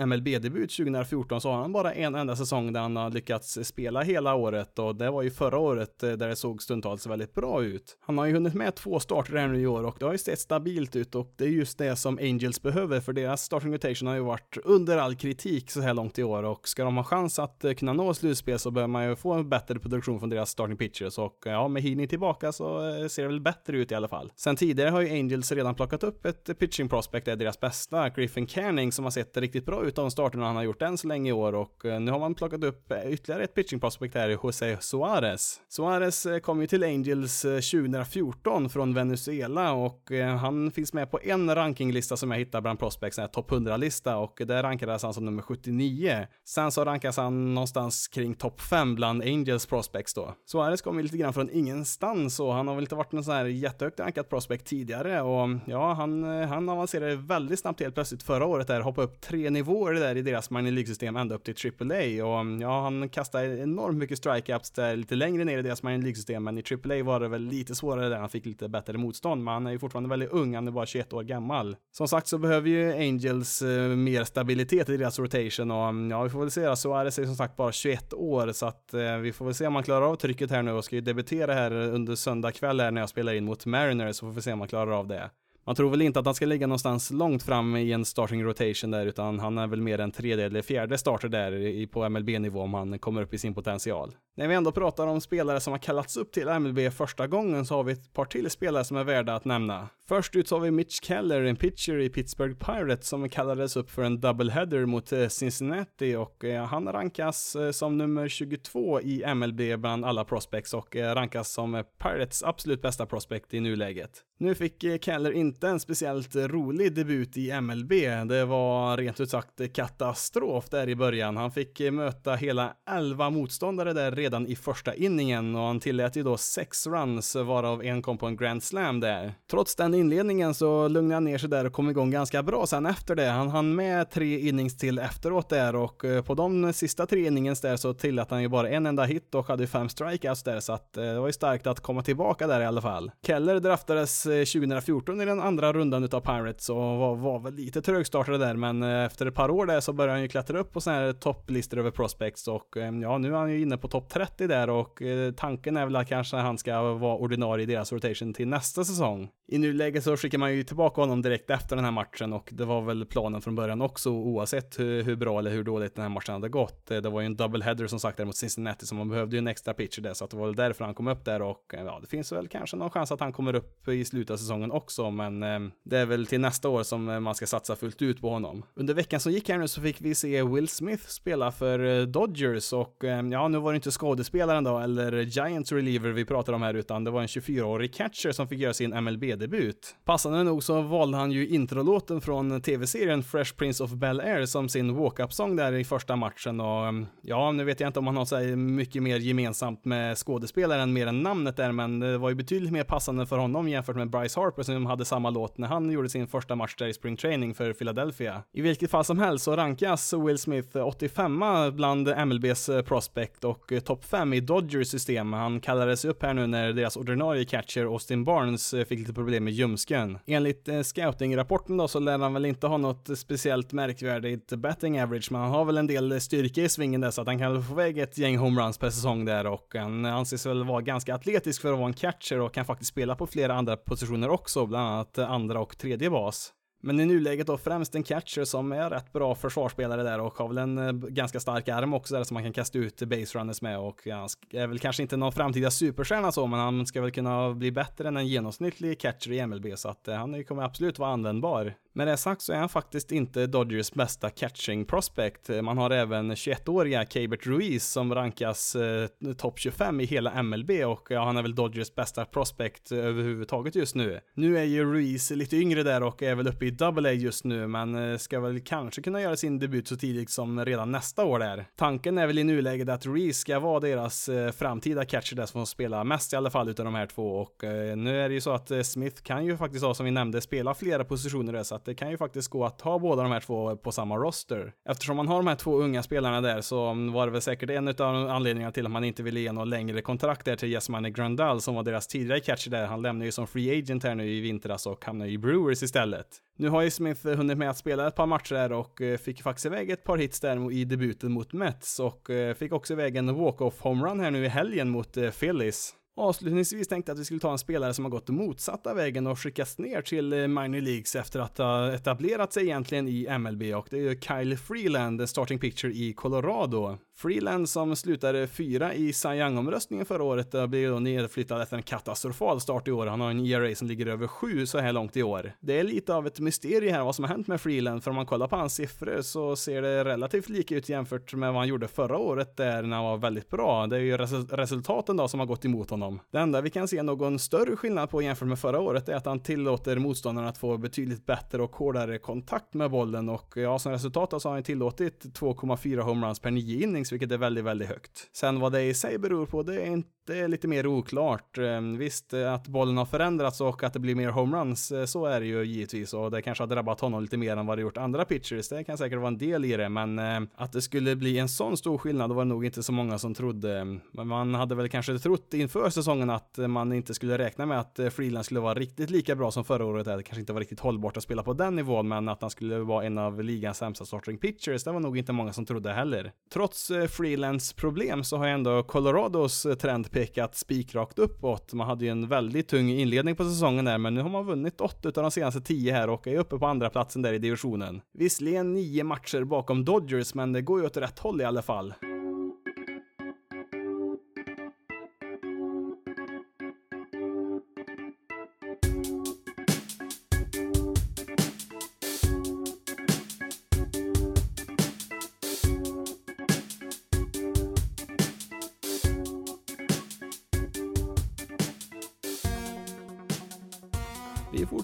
MLB-debut 0.07 0.77
2014 0.77 1.41
så 1.41 1.51
har 1.51 1.57
han 1.57 1.73
bara 1.73 1.93
en 1.93 2.15
enda 2.15 2.37
säsong 2.37 2.73
där 2.73 2.81
han 2.81 2.97
har 2.97 3.11
lyckats 3.11 3.59
spela 3.63 4.03
hela 4.03 4.35
året 4.35 4.79
och 4.79 4.97
det 4.97 5.11
var 5.11 5.23
ju 5.23 5.31
förra 5.31 5.59
året 5.59 5.99
där 5.99 6.29
det 6.29 6.37
såg 6.37 6.63
stundtals 6.63 7.07
väldigt 7.07 7.35
bra 7.35 7.65
ut. 7.65 7.99
Han 8.01 8.19
har 8.19 8.27
ju 8.27 8.33
hunnit 8.33 8.55
med 8.55 8.75
två 8.75 9.01
starter 9.01 9.37
här 9.37 9.49
nu 9.49 9.61
i 9.61 9.67
år 9.67 9.85
och 9.85 9.97
det 9.99 10.05
har 10.05 10.13
ju 10.13 10.19
sett 10.19 10.39
stabilt 10.39 10.97
ut 10.97 11.15
och 11.15 11.33
det 11.37 11.45
är 11.45 11.49
just 11.49 11.79
det 11.79 11.97
som 11.97 12.19
Angels 12.19 12.58
behöver, 12.63 13.01
för 13.01 13.13
deras 13.13 13.43
starting 13.43 13.75
rotation 13.75 14.09
har 14.09 14.15
ju 14.15 14.21
varit 14.21 14.57
under 14.65 14.99
all 14.99 15.15
kritik 15.15 15.71
så 15.71 15.81
här 15.81 15.95
långt 15.95 16.19
i 16.19 16.23
år 16.23 16.43
och 16.43 16.69
ska 16.69 16.85
de 16.85 16.97
ha 16.97 17.05
chans 17.05 17.39
att 17.39 17.65
eh, 17.65 17.73
kunna 17.73 17.93
nå 17.93 18.15
slutspel 18.15 18.59
så 18.59 18.71
behöver 18.71 18.89
man 18.89 19.09
ju 19.09 19.17
få 19.17 19.33
en 19.33 19.49
bättre 19.49 19.79
produktion 19.79 20.21
från 20.21 20.31
deras 20.31 20.51
starting 20.51 20.77
pitchers 20.77 21.19
och 21.19 21.47
eh, 21.47 21.53
ja, 21.53 21.69
med 21.69 21.83
Heaney 21.83 22.07
tillbaka 22.07 22.53
så 22.53 22.89
eh, 22.89 23.09
ser 23.09 23.23
det 23.23 23.29
väl 23.29 23.41
bättre 23.41 23.77
ut 23.77 23.93
i 23.93 23.95
alla 23.95 24.09
fall. 24.09 24.33
Sen 24.37 24.57
tidigare 24.57 24.91
har 24.91 25.01
ju 25.01 25.11
Angels 25.11 25.53
redan 25.53 25.75
plockat 25.75 26.03
upp 26.03 26.27
ett 26.27 26.59
pitching 26.59 26.89
prospect, 26.89 27.25
det 27.25 27.33
är 27.33 27.37
deras 27.37 27.61
bästa, 27.61 28.09
Griffin 28.09 28.47
Canning, 28.47 28.93
som 28.93 29.05
har 29.05 29.11
sett 29.11 29.37
riktigt 29.37 29.67
bra 29.67 29.85
ut 29.85 29.99
av 29.99 30.05
de 30.05 30.11
starterna 30.11 30.47
han 30.47 30.57
har 30.57 30.63
gjort 30.63 30.83
än 30.83 30.99
så 30.99 31.09
länge 31.09 31.31
i 31.31 31.33
år 31.33 31.55
och 31.55 31.81
nu 31.85 32.11
har 32.11 32.19
man 32.19 32.35
plockat 32.35 32.65
upp 32.65 32.93
ytterligare 33.07 33.45
ett 33.45 33.55
pitching 33.55 33.81
prospect 33.81 34.15
här, 34.15 34.29
Jose 34.29 34.77
Suarez. 34.81 35.61
Suarez 35.69 36.27
kom 36.43 36.61
ju 36.61 36.67
till 36.67 36.85
Angels 36.85 37.43
2014 37.43 38.69
från 38.71 38.95
Venezuela 38.95 39.73
och 39.73 40.11
han 40.41 40.71
finns 40.71 40.93
med 40.93 41.11
på 41.11 41.21
en 41.23 41.55
rankinglista 41.55 42.17
som 42.17 42.31
jag 42.31 42.39
hittade 42.39 42.48
hittar 42.49 42.61
bland 42.61 42.79
prospects 42.79 43.21
topp 43.33 43.51
100-lista 43.51 44.17
och 44.17 44.43
där 44.47 44.63
rankades 44.63 45.03
han 45.03 45.15
som 45.15 45.25
nummer 45.25 45.43
79. 45.43 46.27
Sen 46.45 46.73
så 46.73 46.85
rankas 46.85 47.17
han 47.17 47.55
någonstans 47.55 48.09
kring 48.09 48.35
topp 48.35 48.61
5 48.61 48.95
bland 48.95 49.23
Angels 49.23 49.67
prospects 49.67 50.15
då. 50.15 50.35
Suarez 50.47 50.83
kommer 50.83 51.03
lite 51.03 51.17
grann 51.17 51.33
från 51.33 51.51
ingenstans 51.51 52.41
och 52.41 52.55
han 52.55 52.69
har 52.69 52.75
väl 52.75 52.85
inte 52.85 52.95
varit 52.95 53.13
någon 53.13 53.25
sån 53.25 53.35
här 53.35 53.45
jättehögt 53.45 54.01
rankad 54.01 54.29
prospect 54.29 54.67
tidigare 54.67 55.21
och 55.21 55.49
ja, 55.67 55.93
han, 55.93 56.41
eh, 56.41 56.49
han 56.49 56.69
avancerade 56.69 57.17
väldigt 57.17 57.59
snabbt 57.59 57.81
helt 57.81 57.95
plötsligt 57.95 58.23
förra 58.23 58.47
året 58.47 58.67
där, 58.67 58.81
hoppade 58.81 59.07
upp 59.07 59.21
tre 59.21 59.51
nivåer 59.51 59.93
där 59.93 60.17
i 60.17 60.23
deras 60.23 60.51
minor 60.51 60.71
League-system 60.71 61.17
ända 61.17 61.35
upp 61.35 61.45
till 61.45 61.73
AAA 61.81 62.27
och 62.27 62.41
mm, 62.41 62.61
ja, 62.61 62.83
han 62.83 63.09
kastade 63.09 63.59
enormt 63.59 63.99
mycket 63.99 64.19
strikeouts 64.19 64.71
där 64.71 64.97
lite 64.97 65.15
längre 65.15 65.45
ner 65.45 65.59
i 65.59 65.63
deras 65.63 65.83
minor 65.83 66.03
League-system 66.03 66.45
men 66.45 66.59
i 66.59 66.63
AAA 66.71 67.03
var 67.03 67.21
det 67.21 67.29
väl 67.29 67.43
lite 67.43 67.75
svårare 67.75 68.09
där, 68.09 68.19
han 68.19 68.29
fick 68.29 68.47
lite 68.47 68.69
bättre 68.69 68.99
motstånd 68.99 69.45
men 69.45 69.55
han 69.55 69.67
är 69.67 69.71
ju 69.71 69.79
fortfarande 69.79 70.11
väldigt 70.11 70.31
ung, 70.31 70.55
han 70.55 70.69
är 70.69 70.73
bara 70.73 70.87
21 70.87 71.13
år 71.13 71.23
gammal. 71.23 71.77
Som 71.93 72.09
sagt 72.09 72.27
så 72.27 72.38
behöver 72.39 72.69
ju 72.69 72.93
Angels 72.93 73.63
eh, 73.63 73.89
mer 73.89 74.25
stabilitet 74.25 74.89
i 74.89 74.97
deras 74.97 75.19
rotation 75.19 75.71
och 75.71 75.89
mm, 75.89 76.11
ja, 76.11 76.23
vi 76.23 76.31
får 76.31 76.41
väl 76.41 76.51
se. 76.51 76.67
Alltså, 76.67 76.89
Suarez 76.89 77.19
är 77.19 77.25
som 77.25 77.37
sagt 77.37 77.57
bara 77.57 77.73
21 77.73 78.13
år 78.13 78.53
så 78.53 78.67
att 78.67 78.95
eh, 78.95 79.17
vi 79.17 79.33
får 79.33 79.45
väl 79.45 79.55
se 79.55 79.67
om 79.67 79.73
man 79.73 79.83
klarar 79.83 80.07
av 80.07 80.17
trycket 80.17 80.51
här 80.51 80.63
nu 80.63 80.73
och 80.73 80.85
ska 80.85 80.95
ju 80.95 81.01
debutera 81.01 81.55
här 81.55 81.73
under 81.73 82.15
söndag 82.15 82.53
kväll 82.53 82.81
här 82.81 82.91
när 82.91 83.01
jag 83.01 83.09
spelar 83.09 83.33
in 83.33 83.45
mot 83.45 83.67
Mariners 83.67 84.17
så 84.17 84.27
får 84.27 84.33
vi 84.33 84.43
se 84.43 84.53
om 84.53 84.59
man 84.59 84.69
klarar 84.69 84.93
av 84.99 85.07
det. 85.07 85.31
Man 85.69 85.75
tror 85.75 85.91
väl 85.91 86.03
inte 86.03 86.19
att 86.19 86.25
han 86.25 86.35
ska 86.35 86.47
ligga 86.47 86.67
någonstans 86.67 87.11
långt 87.11 87.43
fram 87.43 87.77
i 87.77 87.93
en 87.93 88.05
starting 88.05 88.45
rotation 88.45 88.91
där, 88.91 89.07
utan 89.07 89.39
han 89.39 89.59
är 89.59 89.67
väl 89.67 89.83
mer 89.83 90.01
en 90.01 90.11
tredje 90.11 90.47
eller 90.47 90.63
fjärde 90.63 90.99
starter 90.99 91.29
där 91.29 91.87
på 91.87 92.09
MLB-nivå 92.09 92.61
om 92.63 92.75
han 92.75 92.99
kommer 92.99 93.23
upp 93.23 93.35
i 93.35 93.39
sin 93.39 93.55
potential. 93.55 94.15
När 94.37 94.49
vi 94.49 94.55
ändå 94.55 94.73
pratar 94.73 95.07
om 95.07 95.21
spelare 95.21 95.61
som 95.61 95.73
har 95.73 95.79
kallats 95.79 96.17
upp 96.17 96.33
till 96.33 96.49
MLB 96.49 96.93
första 96.93 97.27
gången 97.27 97.67
så 97.67 97.75
har 97.75 97.85
vi 97.85 97.93
ett 97.93 98.13
par 98.13 98.25
till 98.25 98.51
spelare 98.51 98.85
som 98.85 98.97
är 98.97 99.05
värda 99.05 99.35
att 99.35 99.45
nämna. 99.45 99.89
Först 100.09 100.37
ut 100.37 100.49
så 100.49 100.57
har 100.57 100.61
vi 100.61 100.71
Mitch 100.71 101.01
Keller, 101.03 101.43
en 101.43 101.57
pitcher 101.57 101.99
i 101.99 102.09
Pittsburgh 102.09 102.55
Pirates 102.59 103.09
som 103.09 103.29
kallades 103.29 103.77
upp 103.77 103.91
för 103.91 104.03
en 104.03 104.21
doubleheader 104.21 104.87
mot 104.87 105.13
eh, 105.13 105.29
Cincinnati 105.29 106.15
och 106.15 106.45
eh, 106.45 106.65
han 106.65 106.93
rankas 106.93 107.57
eh, 107.57 107.71
som 107.71 107.99
nummer 107.99 108.29
22 108.29 109.01
i 109.01 109.35
MLB 109.35 109.61
bland 109.79 110.05
alla 110.05 110.25
prospects 110.25 110.75
och 110.75 110.97
rankas 110.97 111.53
som 111.53 111.85
Pirates 112.03 112.43
absolut 112.43 112.83
bästa 112.83 113.07
prospect 113.07 113.55
i 113.55 113.61
nuläget. 113.61 114.25
Nu 114.41 114.55
fick 114.55 115.05
Keller 115.05 115.33
inte 115.33 115.69
en 115.69 115.81
speciellt 115.81 116.37
rolig 116.37 116.95
debut 116.95 117.37
i 117.37 117.61
MLB. 117.61 117.91
Det 118.29 118.45
var 118.45 118.97
rent 118.97 119.21
ut 119.21 119.31
sagt 119.31 119.73
katastrof 119.75 120.69
där 120.71 120.89
i 120.89 120.97
början. 120.97 121.37
Han 121.37 121.51
fick 121.51 121.81
möta 121.81 122.35
hela 122.35 122.73
11 122.91 123.31
motståndare 123.31 123.93
där 123.93 124.13
redan 124.13 124.47
i 124.47 124.57
första 124.57 124.95
inningen 124.95 125.57
och 125.57 125.63
han 125.63 125.81
tillät 125.81 126.17
ju 126.17 126.23
då 126.23 126.37
6 126.37 126.87
runs 126.87 127.35
varav 127.35 127.83
en 127.83 128.03
kom 128.03 128.19
på 128.19 128.27
en 128.27 128.37
grand 128.37 128.63
slam 128.63 129.01
där. 129.01 129.35
Trots 129.51 129.77
den 129.77 129.95
inledningen 129.99 130.55
så 130.55 130.89
lugnade 130.89 131.15
han 131.15 131.25
ner 131.25 131.39
sig 131.39 131.49
där 131.49 131.65
och 131.65 131.73
kom 131.73 131.91
igång 131.91 132.11
ganska 132.11 132.43
bra 132.43 132.67
sen 132.67 132.87
efter 132.87 133.15
det. 133.15 133.27
Han 133.27 133.49
hann 133.49 133.75
med 133.75 134.11
tre 134.11 134.39
innings 134.39 134.79
till 134.79 134.99
efteråt 134.99 135.49
där 135.49 135.77
och 135.77 136.05
eh, 136.05 136.23
på 136.23 136.35
de 136.35 136.73
sista 136.73 137.07
tre 137.07 137.27
innings 137.27 137.61
där 137.61 137.77
så 137.77 137.95
tillät 137.95 138.31
han 138.31 138.43
ju 138.43 138.49
bara 138.49 138.69
en 138.69 138.87
enda 138.87 139.05
hit 139.05 139.35
och 139.35 139.49
hade 139.49 139.67
fem 139.67 139.89
strikeouts 139.89 140.43
där 140.43 140.61
så 140.61 140.73
att 140.73 140.97
eh, 140.97 141.03
det 141.03 141.21
var 141.21 141.27
ju 141.27 141.33
starkt 141.33 141.67
att 141.67 141.81
komma 141.81 142.03
tillbaka 142.03 142.47
där 142.47 142.61
i 142.61 142.67
alla 142.67 142.81
fall. 142.81 143.11
Keller 143.27 143.61
draftades 143.61 144.27
eh, 144.27 144.45
2014 144.45 145.21
i 145.21 145.25
den 145.25 145.41
andra 145.41 145.73
rundan 145.73 146.05
utav 146.05 146.21
Pirates 146.21 146.69
och 146.69 146.77
var, 146.77 147.17
var 147.17 147.39
väl 147.39 147.55
lite 147.55 147.83
trögstartade 147.83 148.39
där 148.39 148.55
men 148.55 148.83
efter 148.83 149.27
ett 149.27 149.35
par 149.35 149.51
år 149.51 149.67
där 149.67 149.81
så 149.81 149.93
började 149.93 150.13
han 150.13 150.23
ju 150.23 150.29
klättra 150.29 150.59
upp 150.59 150.73
på 150.73 150.81
sådana 150.81 151.01
här 151.01 151.13
topplistor 151.13 151.79
över 151.79 151.91
prospects 151.91 152.49
och 152.49 152.77
ja 153.03 153.19
nu 153.19 153.29
är 153.29 153.33
han 153.33 153.51
ju 153.51 153.61
inne 153.61 153.77
på 153.77 153.89
topp 153.89 154.09
30 154.09 154.47
där 154.47 154.71
och 154.71 155.03
tanken 155.37 155.77
är 155.77 155.85
väl 155.85 155.97
att 155.97 156.09
kanske 156.09 156.37
han 156.37 156.59
ska 156.59 156.83
vara 156.83 157.17
ordinarie 157.17 157.63
i 157.63 157.67
deras 157.67 157.93
rotation 157.93 158.35
till 158.35 158.49
nästa 158.49 158.85
säsong. 158.85 159.29
I 159.51 159.59
nuläget 159.59 159.88
så 159.97 160.17
skickar 160.17 160.39
man 160.39 160.55
ju 160.55 160.63
tillbaka 160.63 161.01
honom 161.01 161.23
direkt 161.23 161.51
efter 161.51 161.77
den 161.77 161.85
här 161.85 161.93
matchen 161.93 162.33
och 162.33 162.49
det 162.53 162.65
var 162.65 162.83
väl 162.83 163.07
planen 163.07 163.41
från 163.41 163.55
början 163.55 163.83
också 163.83 164.11
oavsett 164.11 164.79
hur, 164.79 165.03
hur 165.03 165.17
bra 165.17 165.39
eller 165.39 165.51
hur 165.51 165.65
dåligt 165.65 165.95
den 165.95 166.03
här 166.03 166.09
matchen 166.09 166.35
hade 166.35 166.49
gått. 166.49 166.91
Eh, 166.91 166.99
det 166.99 167.09
var 167.09 167.21
ju 167.21 167.27
en 167.27 167.37
double 167.37 167.65
header 167.65 167.87
som 167.87 168.01
sagt 168.01 168.17
där 168.17 168.25
mot 168.25 168.37
Cincinnati 168.37 168.87
så 168.87 168.95
man 168.95 169.09
behövde 169.09 169.37
ju 169.37 169.39
en 169.39 169.47
extra 169.49 169.75
pitcher 169.75 170.01
där 170.01 170.15
så 170.15 170.25
att 170.25 170.31
det 170.31 170.37
var 170.37 170.47
väl 170.47 170.55
därför 170.57 170.85
han 170.85 170.95
kom 170.95 171.09
upp 171.09 171.25
där 171.25 171.43
och 171.43 171.75
eh, 171.75 171.85
ja, 171.85 171.99
det 172.01 172.07
finns 172.07 172.33
väl 172.33 172.49
kanske 172.49 172.77
någon 172.77 172.91
chans 172.91 173.13
att 173.13 173.21
han 173.21 173.33
kommer 173.33 173.55
upp 173.55 173.89
i 173.89 174.05
slutet 174.05 174.31
av 174.31 174.37
säsongen 174.37 174.71
också 174.71 175.11
men 175.11 175.43
eh, 175.43 175.59
det 175.85 175.99
är 175.99 176.07
väl 176.07 176.27
till 176.27 176.41
nästa 176.41 176.69
år 176.69 176.83
som 176.83 177.09
eh, 177.09 177.21
man 177.21 177.35
ska 177.35 177.47
satsa 177.47 177.77
fullt 177.77 178.03
ut 178.03 178.21
på 178.21 178.31
honom. 178.31 178.63
Under 178.75 178.95
veckan 178.95 179.21
som 179.21 179.33
gick 179.33 179.49
här 179.49 179.59
nu 179.59 179.69
så 179.69 179.81
fick 179.81 180.01
vi 180.01 180.15
se 180.15 180.43
Will 180.43 180.69
Smith 180.69 181.05
spela 181.07 181.53
för 181.53 182.07
Dodgers 182.07 182.73
och 182.73 183.05
eh, 183.05 183.29
ja, 183.29 183.49
nu 183.49 183.59
var 183.59 183.73
det 183.73 183.77
inte 183.77 183.91
skådespelaren 183.91 184.65
då 184.65 184.79
eller 184.79 185.13
Giants 185.13 185.73
reliever 185.73 186.11
vi 186.11 186.25
pratar 186.25 186.53
om 186.53 186.63
här 186.63 186.75
utan 186.75 187.05
det 187.05 187.11
var 187.11 187.21
en 187.21 187.27
24-årig 187.27 187.95
catcher 187.95 188.33
som 188.33 188.49
fick 188.49 188.59
göra 188.59 188.75
sin 188.75 189.05
MLB-debut. 189.05 189.78
Passande 190.05 190.43
nog 190.43 190.63
så 190.63 190.83
valde 190.83 191.17
han 191.17 191.33
ju 191.33 191.49
introlåten 191.49 192.21
från 192.21 192.61
tv-serien 192.61 193.23
Fresh 193.23 193.55
Prince 193.55 193.85
of 193.85 193.91
Bel-Air 193.91 194.47
som 194.47 194.69
sin 194.69 194.95
walk-up-sång 194.95 195.57
där 195.57 195.73
i 195.73 195.85
första 195.85 196.17
matchen 196.17 196.61
och 196.61 196.87
mm, 196.87 197.07
ja, 197.23 197.53
nu 197.53 197.65
vet 197.65 197.81
jag 197.81 197.89
inte 197.89 197.99
om 197.99 198.07
han 198.07 198.17
har 198.17 198.25
så 198.25 198.41
mycket 198.57 199.03
mer 199.03 199.17
gemensamt 199.17 199.85
med 199.85 200.19
skådespelaren 200.19 200.93
mer 200.93 201.07
än 201.07 201.23
namnet 201.23 201.57
där, 201.57 201.73
men 201.73 202.01
det 202.01 202.19
var 202.19 202.29
ju 202.29 202.35
betydligt 202.35 202.73
mer 202.73 202.85
passande 202.85 203.27
för 203.27 203.39
honom 203.39 203.69
jämfört 203.69 203.97
med 203.97 204.11
Bryce 204.11 204.41
Harper 204.41 204.63
som 204.63 204.87
hade 204.87 205.05
samma 205.05 205.31
låt 205.31 205.59
när 205.59 205.69
han 205.69 205.91
gjorde 205.91 206.09
sin 206.09 206.27
första 206.27 206.55
match 206.55 206.75
där 206.79 206.87
i 206.87 206.95
spring 206.95 207.17
training 207.17 207.55
för 207.55 207.73
Philadelphia. 207.73 208.43
I 208.53 208.61
vilket 208.61 208.91
fall 208.91 209.05
som 209.05 209.19
helst 209.19 209.45
så 209.45 209.57
rankas 209.57 210.13
Will 210.13 210.39
Smith 210.39 210.77
85 210.77 211.43
bland 211.73 212.09
MLBs 212.27 212.71
prospect 212.85 213.45
och 213.45 213.73
topp 213.85 214.05
5 214.05 214.33
i 214.33 214.41
Dodgers 214.41 214.89
system. 214.89 215.33
Han 215.33 215.61
kallades 215.61 216.05
upp 216.05 216.23
här 216.23 216.35
nu 216.35 216.47
när 216.47 216.73
deras 216.73 216.97
ordinarie 216.97 217.45
catcher 217.45 217.85
Austin 217.85 218.25
Barnes 218.25 218.71
fick 218.71 218.99
lite 218.99 219.13
problem 219.13 219.45
med 219.45 219.53
ljumsken. 219.69 220.19
Enligt 220.27 220.69
eh, 220.69 220.81
scouting-rapporten 220.83 221.77
då 221.77 221.89
så 221.89 222.01
lär 222.01 222.19
han 222.19 222.35
väl 222.35 222.45
inte 222.45 222.67
ha 222.67 222.77
något 222.77 223.19
speciellt 223.19 223.73
märkvärdigt 223.73 224.53
betting 224.57 225.01
average, 225.01 225.33
men 225.33 225.41
han 225.41 225.51
har 225.51 225.65
väl 225.65 225.79
en 225.79 225.87
del 225.87 226.21
styrka 226.21 226.63
i 226.63 226.69
svingen 226.69 227.01
där 227.01 227.11
så 227.11 227.21
att 227.21 227.27
han 227.27 227.39
kan 227.39 227.63
få 227.63 227.73
iväg 227.73 227.99
ett 227.99 228.19
gäng 228.19 228.37
homeruns 228.37 228.79
per 228.79 228.91
säsong 228.91 229.25
där 229.25 229.47
och 229.47 229.75
han 229.75 230.05
anses 230.05 230.47
väl 230.47 230.65
vara 230.65 230.81
ganska 230.81 231.15
atletisk 231.15 231.63
för 231.63 231.73
att 231.73 231.79
vara 231.79 231.89
en 231.89 231.95
catcher 231.95 232.41
och 232.41 232.55
kan 232.55 232.65
faktiskt 232.65 232.91
spela 232.91 233.17
på 233.17 233.27
flera 233.27 233.55
andra 233.55 233.77
positioner 233.77 234.29
också, 234.29 234.67
bland 234.67 234.89
annat 234.89 235.19
andra 235.19 235.61
och 235.61 235.79
tredje 235.79 236.11
bas. 236.11 236.53
Men 236.81 237.01
i 237.01 237.07
nuläget 237.07 237.47
då 237.47 237.59
främst 237.59 237.95
en 237.95 238.03
catcher 238.03 238.45
som 238.45 238.73
är 238.73 238.91
rätt 238.91 239.13
bra 239.13 239.35
försvarsspelare 239.35 240.03
där 240.03 240.21
och 240.21 240.39
har 240.39 240.49
väl 240.49 240.59
en 240.59 240.79
eh, 240.79 240.93
ganska 240.93 241.41
stark 241.41 241.69
arm 241.69 241.95
också 241.95 242.15
där 242.15 242.25
som 242.25 242.35
man 242.35 242.43
kan 242.43 242.53
kasta 242.53 242.79
ut 242.79 243.03
base 243.03 243.39
runners 243.39 243.63
med 243.63 243.79
och 243.79 244.01
han 244.05 244.29
är 244.51 244.67
väl 244.67 244.79
kanske 244.79 245.03
inte 245.03 245.17
någon 245.17 245.33
framtida 245.33 245.71
superstjärna 245.71 246.33
så 246.33 246.47
men 246.47 246.61
han 246.61 246.87
ska 246.87 247.01
väl 247.01 247.11
kunna 247.11 247.55
bli 247.55 247.73
bättre 247.73 248.09
än 248.09 248.17
en 248.17 248.27
genomsnittlig 248.27 249.01
catcher 249.01 249.33
i 249.33 249.47
MLB 249.47 249.67
så 249.77 249.89
att 249.89 250.09
eh, 250.09 250.15
han 250.15 250.45
kommer 250.45 250.63
absolut 250.63 250.99
vara 250.99 251.11
användbar. 251.11 251.75
Med 251.99 252.07
det 252.07 252.17
sagt 252.17 252.43
så 252.43 252.53
är 252.53 252.57
han 252.57 252.69
faktiskt 252.69 253.13
inte 253.13 253.47
Dodgers 253.47 253.93
bästa 253.93 254.31
catching 254.31 254.85
prospect. 254.85 255.49
Man 255.63 255.79
har 255.79 255.91
även 255.91 256.35
21-åriga 256.35 257.05
Cabert 257.05 257.47
Ruiz 257.47 257.87
som 257.87 258.15
rankas 258.15 258.77
eh, 258.77 259.07
topp 259.37 259.59
25 259.59 260.01
i 260.01 260.05
hela 260.05 260.43
MLB 260.43 260.71
och 260.71 261.07
ja, 261.11 261.25
han 261.25 261.37
är 261.37 261.43
väl 261.43 261.55
Dodgers 261.55 261.95
bästa 261.95 262.25
prospect 262.25 262.93
överhuvudtaget 262.93 263.75
just 263.75 263.95
nu. 263.95 264.21
Nu 264.35 264.59
är 264.59 264.65
ju 264.65 264.93
Ruiz 264.93 265.31
lite 265.31 265.57
yngre 265.57 265.83
där 265.83 266.03
och 266.03 266.23
är 266.23 266.35
väl 266.35 266.49
uppe 266.49 266.67
i 266.67 266.71
Double 266.71 267.09
A 267.09 267.13
just 267.13 267.45
nu, 267.45 267.67
men 267.67 268.13
eh, 268.13 268.19
ska 268.19 268.41
väl 268.41 268.61
kanske 268.61 269.03
kunna 269.03 269.21
göra 269.21 269.37
sin 269.37 269.59
debut 269.59 269.89
så 269.89 269.97
tidigt 269.97 270.31
som 270.31 270.65
redan 270.65 270.93
nästa 270.93 271.25
år 271.25 271.39
där. 271.39 271.65
Tanken 271.77 272.19
är 272.19 272.27
väl 272.27 272.39
i 272.39 272.45
nuläget 272.45 272.89
att 272.89 273.07
Ruiz 273.07 273.39
ska 273.39 273.59
vara 273.59 273.81
deras 273.81 274.29
eh, 274.29 274.53
framtida 274.53 275.05
catcher 275.05 275.37
där 275.37 275.47
som 275.47 275.61
får 275.61 275.67
spela 275.67 276.05
mest 276.05 276.33
i 276.33 276.37
alla 276.37 276.51
fall 276.51 276.69
utav 276.69 276.85
de 276.85 276.95
här 276.95 277.07
två 277.07 277.37
och 277.37 277.65
eh, 277.65 277.97
nu 277.97 278.21
är 278.21 278.29
det 278.29 278.35
ju 278.35 278.41
så 278.41 278.51
att 278.51 278.71
eh, 278.71 278.83
Smith 278.83 279.23
kan 279.23 279.47
ju 279.47 279.57
faktiskt 279.57 279.85
ha 279.85 279.95
som 279.95 280.05
vi 280.05 280.11
nämnde 280.11 280.41
spela 280.41 280.75
flera 280.75 281.05
positioner 281.05 281.53
där 281.53 281.63
så 281.63 281.75
att 281.75 281.88
det 281.89 281.95
kan 281.95 282.11
ju 282.11 282.17
faktiskt 282.17 282.49
gå 282.49 282.65
att 282.65 282.81
ha 282.81 282.99
båda 282.99 283.23
de 283.23 283.33
här 283.33 283.41
två 283.41 283.77
på 283.77 283.93
samma 283.93 284.17
roster. 284.17 284.73
Eftersom 284.89 285.17
man 285.17 285.29
har 285.29 285.37
de 285.37 285.47
här 285.47 285.55
två 285.55 285.77
unga 285.77 286.03
spelarna 286.03 286.41
där 286.41 286.61
så 286.61 286.85
var 287.13 287.27
det 287.27 287.33
väl 287.33 287.43
säkert 287.43 287.71
en 287.71 287.89
av 287.89 288.31
anledningarna 288.31 288.73
till 288.73 288.87
att 288.87 288.93
man 288.93 289.05
inte 289.05 289.23
ville 289.23 289.41
ge 289.41 289.53
något 289.53 289.69
längre 289.69 290.03
kontrakt 290.03 290.45
där 290.45 290.57
till 290.57 290.73
Yasmani 290.73 291.11
Grandal 291.11 291.61
som 291.61 291.75
var 291.75 291.83
deras 291.83 292.07
tidigare 292.07 292.41
catcher 292.41 292.71
där. 292.71 292.87
Han 292.87 293.03
lämnar 293.03 293.25
ju 293.25 293.33
som 293.33 293.47
free 293.47 293.79
agent 293.79 294.05
här 294.05 294.15
nu 294.15 294.31
i 294.31 294.41
vintras 294.41 294.87
och 294.87 295.05
hamnar 295.05 295.27
i 295.27 295.39
Brewers 295.39 295.83
istället. 295.83 296.27
Nu 296.57 296.69
har 296.69 296.83
ju 296.83 296.91
Smith 296.91 297.27
hunnit 297.27 297.59
med 297.59 297.71
att 297.71 297.79
spela 297.79 298.07
ett 298.07 298.15
par 298.15 298.27
matcher 298.27 298.55
där 298.55 298.73
och 298.73 299.01
eh, 299.01 299.19
fick 299.19 299.43
faktiskt 299.43 299.67
iväg 299.67 299.91
ett 299.91 300.05
par 300.05 300.17
hits 300.19 300.41
där 300.41 300.73
i 300.73 300.85
debuten 300.85 301.33
mot 301.33 301.53
Mets 301.53 302.01
och 302.01 302.31
eh, 302.31 302.55
fick 302.55 302.73
också 302.73 302.93
iväg 302.93 303.17
en 303.17 303.35
walk-off 303.35 303.81
homerun 303.81 304.21
här 304.21 304.31
nu 304.31 304.45
i 304.45 304.49
helgen 304.49 304.89
mot 304.89 305.17
eh, 305.17 305.31
Phillies. 305.31 305.95
Avslutningsvis 306.19 306.89
tänkte 306.89 307.11
jag 307.11 307.15
att 307.15 307.21
vi 307.21 307.25
skulle 307.25 307.41
ta 307.41 307.53
en 307.53 307.59
spelare 307.59 307.95
som 307.95 308.05
har 308.05 308.11
gått 308.11 308.29
motsatta 308.29 308.95
vägen 308.95 309.27
och 309.27 309.39
skickats 309.39 309.79
ner 309.79 310.03
till 310.03 310.33
eh, 310.33 310.39
minor 310.39 310.81
leagues 310.81 311.17
efter 311.17 311.41
att 311.41 311.59
ha 311.59 311.93
etablerat 311.93 312.53
sig 312.53 312.65
egentligen 312.65 313.09
i 313.09 313.39
MLB 313.39 313.63
och 313.63 313.87
det 313.91 313.97
är 313.97 314.01
ju 314.01 314.21
Kyle 314.21 314.57
Freeland, 314.57 315.29
starting 315.29 315.59
pitcher 315.59 315.89
i 315.89 316.13
Colorado. 316.13 316.99
Freeland 317.19 317.69
som 317.69 317.97
slutade 317.97 318.47
fyra 318.47 318.95
i 318.95 319.13
Cy 319.13 319.29
Young-omröstningen 319.29 320.07
förra 320.07 320.23
året 320.23 320.55
eh, 320.55 320.67
blir 320.67 320.91
då 320.91 320.99
nedflyttad 320.99 321.63
efter 321.63 321.77
en 321.77 321.83
katastrofal 321.83 322.61
start 322.61 322.89
i 322.89 322.93
år. 322.93 323.07
Han 323.07 323.21
har 323.21 323.31
en 323.31 323.47
ERA 323.47 323.75
som 323.75 323.89
ligger 323.89 324.07
över 324.07 324.27
sju 324.27 324.67
så 324.67 324.79
här 324.79 324.93
långt 324.93 325.17
i 325.17 325.23
år. 325.23 325.53
Det 325.61 325.79
är 325.79 325.85
lite 325.85 326.15
av 326.15 326.27
ett 326.27 326.41
mysterium 326.41 326.95
här 326.95 327.05
vad 327.05 327.15
som 327.15 327.25
har 327.25 327.29
hänt 327.29 327.47
med 327.47 327.61
Freeland, 327.61 328.05
för 328.05 328.11
om 328.11 328.17
man 328.17 328.27
kollar 328.27 328.49
på 328.49 328.57
hans 328.57 328.75
siffror 328.75 329.23
så 329.23 329.57
ser 329.57 329.83
det 329.83 330.05
relativt 330.05 330.49
lika 330.49 330.77
ut 330.77 330.89
jämfört 330.89 331.35
med 331.35 331.53
vad 331.53 331.61
han 331.61 331.69
gjorde 331.69 331.89
förra 331.89 332.19
året 332.19 332.57
där 332.57 332.83
när 332.83 332.97
han 332.97 333.05
var 333.05 333.17
väldigt 333.17 333.51
bra. 333.51 333.87
Det 333.87 333.97
är 333.97 334.01
ju 334.01 334.17
resultaten 334.17 335.17
då 335.17 335.29
som 335.29 335.41
har 335.41 335.47
gått 335.47 335.65
emot 335.65 335.91
honom. 335.91 336.21
Det 336.31 336.39
enda 336.39 336.61
vi 336.61 336.71
kan 336.71 336.89
se 336.89 337.03
någon 337.03 337.39
större 337.39 337.77
skillnad 337.77 338.11
på 338.11 338.23
jämfört 338.23 338.49
med 338.49 338.59
förra 338.59 338.81
året 338.81 339.09
är 339.09 339.15
att 339.15 339.27
han 339.27 339.41
tillåter 339.41 339.99
motståndarna 339.99 340.49
att 340.49 340.59
få 340.59 340.79
betydligt 340.79 341.27
bättre 341.27 341.63
och 341.63 341.77
hårdare 341.77 342.19
kontakt 342.19 342.75
med 342.75 342.91
bollen 342.91 343.29
och 343.29 343.57
ja, 343.57 343.79
som 343.79 343.93
resultat 343.93 344.43
så 344.43 344.49
har 344.49 344.55
han 344.55 344.63
tillåtit 344.63 345.25
2,4 345.25 346.01
homeruns 346.01 346.41
per 346.41 346.51
nio 346.51 346.83
innings, 346.83 347.08
vilket 347.13 347.33
är 347.33 347.39
väldigt, 347.39 347.65
väldigt 347.65 347.89
högt. 347.89 348.29
Sen 348.33 348.61
vad 348.61 348.73
det 348.73 348.83
i 348.83 348.95
sig 348.95 349.19
beror 349.19 349.47
på, 349.47 349.63
det 349.63 349.83
är 349.83 349.87
inte 349.87 350.09
det 350.29 350.39
är 350.39 350.49
lite 350.49 350.69
mer 350.69 350.87
oklart. 350.87 351.59
Ehm, 351.59 351.99
visst, 351.99 352.33
eh, 352.33 352.55
att 352.55 352.69
bollen 352.69 352.97
har 352.97 353.05
förändrats 353.05 353.61
och 353.61 353.83
att 353.83 353.93
det 353.93 353.99
blir 353.99 354.15
mer 354.15 354.29
homeruns, 354.29 354.93
eh, 354.93 355.05
så 355.05 355.27
är 355.27 355.41
det 355.41 355.47
ju 355.47 355.65
givetvis 355.65 356.15
och 356.15 356.31
det 356.31 356.43
kanske 356.43 356.63
har 356.63 356.69
drabbat 356.69 357.01
honom 357.01 357.23
lite 357.23 357.37
mer 357.37 357.57
än 357.57 357.67
vad 357.67 357.79
det 357.79 357.83
gjort 357.83 357.97
andra 357.97 358.25
pitchers. 358.25 358.69
Det 358.69 358.85
kan 358.85 358.99
säkert 358.99 359.19
vara 359.19 359.29
en 359.29 359.39
del 359.39 359.65
i 359.65 359.77
det, 359.77 359.89
men 359.89 360.19
ehm, 360.19 360.49
att 360.55 360.73
det 360.73 360.83
skulle 360.83 361.17
bli 361.17 361.39
en 361.39 361.49
sån 361.49 361.77
stor 361.77 361.99
skillnad 361.99 362.33
var 362.33 362.45
det 362.45 362.49
nog 362.49 362.65
inte 362.65 362.83
så 362.83 362.93
många 362.93 363.19
som 363.19 363.35
trodde. 363.35 363.85
Men 364.13 364.29
man 364.29 364.55
hade 364.55 364.75
väl 364.75 364.89
kanske 364.89 365.19
trott 365.19 365.55
inför 365.55 365.91
säsongen 365.91 366.31
att 366.31 366.59
man 366.59 366.93
inte 366.93 367.15
skulle 367.15 367.39
räkna 367.39 367.67
med 367.67 367.81
att 367.81 367.99
eh, 367.99 368.09
Freeland 368.09 368.45
skulle 368.45 368.61
vara 368.61 368.75
riktigt 368.75 369.11
lika 369.11 369.35
bra 369.35 369.51
som 369.51 369.65
förra 369.65 369.85
året. 369.85 370.05
Det 370.05 370.23
kanske 370.23 370.41
inte 370.41 370.53
var 370.53 370.61
riktigt 370.61 370.81
hållbart 370.81 371.17
att 371.17 371.23
spela 371.23 371.43
på 371.43 371.53
den 371.53 371.77
nivån, 371.77 372.09
men 372.09 372.29
att 372.29 372.41
han 372.41 372.51
skulle 372.51 372.79
vara 372.79 373.05
en 373.05 373.19
av 373.19 373.43
ligans 373.43 373.79
sämsta 373.79 374.05
starting 374.05 374.39
pitchers, 374.39 374.85
det 374.85 374.93
var 374.93 375.01
nog 375.01 375.19
inte 375.19 375.33
många 375.33 375.53
som 375.53 375.67
trodde 375.67 375.93
heller. 375.93 376.33
Trots 376.53 376.91
freelance-problem 377.07 378.25
så 378.25 378.37
har 378.37 378.47
ändå 378.47 378.83
Colorados 378.83 379.67
trend 379.81 380.11
pekat 380.11 380.55
spikrakt 380.55 381.19
uppåt. 381.19 381.73
Man 381.73 381.87
hade 381.87 382.05
ju 382.05 382.11
en 382.11 382.29
väldigt 382.29 382.69
tung 382.69 382.91
inledning 382.91 383.37
på 383.37 383.45
säsongen 383.45 383.85
där, 383.85 383.99
men 383.99 384.15
nu 384.15 384.23
har 384.23 384.31
man 384.31 384.47
vunnit 384.47 384.81
åtta 384.81 385.09
av 385.09 385.13
de 385.13 385.31
senaste 385.31 385.61
tio 385.61 385.93
här 385.93 386.11
och 386.11 386.27
är 386.27 386.39
uppe 386.39 386.59
på 386.59 386.67
andra 386.67 386.91
platsen 386.91 387.23
där 387.23 387.33
i 387.33 387.39
divisionen. 387.39 388.01
Visserligen 388.19 388.75
nio 388.75 389.05
matcher 389.05 389.45
bakom 389.45 389.85
Dodgers, 389.85 390.35
men 390.35 390.53
det 390.53 390.63
går 390.63 390.81
ju 390.81 390.87
åt 390.87 390.97
rätt 390.97 391.19
håll 391.19 391.41
i 391.41 391.45
alla 391.45 391.63
fall. 391.63 391.95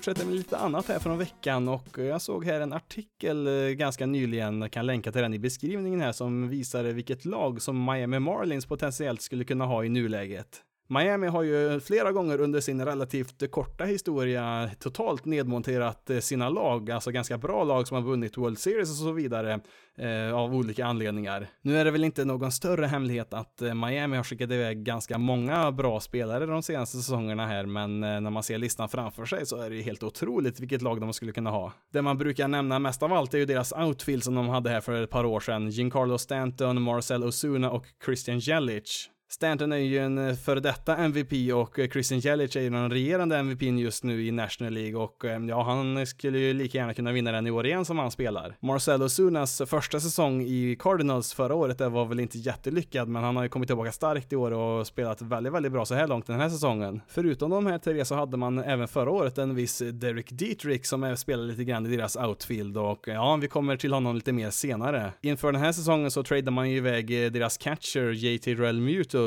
Fortsätter 0.04 0.26
med 0.26 0.34
lite 0.36 0.56
annat 0.56 0.88
här 0.88 0.98
från 0.98 1.18
veckan 1.18 1.68
och 1.68 1.98
jag 1.98 2.22
såg 2.22 2.44
här 2.44 2.60
en 2.60 2.72
artikel 2.72 3.46
eh, 3.46 3.70
ganska 3.70 4.06
nyligen, 4.06 4.60
jag 4.60 4.70
kan 4.70 4.86
länka 4.86 5.12
till 5.12 5.22
den 5.22 5.34
i 5.34 5.38
beskrivningen 5.38 6.00
här, 6.00 6.12
som 6.12 6.48
visade 6.48 6.92
vilket 6.92 7.24
lag 7.24 7.62
som 7.62 7.84
Miami 7.84 8.18
Marlins 8.18 8.66
potentiellt 8.66 9.22
skulle 9.22 9.44
kunna 9.44 9.66
ha 9.66 9.84
i 9.84 9.88
nuläget. 9.88 10.62
Miami 10.94 11.26
har 11.26 11.42
ju 11.42 11.80
flera 11.80 12.12
gånger 12.12 12.40
under 12.40 12.60
sin 12.60 12.84
relativt 12.84 13.50
korta 13.50 13.84
historia 13.84 14.70
totalt 14.78 15.24
nedmonterat 15.24 16.10
eh, 16.10 16.18
sina 16.18 16.48
lag, 16.48 16.90
alltså 16.90 17.10
ganska 17.10 17.38
bra 17.38 17.64
lag 17.64 17.88
som 17.88 17.94
har 17.94 18.02
vunnit 18.02 18.36
World 18.36 18.58
Series 18.58 18.90
och 18.90 18.96
så 18.96 19.12
vidare 19.12 19.60
eh, 19.98 20.34
av 20.34 20.54
olika 20.54 20.86
anledningar. 20.86 21.46
Nu 21.62 21.78
är 21.78 21.84
det 21.84 21.90
väl 21.90 22.04
inte 22.04 22.24
någon 22.24 22.52
större 22.52 22.86
hemlighet 22.86 23.34
att 23.34 23.62
eh, 23.62 23.74
Miami 23.74 24.16
har 24.16 24.24
skickat 24.24 24.50
iväg 24.50 24.84
ganska 24.84 25.18
många 25.18 25.72
bra 25.72 26.00
spelare 26.00 26.46
de 26.46 26.62
senaste 26.62 26.96
säsongerna 26.96 27.46
här, 27.46 27.66
men 27.66 28.04
eh, 28.04 28.20
när 28.20 28.30
man 28.30 28.42
ser 28.42 28.58
listan 28.58 28.88
framför 28.88 29.24
sig 29.24 29.46
så 29.46 29.62
är 29.62 29.70
det 29.70 29.76
ju 29.76 29.82
helt 29.82 30.02
otroligt 30.02 30.60
vilket 30.60 30.82
lag 30.82 31.00
de 31.00 31.12
skulle 31.12 31.32
kunna 31.32 31.50
ha. 31.50 31.72
Det 31.92 32.02
man 32.02 32.18
brukar 32.18 32.48
nämna 32.48 32.78
mest 32.78 33.02
av 33.02 33.12
allt 33.12 33.34
är 33.34 33.38
ju 33.38 33.46
deras 33.46 33.72
outfield 33.72 34.24
som 34.24 34.34
de 34.34 34.48
hade 34.48 34.70
här 34.70 34.80
för 34.80 35.02
ett 35.02 35.10
par 35.10 35.24
år 35.24 35.40
sedan. 35.40 35.70
Giancarlo 35.70 36.18
Stanton, 36.18 36.82
Marcel 36.82 37.24
Osuna 37.24 37.70
och 37.70 37.84
Christian 38.04 38.38
Jelic. 38.38 39.10
Stanton 39.28 39.72
är 39.72 39.76
ju 39.76 39.98
en 39.98 40.18
eh, 40.18 40.34
före 40.34 40.60
detta 40.60 40.96
MVP 40.96 41.32
och 41.54 41.78
eh, 41.78 41.88
Christian 41.88 42.20
Jelic 42.20 42.56
är 42.56 42.60
ju 42.60 42.70
den 42.70 42.90
regerande 42.90 43.36
MVP 43.36 43.62
just 43.62 44.04
nu 44.04 44.26
i 44.26 44.30
National 44.30 44.72
League 44.72 44.96
och 44.96 45.24
eh, 45.24 45.44
ja, 45.44 45.62
han 45.62 46.06
skulle 46.06 46.38
ju 46.38 46.52
lika 46.52 46.78
gärna 46.78 46.94
kunna 46.94 47.12
vinna 47.12 47.32
den 47.32 47.46
i 47.46 47.50
år 47.50 47.66
igen 47.66 47.84
som 47.84 47.98
han 47.98 48.10
spelar. 48.10 48.56
Marcelo 48.60 49.08
Sunas 49.08 49.62
första 49.66 50.00
säsong 50.00 50.42
i 50.42 50.76
Cardinals 50.78 51.34
förra 51.34 51.54
året 51.54 51.78
det 51.78 51.88
var 51.88 52.04
väl 52.04 52.20
inte 52.20 52.38
jättelyckad, 52.38 53.08
men 53.08 53.24
han 53.24 53.36
har 53.36 53.42
ju 53.42 53.48
kommit 53.48 53.68
tillbaka 53.68 53.92
starkt 53.92 54.32
i 54.32 54.36
år 54.36 54.50
och 54.50 54.86
spelat 54.86 55.22
väldigt, 55.22 55.52
väldigt 55.52 55.72
bra 55.72 55.84
så 55.84 55.94
här 55.94 56.08
långt 56.08 56.26
den 56.26 56.40
här 56.40 56.48
säsongen. 56.48 57.00
Förutom 57.08 57.50
de 57.50 57.66
här 57.66 57.78
tre 57.78 58.04
så 58.04 58.14
hade 58.14 58.36
man 58.36 58.58
även 58.58 58.88
förra 58.88 59.10
året 59.10 59.38
en 59.38 59.54
viss 59.54 59.82
Derek 59.92 60.30
Dietrich 60.30 60.86
som 60.86 61.16
spelade 61.16 61.48
lite 61.48 61.64
grann 61.64 61.86
i 61.86 61.96
deras 61.96 62.16
outfield 62.16 62.76
och 62.76 63.04
ja, 63.06 63.36
vi 63.36 63.48
kommer 63.48 63.76
till 63.76 63.92
honom 63.92 64.14
lite 64.14 64.32
mer 64.32 64.50
senare. 64.50 65.12
Inför 65.22 65.52
den 65.52 65.60
här 65.60 65.72
säsongen 65.72 66.10
så 66.10 66.22
tradade 66.22 66.50
man 66.50 66.70
ju 66.70 66.76
iväg 66.76 67.32
deras 67.32 67.58
catcher 67.58 68.10
JT 68.12 68.46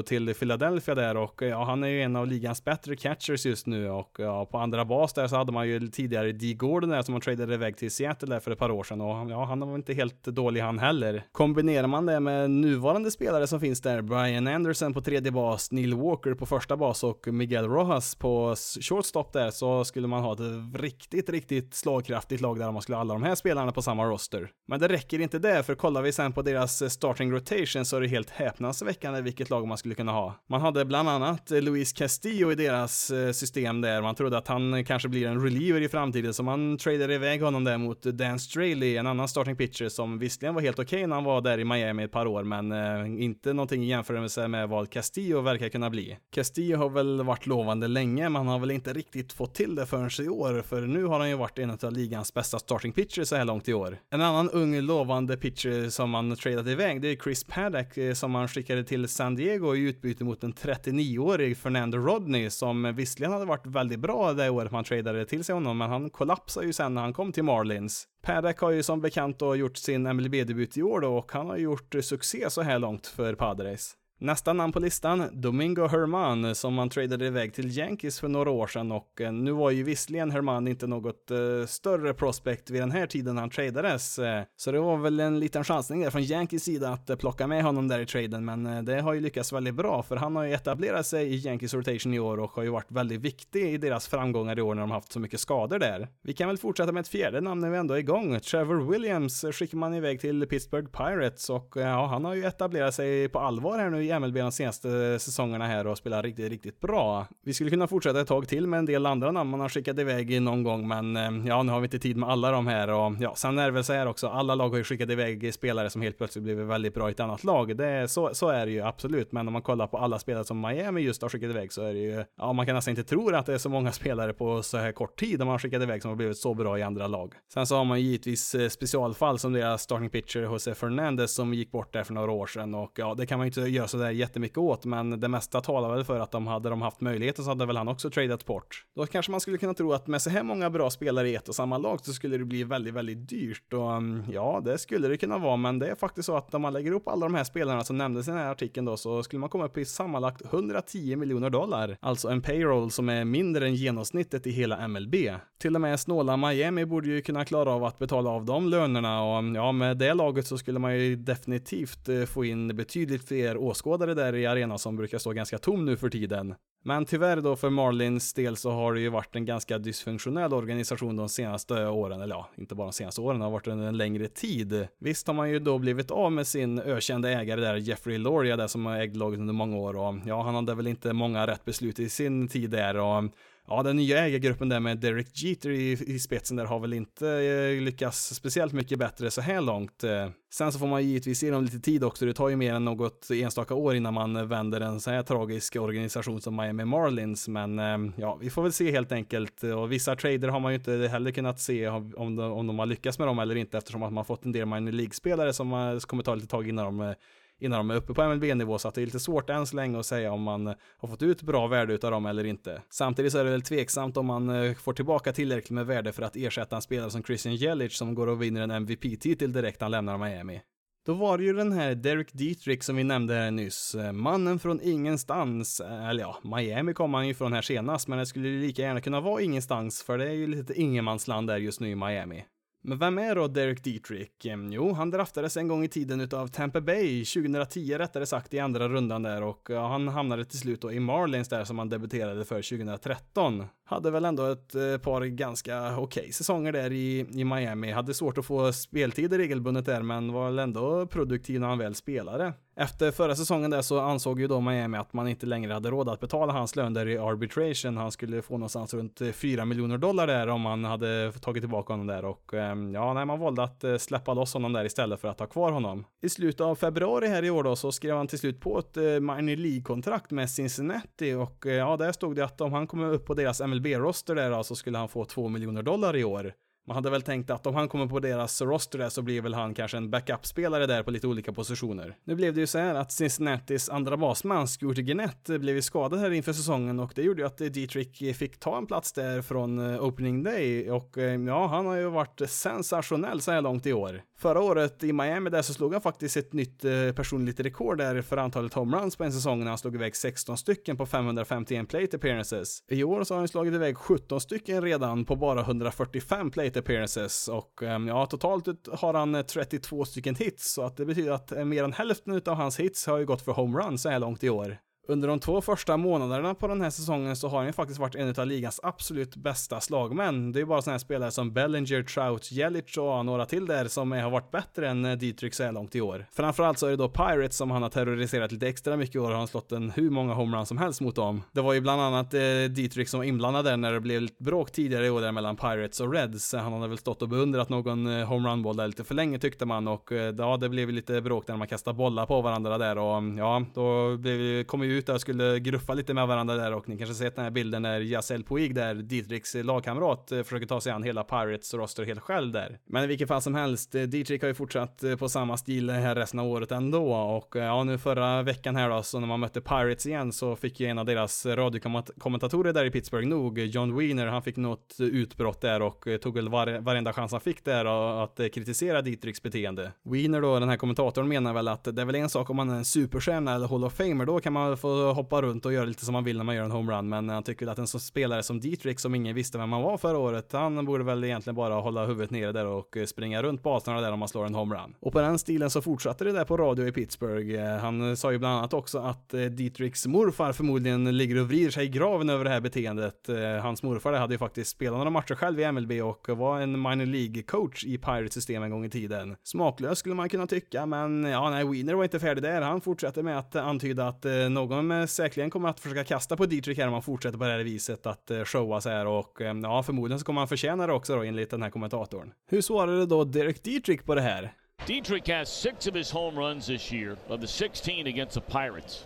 till 0.05 0.33
Philadelphia 0.33 0.95
där 0.95 1.17
och 1.17 1.43
eh, 1.43 1.49
ja, 1.49 1.63
han 1.63 1.83
är 1.83 1.87
ju 1.87 2.01
en 2.01 2.15
av 2.15 2.27
ligans 2.27 2.63
bättre 2.63 2.95
catchers 2.95 3.45
just 3.45 3.67
nu 3.67 3.89
och 3.89 4.15
ja, 4.17 4.45
på 4.45 4.57
andra 4.57 4.85
bas 4.85 5.13
där 5.13 5.27
så 5.27 5.35
hade 5.35 5.51
man 5.51 5.67
ju 5.67 5.87
tidigare 5.87 6.31
D. 6.31 6.53
Gordon 6.53 6.89
där 6.89 7.01
som 7.01 7.11
man 7.11 7.21
tradade 7.21 7.53
iväg 7.53 7.77
till 7.77 7.91
Seattle 7.91 8.29
där 8.29 8.39
för 8.39 8.51
ett 8.51 8.59
par 8.59 8.71
år 8.71 8.83
sedan 8.83 9.01
och 9.01 9.31
ja, 9.31 9.45
han 9.45 9.59
var 9.59 9.75
inte 9.75 9.93
helt 9.93 10.23
dålig 10.23 10.61
han 10.61 10.79
heller. 10.79 11.23
Kombinerar 11.31 11.87
man 11.87 12.05
det 12.05 12.19
med 12.19 12.51
nuvarande 12.51 13.11
spelare 13.11 13.47
som 13.47 13.59
finns 13.59 13.81
där, 13.81 14.01
Brian 14.01 14.47
Anderson 14.47 14.93
på 14.93 15.01
tredje 15.01 15.31
bas, 15.31 15.71
Neil 15.71 15.93
Walker 15.93 16.33
på 16.33 16.45
första 16.45 16.77
bas 16.77 17.03
och 17.03 17.27
Miguel 17.27 17.65
Rojas 17.65 18.15
på 18.15 18.55
shortstop 18.81 19.33
där 19.33 19.51
så 19.51 19.83
skulle 19.83 20.07
man 20.07 20.23
ha 20.23 20.33
ett 20.33 20.39
riktigt, 20.81 21.29
riktigt 21.29 21.73
slagkraftigt 21.73 22.41
lag 22.41 22.59
där 22.59 22.67
om 22.67 22.73
man 22.73 22.81
skulle 22.81 22.95
ha 22.95 23.01
alla 23.01 23.13
de 23.13 23.23
här 23.23 23.35
spelarna 23.35 23.71
på 23.71 23.81
samma 23.81 24.05
roster. 24.05 24.49
Men 24.67 24.79
det 24.79 24.87
räcker 24.87 25.19
inte 25.19 25.39
det, 25.39 25.63
för 25.63 25.75
kollar 25.75 26.01
vi 26.01 26.11
sen 26.11 26.33
på 26.33 26.41
deras 26.41 26.81
eh, 26.81 26.89
starting 26.89 27.31
rotation 27.31 27.85
så 27.85 27.97
är 27.97 28.01
det 28.01 28.07
helt 28.07 28.29
häpnadsväckande 28.29 29.21
vilket 29.21 29.49
lag 29.49 29.67
man 29.67 29.76
skulle 29.77 29.95
kunna 29.95 30.11
ha. 30.11 30.35
Man 30.47 30.61
hade 30.61 30.85
bland 30.85 31.09
annat 31.09 31.51
eh, 31.51 31.61
Luis 31.61 31.93
Castillo 31.93 32.51
i 32.51 32.55
deras 32.55 33.11
eh, 33.11 33.31
system 33.31 33.81
där. 33.81 34.01
Man 34.01 34.15
trodde 34.15 34.37
att 34.37 34.47
han 34.47 34.73
eh, 34.73 34.83
kanske 34.83 35.09
blir 35.09 35.27
en 35.27 35.43
reliever 35.43 35.81
i 35.81 35.89
framtiden, 35.89 36.33
så 36.33 36.43
man 36.43 36.77
tradade 36.77 37.13
iväg 37.13 37.41
honom 37.41 37.63
där 37.63 37.77
mot 37.77 38.01
Dan 38.03 38.39
Straley, 38.39 38.97
en 38.97 39.07
annan 39.07 39.27
starting 39.27 39.55
pitcher 39.55 39.89
som 39.89 40.19
visserligen 40.19 40.55
var 40.55 40.61
helt 40.61 40.79
okej 40.79 40.97
okay 40.97 41.07
när 41.07 41.15
han 41.15 41.23
var 41.23 41.41
där 41.41 41.59
i 41.59 41.65
Miami 41.65 42.03
ett 42.03 42.11
par 42.11 42.25
år, 42.25 42.43
men 42.43 42.71
eh, 42.71 43.23
inte 43.23 43.53
någonting 43.53 43.83
i 43.83 43.87
jämförelse 43.87 44.47
med 44.47 44.69
vad 44.69 44.89
Castillo 44.89 45.41
verkar 45.41 45.69
kunna 45.69 45.89
bli. 45.89 46.17
Castillo 46.31 46.77
har 46.77 46.89
väl 46.89 47.23
varit 47.23 47.45
lovande 47.45 47.87
länge, 47.87 48.29
men 48.29 48.35
han 48.35 48.47
har 48.47 48.59
väl 48.59 48.71
inte 48.71 48.93
riktigt 48.93 49.33
fått 49.33 49.55
till 49.55 49.75
det 49.75 49.85
förrän 49.85 50.09
i 50.25 50.29
år, 50.29 50.61
för 50.61 50.81
nu 50.81 51.03
har 51.03 51.19
han 51.19 51.29
ju 51.29 51.35
varit 51.35 51.59
en 51.59 51.69
av 51.69 51.91
ligans 51.91 52.33
bästa 52.33 52.59
starting 52.59 52.91
pitchers 52.91 53.27
så 53.27 53.35
här 53.35 53.45
långt 53.45 53.67
i 53.67 53.73
år. 53.73 53.97
En 54.09 54.21
annan 54.21 54.49
ung 54.49 54.81
lovande 54.81 55.37
pitcher 55.37 55.89
som 55.89 56.09
man 56.09 56.35
tradat 56.35 56.67
iväg, 56.67 57.01
det 57.01 57.07
är 57.07 57.15
Chris 57.15 57.43
Paddock 57.43 57.97
som 58.13 58.31
man 58.31 58.47
skickade 58.47 58.83
till 58.83 59.07
San 59.07 59.35
Diego 59.35 59.66
i 59.75 59.79
utbyte 59.79 60.23
mot 60.23 60.43
en 60.43 60.53
39-årig 60.53 61.57
Fernando 61.57 61.97
Rodney 61.97 62.49
som 62.49 62.95
visserligen 62.95 63.31
hade 63.31 63.45
varit 63.45 63.65
väldigt 63.65 63.99
bra 63.99 64.33
det 64.33 64.49
året 64.49 64.71
man 64.71 64.83
tradade 64.83 65.25
till 65.25 65.43
sig 65.43 65.53
honom, 65.53 65.77
men 65.77 65.89
han 65.89 66.09
kollapsade 66.09 66.65
ju 66.65 66.73
sen 66.73 66.93
när 66.93 67.01
han 67.01 67.13
kom 67.13 67.31
till 67.31 67.43
Marlins. 67.43 68.07
Paddock 68.21 68.59
har 68.59 68.71
ju 68.71 68.83
som 68.83 69.01
bekant 69.01 69.39
då 69.39 69.55
gjort 69.55 69.77
sin 69.77 70.03
MLB-debut 70.03 70.77
i 70.77 70.83
år 70.83 70.99
då 70.99 71.17
och 71.17 71.31
han 71.31 71.47
har 71.47 71.57
gjort 71.57 71.95
succé 72.01 72.49
så 72.49 72.61
här 72.61 72.79
långt 72.79 73.07
för 73.07 73.35
Padres. 73.35 73.95
Nästa 74.19 74.53
namn 74.53 74.73
på 74.73 74.79
listan, 74.79 75.29
Domingo 75.31 75.87
Herman, 75.87 76.55
som 76.55 76.73
man 76.73 76.89
tradade 76.89 77.25
iväg 77.25 77.53
till 77.53 77.77
Yankees 77.77 78.19
för 78.19 78.27
några 78.27 78.49
år 78.49 78.67
sedan 78.67 78.91
och 78.91 79.21
eh, 79.21 79.33
nu 79.33 79.51
var 79.51 79.71
ju 79.71 79.83
visserligen 79.83 80.31
Herman 80.31 80.67
inte 80.67 80.87
något 80.87 81.31
eh, 81.31 81.37
större 81.67 82.13
prospect 82.13 82.69
vid 82.69 82.81
den 82.81 82.91
här 82.91 83.07
tiden 83.07 83.37
han 83.37 83.49
tradades, 83.49 84.19
eh, 84.19 84.43
så 84.55 84.71
det 84.71 84.79
var 84.79 84.97
väl 84.97 85.19
en 85.19 85.39
liten 85.39 85.63
chansning 85.63 86.01
där 86.01 86.09
från 86.09 86.23
Yankees 86.23 86.63
sida 86.63 86.89
att 86.89 87.09
eh, 87.09 87.15
plocka 87.15 87.47
med 87.47 87.63
honom 87.63 87.87
där 87.87 87.99
i 87.99 88.05
traden, 88.05 88.45
men 88.45 88.65
eh, 88.65 88.81
det 88.81 89.01
har 89.01 89.13
ju 89.13 89.21
lyckats 89.21 89.53
väldigt 89.53 89.75
bra 89.75 90.03
för 90.03 90.15
han 90.15 90.35
har 90.35 90.43
ju 90.43 90.53
etablerat 90.53 91.05
sig 91.05 91.33
i 91.33 91.35
Yankees 91.35 91.73
rotation 91.73 92.13
i 92.13 92.19
år 92.19 92.39
och 92.39 92.51
har 92.51 92.63
ju 92.63 92.69
varit 92.69 92.91
väldigt 92.91 93.21
viktig 93.21 93.73
i 93.73 93.77
deras 93.77 94.07
framgångar 94.07 94.59
i 94.59 94.61
år 94.61 94.75
när 94.75 94.81
de 94.81 94.91
haft 94.91 95.11
så 95.11 95.19
mycket 95.19 95.39
skador 95.39 95.79
där. 95.79 96.07
Vi 96.23 96.33
kan 96.33 96.47
väl 96.47 96.57
fortsätta 96.57 96.91
med 96.91 97.01
ett 97.01 97.07
fjärde 97.07 97.41
namn 97.41 97.61
när 97.61 97.69
vi 97.69 97.77
ändå 97.77 97.93
är 97.93 97.97
igång. 97.97 98.39
Trevor 98.39 98.91
Williams 98.91 99.45
skickar 99.51 99.77
man 99.77 99.93
iväg 99.93 100.19
till 100.19 100.47
Pittsburgh 100.47 100.87
Pirates 100.91 101.49
och 101.49 101.77
eh, 101.77 101.87
ja, 101.87 102.05
han 102.05 102.25
har 102.25 102.35
ju 102.35 102.45
etablerat 102.45 102.95
sig 102.95 103.29
på 103.29 103.39
allvar 103.39 103.79
här 103.79 103.89
nu 103.89 104.06
i 104.07 104.19
MLB 104.19 104.37
de 104.37 104.51
senaste 104.51 105.19
säsongerna 105.19 105.67
här 105.67 105.87
och 105.87 105.97
spelar 105.97 106.23
riktigt, 106.23 106.49
riktigt 106.49 106.79
bra. 106.79 107.27
Vi 107.45 107.53
skulle 107.53 107.69
kunna 107.69 107.87
fortsätta 107.87 108.21
ett 108.21 108.27
tag 108.27 108.47
till 108.47 108.67
med 108.67 108.79
en 108.79 108.85
del 108.85 109.05
andra 109.05 109.31
namn 109.31 109.49
man 109.49 109.59
har 109.59 109.69
skickat 109.69 109.99
iväg 109.99 110.41
någon 110.41 110.63
gång, 110.63 110.87
men 110.87 111.17
eh, 111.17 111.47
ja, 111.47 111.63
nu 111.63 111.71
har 111.71 111.79
vi 111.79 111.85
inte 111.85 111.99
tid 111.99 112.17
med 112.17 112.29
alla 112.29 112.51
de 112.51 112.67
här 112.67 112.89
och 112.89 113.13
ja, 113.19 113.35
sen 113.35 113.59
är 113.59 113.65
det 113.65 113.71
väl 113.71 113.83
så 113.83 113.93
här 113.93 114.05
också, 114.05 114.27
alla 114.27 114.55
lag 114.55 114.69
har 114.69 114.77
ju 114.77 114.83
skickat 114.83 115.09
iväg 115.09 115.53
spelare 115.53 115.89
som 115.89 116.01
helt 116.01 116.17
plötsligt 116.17 116.43
blivit 116.43 116.67
väldigt 116.67 116.93
bra 116.93 117.09
i 117.09 117.11
ett 117.11 117.19
annat 117.19 117.43
lag. 117.43 117.77
Det 117.77 117.85
är, 117.85 118.07
så, 118.07 118.29
så 118.33 118.49
är 118.49 118.65
det 118.65 118.71
ju 118.71 118.81
absolut, 118.81 119.31
men 119.31 119.47
om 119.47 119.53
man 119.53 119.61
kollar 119.61 119.87
på 119.87 119.97
alla 119.97 120.19
spelare 120.19 120.43
som 120.43 120.61
Miami 120.61 121.01
just 121.01 121.21
har 121.21 121.29
skickat 121.29 121.49
iväg 121.49 121.73
så 121.73 121.81
är 121.81 121.93
det 121.93 121.99
ju, 121.99 122.23
ja, 122.37 122.53
man 122.53 122.65
kan 122.65 122.75
nästan 122.75 122.91
inte 122.91 123.03
tro 123.03 123.35
att 123.35 123.45
det 123.45 123.53
är 123.53 123.57
så 123.57 123.69
många 123.69 123.91
spelare 123.91 124.33
på 124.33 124.63
så 124.63 124.77
här 124.77 124.91
kort 124.91 125.19
tid 125.19 125.39
de 125.39 125.47
har 125.47 125.59
skickat 125.59 125.81
iväg 125.81 126.01
som 126.01 126.09
har 126.09 126.15
blivit 126.15 126.37
så 126.37 126.53
bra 126.53 126.79
i 126.79 126.83
andra 126.83 127.07
lag. 127.07 127.33
Sen 127.53 127.67
så 127.67 127.75
har 127.75 127.85
man 127.85 128.01
givetvis 128.01 128.55
eh, 128.55 128.69
specialfall 128.69 129.39
som 129.39 129.53
deras 129.53 129.81
starting 129.81 130.09
pitcher 130.09 130.39
Jose 130.39 130.75
Fernandez 130.75 131.35
som 131.35 131.53
gick 131.53 131.71
bort 131.71 131.93
där 131.93 132.03
för 132.03 132.13
några 132.13 132.31
år 132.31 132.47
sedan 132.47 132.75
och 132.75 132.91
ja, 132.95 133.13
det 133.17 133.25
kan 133.25 133.37
man 133.37 133.47
ju 133.47 133.49
inte 133.49 133.61
göra 133.61 133.87
så 133.87 133.96
sådär 133.97 134.11
jättemycket 134.11 134.57
åt, 134.57 134.85
men 134.85 135.19
det 135.19 135.27
mesta 135.27 135.61
talar 135.61 135.95
väl 135.95 136.03
för 136.03 136.19
att 136.19 136.31
de 136.31 136.47
hade 136.47 136.69
de 136.69 136.81
haft 136.81 137.01
möjligheten 137.01 137.43
så 137.43 137.51
hade 137.51 137.65
väl 137.65 137.77
han 137.77 137.87
också 137.87 138.09
tradat 138.09 138.45
bort. 138.45 138.85
Då 138.95 139.05
kanske 139.05 139.31
man 139.31 139.41
skulle 139.41 139.57
kunna 139.57 139.73
tro 139.73 139.93
att 139.93 140.07
med 140.07 140.21
så 140.21 140.29
här 140.29 140.43
många 140.43 140.69
bra 140.69 140.89
spelare 140.89 141.29
i 141.29 141.35
ett 141.35 141.49
och 141.49 141.55
samma 141.55 141.77
lag 141.77 141.99
så 142.05 142.13
skulle 142.13 142.37
det 142.37 142.45
bli 142.45 142.63
väldigt, 142.63 142.93
väldigt 142.93 143.29
dyrt 143.29 143.73
och 143.73 143.93
mm, 143.93 144.23
ja, 144.31 144.61
det 144.65 144.77
skulle 144.77 145.07
det 145.07 145.17
kunna 145.17 145.37
vara, 145.37 145.57
men 145.57 145.79
det 145.79 145.87
är 145.87 145.95
faktiskt 145.95 146.25
så 146.25 146.37
att 146.37 146.53
om 146.53 146.61
man 146.61 146.73
lägger 146.73 146.91
upp 146.91 147.07
alla 147.07 147.25
de 147.25 147.35
här 147.35 147.43
spelarna 147.43 147.83
som 147.83 147.97
nämndes 147.97 148.27
i 148.27 148.31
den 148.31 148.39
här 148.39 148.51
artikeln 148.51 148.85
då 148.85 148.97
så 148.97 149.23
skulle 149.23 149.39
man 149.39 149.49
komma 149.49 149.65
upp 149.65 149.77
i 149.77 149.85
sammanlagt 149.85 150.41
110 150.53 151.15
miljoner 151.15 151.49
dollar, 151.49 151.97
alltså 151.99 152.27
en 152.27 152.41
payroll 152.41 152.91
som 152.91 153.09
är 153.09 153.25
mindre 153.25 153.65
än 153.65 153.75
genomsnittet 153.75 154.47
i 154.47 154.51
hela 154.51 154.87
MLB. 154.87 155.15
Till 155.57 155.75
och 155.75 155.81
med 155.81 155.99
snåla 155.99 156.37
Miami 156.37 156.85
borde 156.85 157.07
ju 157.07 157.21
kunna 157.21 157.45
klara 157.45 157.71
av 157.71 157.83
att 157.83 157.99
betala 157.99 158.29
av 158.29 158.45
de 158.45 158.69
lönerna 158.69 159.23
och 159.23 159.37
mm, 159.37 159.55
ja, 159.55 159.71
med 159.71 159.97
det 159.97 160.13
laget 160.13 160.47
så 160.47 160.57
skulle 160.57 160.79
man 160.79 160.99
ju 160.99 161.15
definitivt 161.15 162.09
eh, 162.09 162.23
få 162.23 162.45
in 162.45 162.75
betydligt 162.75 163.27
fler 163.27 163.57
åskådare 163.57 163.86
där 163.97 164.35
i 164.35 164.45
arenan 164.45 164.79
som 164.79 164.95
brukar 164.95 165.17
stå 165.17 165.31
ganska 165.31 165.57
tom 165.57 165.85
nu 165.85 165.97
för 165.97 166.09
tiden. 166.09 166.55
Men 166.83 167.05
tyvärr 167.05 167.41
då 167.41 167.55
för 167.55 167.69
Marlins 167.69 168.33
del 168.33 168.57
så 168.57 168.71
har 168.71 168.93
det 168.93 168.99
ju 168.99 169.09
varit 169.09 169.35
en 169.35 169.45
ganska 169.45 169.77
dysfunktionell 169.77 170.53
organisation 170.53 171.15
de 171.15 171.29
senaste 171.29 171.87
åren, 171.87 172.21
eller 172.21 172.35
ja, 172.35 172.49
inte 172.55 172.75
bara 172.75 172.87
de 172.87 172.93
senaste 172.93 173.21
åren, 173.21 173.39
det 173.39 173.45
har 173.45 173.51
varit 173.51 173.67
under 173.67 173.87
en 173.87 173.97
längre 173.97 174.27
tid. 174.27 174.87
Visst 174.99 175.27
har 175.27 175.33
man 175.33 175.49
ju 175.49 175.59
då 175.59 175.77
blivit 175.77 176.11
av 176.11 176.31
med 176.31 176.47
sin 176.47 176.79
ökända 176.79 177.29
ägare 177.29 177.61
där, 177.61 177.75
Jeffrey 177.75 178.17
Loria, 178.17 178.57
där 178.57 178.67
som 178.67 178.85
har 178.85 178.97
ägt 178.97 179.15
laget 179.15 179.39
under 179.39 179.53
många 179.53 179.77
år 179.77 179.95
och 179.95 180.15
ja, 180.25 180.41
han 180.41 180.55
hade 180.55 180.75
väl 180.75 180.87
inte 180.87 181.13
många 181.13 181.47
rätt 181.47 181.65
beslut 181.65 181.99
i 181.99 182.09
sin 182.09 182.47
tid 182.47 182.69
där 182.69 182.97
och 182.97 183.23
Ja, 183.69 183.83
den 183.83 183.95
nya 183.95 184.25
ägargruppen 184.25 184.69
där 184.69 184.79
med 184.79 184.97
Derek 184.97 185.43
Jeter 185.43 185.69
i, 185.69 185.91
i 185.91 186.19
spetsen 186.19 186.57
där 186.57 186.65
har 186.65 186.79
väl 186.79 186.93
inte 186.93 187.29
eh, 187.29 187.81
lyckats 187.81 188.33
speciellt 188.35 188.73
mycket 188.73 188.99
bättre 188.99 189.31
så 189.31 189.41
här 189.41 189.61
långt. 189.61 190.03
Eh. 190.03 190.29
Sen 190.53 190.71
så 190.71 190.79
får 190.79 190.87
man 190.87 191.03
givetvis 191.03 191.43
ge 191.43 191.51
dem 191.51 191.63
lite 191.63 191.79
tid 191.79 192.03
också. 192.03 192.25
Det 192.25 192.33
tar 192.33 192.49
ju 192.49 192.55
mer 192.55 192.73
än 192.73 192.85
något 192.85 193.27
enstaka 193.31 193.73
år 193.73 193.95
innan 193.95 194.13
man 194.13 194.47
vänder 194.47 194.81
en 194.81 195.01
så 195.01 195.11
här 195.11 195.23
tragisk 195.23 195.75
organisation 195.75 196.41
som 196.41 196.55
Miami 196.55 196.85
Marlins. 196.85 197.47
Men 197.47 197.79
eh, 197.79 197.97
ja, 198.17 198.37
vi 198.41 198.49
får 198.49 198.63
väl 198.63 198.73
se 198.73 198.91
helt 198.91 199.11
enkelt. 199.11 199.63
Och 199.63 199.91
vissa 199.91 200.15
trader 200.15 200.47
har 200.47 200.59
man 200.59 200.71
ju 200.71 200.77
inte 200.77 200.91
heller 200.91 201.31
kunnat 201.31 201.59
se 201.59 201.87
om 201.87 202.35
de, 202.35 202.39
om 202.39 202.67
de 202.67 202.79
har 202.79 202.85
lyckats 202.85 203.19
med 203.19 203.27
dem 203.27 203.39
eller 203.39 203.55
inte 203.55 203.77
eftersom 203.77 204.03
att 204.03 204.13
man 204.13 204.25
fått 204.25 204.45
en 204.45 204.51
del 204.51 204.65
minor 204.65 204.91
League-spelare 204.91 205.53
som 205.53 205.99
kommer 206.07 206.23
ta 206.23 206.35
lite 206.35 206.47
tag 206.47 206.69
innan 206.69 206.85
de 206.85 207.01
eh, 207.01 207.15
innan 207.59 207.77
de 207.77 207.91
är 207.91 207.95
uppe 207.95 208.13
på 208.13 208.23
MLB-nivå 208.23 208.77
så 208.77 208.87
att 208.87 208.95
det 208.95 209.01
är 209.01 209.05
lite 209.05 209.19
svårt 209.19 209.49
än 209.49 209.67
så 209.67 209.75
länge 209.75 209.99
att 209.99 210.05
säga 210.05 210.31
om 210.31 210.41
man 210.41 210.67
eh, 210.67 210.73
har 210.97 211.07
fått 211.07 211.23
ut 211.23 211.41
bra 211.41 211.67
värde 211.67 211.93
utav 211.93 212.11
dem 212.11 212.25
eller 212.25 212.43
inte. 212.43 212.81
Samtidigt 212.89 213.31
så 213.31 213.37
är 213.37 213.43
det 213.43 213.51
väl 213.51 213.61
tveksamt 213.61 214.17
om 214.17 214.25
man 214.25 214.49
eh, 214.49 214.73
får 214.73 214.93
tillbaka 214.93 215.33
tillräckligt 215.33 215.71
med 215.71 215.85
värde 215.85 216.11
för 216.11 216.23
att 216.23 216.35
ersätta 216.35 216.75
en 216.75 216.81
spelare 216.81 217.09
som 217.09 217.23
Christian 217.23 217.55
Jelic 217.55 217.97
som 217.97 218.15
går 218.15 218.27
och 218.27 218.41
vinner 218.41 218.61
en 218.61 218.71
MVP-titel 218.71 219.53
direkt 219.53 219.79
när 219.79 219.85
han 219.85 219.91
lämnar 219.91 220.17
Miami. 220.17 220.61
Då 221.05 221.13
var 221.13 221.37
det 221.37 221.43
ju 221.43 221.53
den 221.53 221.71
här 221.71 221.95
Derek 221.95 222.33
Dietrich 222.33 222.83
som 222.83 222.95
vi 222.95 223.03
nämnde 223.03 223.33
här 223.33 223.51
nyss. 223.51 223.95
Eh, 223.95 224.11
mannen 224.11 224.59
från 224.59 224.81
ingenstans. 224.83 225.79
Eller 225.79 226.21
ja, 226.21 226.37
Miami 226.43 226.93
kom 226.93 227.13
han 227.13 227.27
ju 227.27 227.33
från 227.33 227.53
här 227.53 227.61
senast, 227.61 228.07
men 228.07 228.19
det 228.19 228.25
skulle 228.25 228.49
lika 228.49 228.81
gärna 228.81 229.01
kunna 229.01 229.21
vara 229.21 229.41
ingenstans, 229.41 230.03
för 230.03 230.17
det 230.17 230.27
är 230.27 230.33
ju 230.33 230.47
lite 230.47 230.73
ingenmansland 230.73 231.47
där 231.47 231.57
just 231.57 231.79
nu 231.79 231.89
i 231.89 231.95
Miami. 231.95 232.45
Men 232.87 232.97
vem 232.97 233.17
är 233.17 233.35
då 233.35 233.47
Derek 233.47 233.83
Dietrich? 233.83 234.29
Jo, 234.71 234.93
han 234.93 235.11
draftades 235.11 235.57
en 235.57 235.67
gång 235.67 235.83
i 235.83 235.87
tiden 235.87 236.21
utav 236.21 236.47
Tampa 236.47 236.81
Bay, 236.81 237.25
2010 237.25 237.97
rättare 237.97 238.25
sagt, 238.25 238.53
i 238.53 238.59
andra 238.59 238.89
rundan 238.89 239.23
där 239.23 239.43
och 239.43 239.69
han 239.69 240.07
hamnade 240.07 240.45
till 240.45 240.59
slut 240.59 240.81
då 240.81 240.91
i 240.91 240.99
Marlins 240.99 241.49
där 241.49 241.63
som 241.63 241.79
han 241.79 241.89
debuterade 241.89 242.45
för 242.45 242.55
2013. 242.55 243.65
Hade 243.85 244.11
väl 244.11 244.25
ändå 244.25 244.45
ett 244.45 244.75
eh, 244.75 244.97
par 244.97 245.25
ganska 245.25 245.97
okej 245.97 246.21
okay 246.21 246.31
säsonger 246.31 246.71
där 246.71 246.91
i, 246.91 247.19
i 247.19 247.43
Miami. 247.43 247.91
Hade 247.91 248.13
svårt 248.13 248.37
att 248.37 248.45
få 248.45 248.73
speltid 248.73 249.33
regelbundet 249.33 249.85
där, 249.85 250.01
men 250.01 250.33
var 250.33 250.45
väl 250.45 250.59
ändå 250.59 251.07
produktiv 251.07 251.59
när 251.59 251.67
han 251.67 251.77
väl 251.77 251.95
spelade. 251.95 252.53
Efter 252.79 253.11
förra 253.11 253.35
säsongen 253.35 253.71
där 253.71 253.81
så 253.81 253.99
ansåg 253.99 254.39
ju 254.39 254.47
då 254.47 254.61
Miami 254.61 254.97
att 254.97 255.13
man 255.13 255.27
inte 255.27 255.45
längre 255.45 255.73
hade 255.73 255.89
råd 255.89 256.09
att 256.09 256.19
betala 256.19 256.53
hans 256.53 256.75
lön 256.75 256.93
där 256.93 257.07
i 257.07 257.17
arbitration. 257.17 257.97
Han 257.97 258.11
skulle 258.11 258.41
få 258.41 258.53
någonstans 258.53 258.93
runt 258.93 259.21
eh, 259.21 259.31
4 259.31 259.65
miljoner 259.65 259.97
dollar 259.97 260.27
där 260.27 260.47
om 260.47 260.61
man 260.61 260.85
hade 260.85 261.31
tagit 261.31 261.61
tillbaka 261.61 261.93
honom 261.93 262.07
där 262.07 262.25
och 262.25 262.53
ehm, 262.53 262.93
ja, 262.93 263.13
nej, 263.13 263.25
man 263.25 263.39
valde 263.39 263.63
att 263.63 263.83
eh, 263.83 263.97
släppa 263.97 264.33
loss 264.33 264.53
honom 264.53 264.73
där 264.73 264.85
istället 264.85 265.21
för 265.21 265.27
att 265.27 265.39
ha 265.39 265.47
kvar 265.47 265.71
honom. 265.71 266.05
I 266.21 266.29
slutet 266.29 266.61
av 266.61 266.75
februari 266.75 267.27
här 267.27 267.43
i 267.43 267.49
år 267.49 267.63
då 267.63 267.75
så 267.75 267.91
skrev 267.91 268.15
han 268.15 268.27
till 268.27 268.39
slut 268.39 268.59
på 268.59 268.79
ett 268.79 268.97
eh, 268.97 269.03
minor 269.03 269.55
League-kontrakt 269.55 270.31
med 270.31 270.49
Cincinnati 270.49 271.33
och 271.33 271.65
ja, 271.65 271.97
där 271.97 272.11
stod 272.11 272.35
det 272.35 272.45
att 272.45 272.61
om 272.61 272.73
han 272.73 272.87
kommer 272.87 273.13
upp 273.13 273.25
på 273.25 273.33
deras 273.33 273.61
MLB-roster 273.61 274.35
där 274.35 274.51
då, 274.51 274.63
så 274.63 274.75
skulle 274.75 274.97
han 274.97 275.09
få 275.09 275.25
2 275.25 275.49
miljoner 275.49 275.83
dollar 275.83 276.15
i 276.15 276.23
år. 276.23 276.53
Man 276.87 276.95
hade 276.95 277.09
väl 277.09 277.21
tänkt 277.21 277.49
att 277.49 277.67
om 277.67 277.75
han 277.75 277.87
kommer 277.87 278.07
på 278.07 278.19
deras 278.19 278.61
roster 278.61 278.99
där 278.99 279.09
så 279.09 279.21
blir 279.21 279.41
väl 279.41 279.53
han 279.53 279.73
kanske 279.73 279.97
en 279.97 280.09
backup-spelare 280.09 280.85
där 280.85 281.03
på 281.03 281.11
lite 281.11 281.27
olika 281.27 281.53
positioner. 281.53 282.15
Nu 282.23 282.35
blev 282.35 282.53
det 282.53 282.59
ju 282.59 282.67
så 282.67 282.77
här 282.77 282.95
att 282.95 283.11
Cincinnatis 283.11 283.89
andra 283.89 284.17
basman, 284.17 284.67
Scooter 284.67 285.01
Gennett, 285.01 285.45
blev 285.45 285.75
ju 285.75 285.81
skadad 285.81 286.19
här 286.19 286.31
inför 286.31 286.53
säsongen 286.53 286.99
och 286.99 287.11
det 287.15 287.21
gjorde 287.21 287.41
ju 287.41 287.47
att 287.47 287.57
Dietrich 287.57 288.37
fick 288.37 288.59
ta 288.59 288.77
en 288.77 288.85
plats 288.85 289.13
där 289.13 289.41
från 289.41 289.93
eh, 289.93 290.03
opening 290.03 290.43
day 290.43 290.91
och 290.91 291.17
eh, 291.17 291.41
ja, 291.41 291.67
han 291.67 291.85
har 291.85 291.95
ju 291.95 292.09
varit 292.09 292.41
sensationell 292.47 293.41
så 293.41 293.51
här 293.51 293.61
långt 293.61 293.85
i 293.85 293.93
år. 293.93 294.21
Förra 294.39 294.61
året 294.61 295.03
i 295.03 295.13
Miami 295.13 295.49
där 295.49 295.61
så 295.61 295.73
slog 295.73 295.93
han 295.93 296.01
faktiskt 296.01 296.37
ett 296.37 296.53
nytt 296.53 296.85
eh, 296.85 297.11
personligt 297.15 297.59
rekord 297.59 297.97
där 297.97 298.21
för 298.21 298.37
antalet 298.37 298.73
homeruns 298.73 299.15
på 299.15 299.23
en 299.23 299.33
säsong 299.33 299.59
när 299.59 299.67
han 299.67 299.77
slog 299.77 299.95
iväg 299.95 300.15
16 300.15 300.57
stycken 300.57 300.97
på 300.97 301.05
551 301.05 301.89
plate 301.89 302.15
appearances. 302.15 302.83
I 302.87 303.03
år 303.03 303.23
så 303.23 303.33
har 303.33 303.39
han 303.39 303.47
slagit 303.47 303.73
iväg 303.73 303.97
17 303.97 304.41
stycken 304.41 304.81
redan 304.81 305.25
på 305.25 305.35
bara 305.35 305.61
145 305.61 306.51
plate 306.51 306.79
appearances 306.79 307.47
och 307.47 307.83
ehm, 307.83 308.07
ja, 308.07 308.25
totalt 308.25 308.67
har 308.91 309.13
han 309.13 309.35
eh, 309.35 309.41
32 309.41 310.05
stycken 310.05 310.35
hits 310.35 310.73
så 310.73 310.81
att 310.81 310.97
det 310.97 311.05
betyder 311.05 311.31
att 311.31 311.51
eh, 311.51 311.65
mer 311.65 311.83
än 311.83 311.93
hälften 311.93 312.41
av 312.45 312.55
hans 312.55 312.79
hits 312.79 313.07
har 313.07 313.17
ju 313.17 313.25
gått 313.25 313.41
för 313.41 313.51
homeruns 313.51 314.01
så 314.01 314.09
här 314.09 314.19
långt 314.19 314.43
i 314.43 314.49
år. 314.49 314.77
Under 315.09 315.27
de 315.27 315.39
två 315.39 315.61
första 315.61 315.97
månaderna 315.97 316.55
på 316.55 316.67
den 316.67 316.81
här 316.81 316.89
säsongen 316.89 317.35
så 317.35 317.47
har 317.47 317.57
han 317.57 317.67
ju 317.67 317.73
faktiskt 317.73 317.99
varit 317.99 318.15
en 318.15 318.33
av 318.37 318.47
ligans 318.47 318.79
absolut 318.83 319.35
bästa 319.35 319.81
slagmän. 319.81 320.51
Det 320.51 320.57
är 320.57 320.61
ju 320.61 320.65
bara 320.65 320.81
sådana 320.81 320.93
här 320.93 320.99
spelare 320.99 321.31
som 321.31 321.53
Bellinger, 321.53 322.03
Trout, 322.03 322.51
Jelic 322.51 322.97
och 322.97 323.25
några 323.25 323.45
till 323.45 323.65
där 323.65 323.87
som 323.87 324.11
har 324.11 324.29
varit 324.29 324.51
bättre 324.51 324.89
än 324.89 325.05
eh, 325.05 325.17
Dietrich 325.17 325.53
så 325.53 325.63
här 325.63 325.71
långt 325.71 325.95
i 325.95 326.01
år. 326.01 326.25
Framförallt 326.31 326.79
så 326.79 326.85
är 326.85 326.89
det 326.89 326.95
då 326.95 327.09
Pirates 327.09 327.57
som 327.57 327.71
han 327.71 327.81
har 327.81 327.89
terroriserat 327.89 328.51
lite 328.51 328.67
extra 328.67 328.97
mycket 328.97 329.15
i 329.15 329.19
år 329.19 329.31
och 329.31 329.37
han 329.37 329.47
slått 329.47 329.71
en 329.71 329.91
hur 329.91 330.09
många 330.09 330.33
homeruns 330.33 330.69
som 330.69 330.77
helst 330.77 331.01
mot 331.01 331.15
dem. 331.15 331.43
Det 331.51 331.61
var 331.61 331.73
ju 331.73 331.81
bland 331.81 332.01
annat 332.01 332.33
eh, 332.33 332.39
Dietrich 332.69 333.09
som 333.09 333.19
var 333.19 333.25
inblandad 333.25 333.65
där 333.65 333.77
när 333.77 333.93
det 333.93 333.99
blev 333.99 334.21
lite 334.21 334.43
bråk 334.43 334.71
tidigare 334.71 335.05
i 335.05 335.09
år 335.09 335.21
där 335.21 335.31
mellan 335.31 335.55
Pirates 335.55 335.99
och 335.99 336.13
Reds. 336.13 336.53
Han 336.53 336.73
hade 336.73 336.87
väl 336.87 336.97
stått 336.97 337.21
och 337.21 337.29
beundrat 337.29 337.69
någon 337.69 338.07
eh, 338.07 338.27
homerun-boll 338.27 338.77
där 338.77 338.87
lite 338.87 339.03
för 339.03 339.15
länge 339.15 339.39
tyckte 339.39 339.65
man 339.65 339.87
och 339.87 340.11
eh, 340.11 340.35
ja, 340.37 340.57
det 340.57 340.69
blev 340.69 340.89
lite 340.89 341.21
bråk 341.21 341.47
när 341.47 341.57
man 341.57 341.67
kastade 341.67 341.97
bollar 341.97 342.25
på 342.25 342.41
varandra 342.41 342.77
där 342.77 342.97
och 342.97 343.17
mm, 343.17 343.37
ja, 343.37 343.65
då 343.73 344.17
blev, 344.17 344.63
kom 344.63 344.83
ju 344.83 344.96
ut 344.97 345.05
där 345.05 345.13
och 345.13 345.21
skulle 345.21 345.59
gruffa 345.59 345.93
lite 345.93 346.13
med 346.13 346.27
varandra 346.27 346.55
där 346.55 346.73
och 346.73 346.89
ni 346.89 346.97
kanske 346.97 347.15
sett 347.15 347.35
den 347.35 347.43
här 347.43 347.51
bilden 347.51 347.81
när 347.81 347.99
Jasel 347.99 348.43
Puig 348.43 348.75
där, 348.75 348.95
Dietrichs 348.95 349.55
eh, 349.55 349.63
lagkamrat, 349.63 350.31
eh, 350.31 350.43
försöker 350.43 350.65
ta 350.65 350.81
sig 350.81 350.91
an 350.91 351.03
hela 351.03 351.23
Pirates 351.23 351.73
roster 351.73 352.05
helt 352.05 352.19
själv 352.19 352.51
där. 352.51 352.79
Men 352.85 353.03
i 353.03 353.07
vilket 353.07 353.27
fall 353.27 353.41
som 353.41 353.55
helst, 353.55 353.95
eh, 353.95 354.01
Dietrich 354.01 354.41
har 354.41 354.47
ju 354.47 354.53
fortsatt 354.53 355.03
på 355.19 355.29
samma 355.29 355.57
stil 355.57 355.89
här 355.89 356.15
resten 356.15 356.39
av 356.39 356.47
året 356.47 356.71
ändå 356.71 357.13
och 357.13 357.55
ja, 357.55 357.83
nu 357.83 357.97
förra 357.97 358.43
veckan 358.43 358.75
här 358.75 358.89
då, 358.89 359.03
så 359.03 359.19
när 359.19 359.27
man 359.27 359.39
mötte 359.39 359.61
Pirates 359.61 360.05
igen 360.05 360.31
så 360.31 360.55
fick 360.55 360.79
ju 360.79 360.87
en 360.87 360.99
av 360.99 361.05
deras 361.05 361.45
radiokommentatorer 361.45 362.73
där 362.73 362.85
i 362.85 362.91
Pittsburgh 362.91 363.27
nog, 363.27 363.59
John 363.59 363.97
Wiener, 363.97 364.25
han 364.25 364.41
fick 364.41 364.57
något 364.57 364.95
utbrott 364.99 365.61
där 365.61 365.81
och 365.81 366.07
tog 366.21 366.35
väl 366.35 366.49
var, 366.49 366.79
varenda 366.79 367.13
chans 367.13 367.31
han 367.31 367.41
fick 367.41 367.65
där 367.65 367.85
att 368.23 368.37
kritisera 368.37 369.01
Dietrichs 369.01 369.41
beteende. 369.41 369.91
Wiener 370.03 370.41
då, 370.41 370.59
den 370.59 370.69
här 370.69 370.77
kommentatorn 370.77 371.27
menar 371.27 371.53
väl 371.53 371.67
att 371.67 371.83
det 371.83 372.01
är 372.01 372.05
väl 372.05 372.15
en 372.15 372.29
sak 372.29 372.49
om 372.49 372.55
man 372.55 372.69
är 372.69 372.75
en 372.75 372.85
superstjärna 372.85 373.55
eller 373.55 373.67
Hall 373.67 373.83
of 373.83 373.93
Famer, 373.93 374.25
då 374.25 374.39
kan 374.39 374.53
man 374.53 374.67
väl 374.67 374.77
få 374.77 374.86
får 374.87 375.13
hoppa 375.13 375.41
runt 375.41 375.65
och 375.65 375.73
göra 375.73 375.85
lite 375.85 376.05
som 376.05 376.13
man 376.13 376.23
vill 376.23 376.37
när 376.37 376.43
man 376.43 376.55
gör 376.55 376.63
en 376.63 376.71
homerun, 376.71 377.09
men 377.09 377.29
han 377.29 377.43
tycker 377.43 377.67
att 377.67 377.79
en 377.79 377.87
sån 377.87 378.01
spelare 378.01 378.43
som 378.43 378.59
Dietrich, 378.59 378.99
som 378.99 379.15
ingen 379.15 379.35
visste 379.35 379.57
vem 379.57 379.71
han 379.71 379.81
var 379.81 379.97
förra 379.97 380.17
året, 380.17 380.51
han 380.51 380.85
borde 380.85 381.03
väl 381.03 381.23
egentligen 381.23 381.55
bara 381.55 381.73
hålla 381.73 382.05
huvudet 382.05 382.31
nere 382.31 382.51
där 382.51 382.65
och 382.65 382.97
eh, 382.97 383.05
springa 383.05 383.43
runt 383.43 383.63
banorna 383.63 384.01
där 384.01 384.11
om 384.11 384.19
man 384.19 384.27
slår 384.27 384.45
en 384.45 384.55
homerun. 384.55 384.95
Och 384.99 385.11
på 385.13 385.21
den 385.21 385.39
stilen 385.39 385.69
så 385.69 385.81
fortsatte 385.81 386.23
det 386.23 386.31
där 386.31 386.45
på 386.45 386.57
radio 386.57 386.87
i 386.87 386.91
Pittsburgh. 386.91 387.63
Eh, 387.63 387.79
han 387.79 388.09
eh, 388.09 388.15
sa 388.15 388.31
ju 388.31 388.37
bland 388.37 388.57
annat 388.57 388.73
också 388.73 388.99
att 388.99 389.29
Dietrichs 389.29 390.07
morfar 390.07 390.53
förmodligen 390.53 391.17
ligger 391.17 391.41
och 391.41 391.47
vrider 391.47 391.71
sig 391.71 391.85
i 391.85 391.89
graven 391.89 392.29
över 392.29 392.43
det 392.43 392.49
här 392.49 392.61
beteendet. 392.61 393.29
Hans 393.61 393.83
morfar 393.83 394.13
hade 394.13 394.33
ju 394.33 394.37
faktiskt 394.37 394.69
spelat 394.69 394.97
några 394.97 395.09
matcher 395.09 395.35
själv 395.35 395.59
i 395.59 395.71
MLB 395.71 395.91
och 395.91 396.29
var 396.29 396.59
en 396.59 396.81
minor 396.81 397.05
League 397.05 397.43
coach 397.43 397.85
i 397.85 397.97
Pirates 397.97 398.33
system 398.33 398.63
en 398.63 398.71
gång 398.71 398.85
i 398.85 398.89
tiden. 398.89 399.35
Smaklös 399.43 399.99
skulle 399.99 400.15
man 400.15 400.29
kunna 400.29 400.47
tycka, 400.47 400.85
men 400.85 401.23
ja, 401.23 401.49
nej, 401.49 401.67
Wiener 401.67 401.93
var 401.93 402.03
inte 402.03 402.19
färdig 402.19 402.43
där. 402.43 402.61
Han 402.61 402.81
fortsatte 402.81 403.23
med 403.23 403.39
att 403.39 403.55
antyda 403.55 404.07
att 404.07 404.25
någon 404.49 404.76
någon 404.81 405.07
säkerligen 405.07 405.49
kommer 405.49 405.69
att 405.69 405.79
försöka 405.79 406.03
kasta 406.03 406.37
på 406.37 406.45
Dietrich 406.45 406.77
här 406.77 406.87
om 406.87 406.93
han 406.93 407.01
fortsätter 407.01 407.37
på 407.37 407.43
det 407.43 407.51
här 407.51 407.59
viset 407.59 408.05
att 408.05 408.31
eh, 408.31 408.43
showa 408.43 408.81
så 408.81 408.89
här 408.89 409.07
och 409.07 409.41
eh, 409.41 409.57
ja, 409.63 409.83
förmodligen 409.83 410.19
så 410.19 410.25
kommer 410.25 410.41
han 410.41 410.47
förtjäna 410.47 410.87
det 410.87 410.93
också 410.93 411.15
då 411.15 411.23
enligt 411.23 411.49
den 411.49 411.63
här 411.63 411.69
kommentatorn. 411.69 412.33
Hur 412.49 412.61
svarade 412.61 413.05
då 413.05 413.23
Derek 413.23 413.63
Dietrich 413.63 414.03
på 414.03 414.15
det 414.15 414.21
här? 414.21 414.53
Dietrich 414.85 415.29
has 415.29 415.61
six 415.61 415.87
of 415.87 415.95
his 415.95 416.11
home 416.11 416.41
runs 416.41 416.65
this 416.65 416.93
year, 416.93 417.17
of 417.27 417.41
the 417.41 417.47
16 417.47 418.07
against 418.07 418.33
the 418.33 418.41
Pirates. 418.41 419.05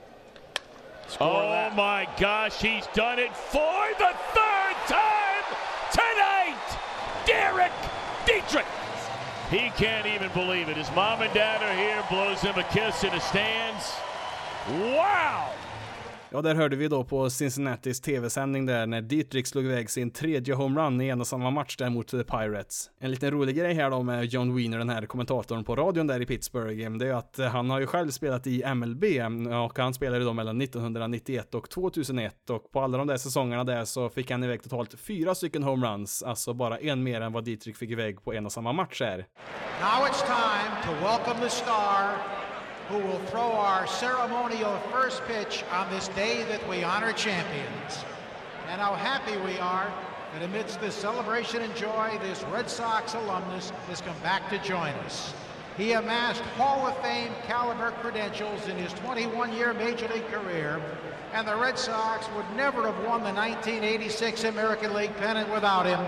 Score 1.07 1.27
oh 1.27 1.49
that. 1.49 1.75
my 1.75 2.05
gosh, 2.19 2.61
he's 2.61 2.87
done 2.95 3.19
it 3.19 3.31
for 3.35 3.95
the 3.97 4.13
third 4.33 4.75
time 4.87 5.45
tonight! 5.91 6.77
Derek 7.25 7.71
Dietrich! 8.25 8.65
He 9.49 9.69
can't 9.75 10.05
even 10.05 10.29
believe 10.33 10.69
it. 10.69 10.77
His 10.77 10.89
mom 10.95 11.21
and 11.21 11.33
dad 11.33 11.61
are 11.61 11.75
here, 11.75 12.01
blows 12.09 12.41
him 12.41 12.57
a 12.57 12.63
kiss 12.63 13.03
in 13.03 13.09
the 13.09 13.19
stands. 13.19 13.91
Wow! 14.69 15.51
Ja, 16.33 16.41
där 16.41 16.55
hörde 16.55 16.75
vi 16.75 16.87
då 16.87 17.03
på 17.03 17.29
Cincinnatis 17.29 18.01
tv-sändning 18.01 18.65
där 18.65 18.85
när 18.85 19.01
Dietrich 19.01 19.47
slog 19.47 19.65
iväg 19.65 19.89
sin 19.89 20.11
tredje 20.11 20.53
homerun 20.53 21.01
i 21.01 21.09
en 21.09 21.21
och 21.21 21.27
samma 21.27 21.51
match 21.51 21.77
där 21.77 21.89
mot 21.89 22.07
The 22.07 22.23
Pirates. 22.23 22.89
En 22.99 23.11
liten 23.11 23.31
rolig 23.31 23.55
grej 23.55 23.73
här 23.73 23.89
då 23.89 24.03
med 24.03 24.25
John 24.25 24.55
Wiener, 24.55 24.77
den 24.77 24.89
här 24.89 25.05
kommentatorn 25.05 25.63
på 25.63 25.75
radion 25.75 26.07
där 26.07 26.21
i 26.21 26.25
Pittsburgh, 26.25 26.85
eh, 26.85 26.91
det 26.91 27.07
är 27.07 27.13
att 27.13 27.39
eh, 27.39 27.47
han 27.47 27.69
har 27.69 27.79
ju 27.79 27.87
själv 27.87 28.11
spelat 28.11 28.47
i 28.47 28.63
MLB 28.75 29.03
eh, 29.03 29.63
och 29.63 29.79
han 29.79 29.93
spelade 29.93 30.25
då 30.25 30.33
mellan 30.33 30.61
1991 30.61 31.55
och 31.55 31.69
2001 31.69 32.49
och 32.49 32.71
på 32.71 32.81
alla 32.81 32.97
de 32.97 33.07
där 33.07 33.17
säsongerna 33.17 33.63
där 33.63 33.85
så 33.85 34.09
fick 34.09 34.31
han 34.31 34.43
iväg 34.43 34.63
totalt 34.63 34.99
fyra 34.99 35.35
stycken 35.35 35.63
homeruns, 35.63 36.23
alltså 36.23 36.53
bara 36.53 36.77
en 36.77 37.03
mer 37.03 37.21
än 37.21 37.33
vad 37.33 37.43
Dietrich 37.43 37.77
fick 37.77 37.89
iväg 37.89 38.23
på 38.23 38.33
en 38.33 38.45
och 38.45 38.51
samma 38.51 38.73
match 38.73 39.01
här. 39.01 39.17
Now 39.17 40.07
it's 40.07 40.25
time 40.25 40.75
to 40.85 41.05
welcome 41.05 41.43
the 41.43 41.49
star 41.49 42.50
who 42.91 42.97
will 42.99 43.19
throw 43.27 43.53
our 43.53 43.87
ceremonial 43.87 44.77
first 44.91 45.23
pitch 45.23 45.63
on 45.71 45.89
this 45.89 46.09
day 46.09 46.43
that 46.43 46.67
we 46.67 46.83
honor 46.83 47.13
champions. 47.13 48.03
And 48.67 48.81
how 48.81 48.95
happy 48.95 49.37
we 49.37 49.57
are 49.59 49.89
that 50.33 50.43
amidst 50.43 50.81
this 50.81 50.93
celebration 50.93 51.61
and 51.61 51.73
joy, 51.73 52.17
this 52.21 52.43
Red 52.51 52.69
Sox 52.69 53.13
alumnus 53.13 53.69
has 53.87 54.01
come 54.01 54.17
back 54.19 54.49
to 54.49 54.57
join 54.59 54.93
us. 55.05 55.33
He 55.77 55.93
amassed 55.93 56.41
Hall 56.41 56.85
of 56.85 56.97
Fame 57.01 57.31
caliber 57.47 57.91
credentials 58.01 58.67
in 58.67 58.77
his 58.77 58.91
21 58.93 59.53
year 59.53 59.73
Major 59.73 60.07
League 60.09 60.27
career, 60.27 60.81
and 61.33 61.47
the 61.47 61.55
Red 61.55 61.79
Sox 61.79 62.27
would 62.35 62.45
never 62.57 62.91
have 62.91 62.97
won 63.05 63.23
the 63.23 63.33
1986 63.33 64.43
American 64.43 64.93
League 64.93 65.15
pennant 65.17 65.51
without 65.51 65.85
him. 65.85 65.99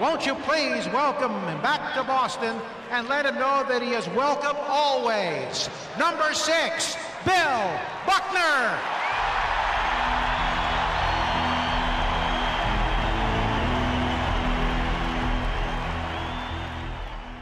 Won't 0.00 0.24
you 0.24 0.34
please 0.36 0.86
welcome 0.88 1.32
him 1.32 1.60
back 1.62 1.94
to 1.94 2.04
Boston 2.04 2.60
and 2.90 3.08
let 3.08 3.26
him 3.26 3.34
know 3.34 3.64
that 3.68 3.82
he 3.82 3.90
is 3.90 4.06
welcome 4.10 4.56
always? 4.68 5.68
Number 5.98 6.32
six, 6.32 6.96
Bill 7.24 7.80
Buckner. 8.06 8.97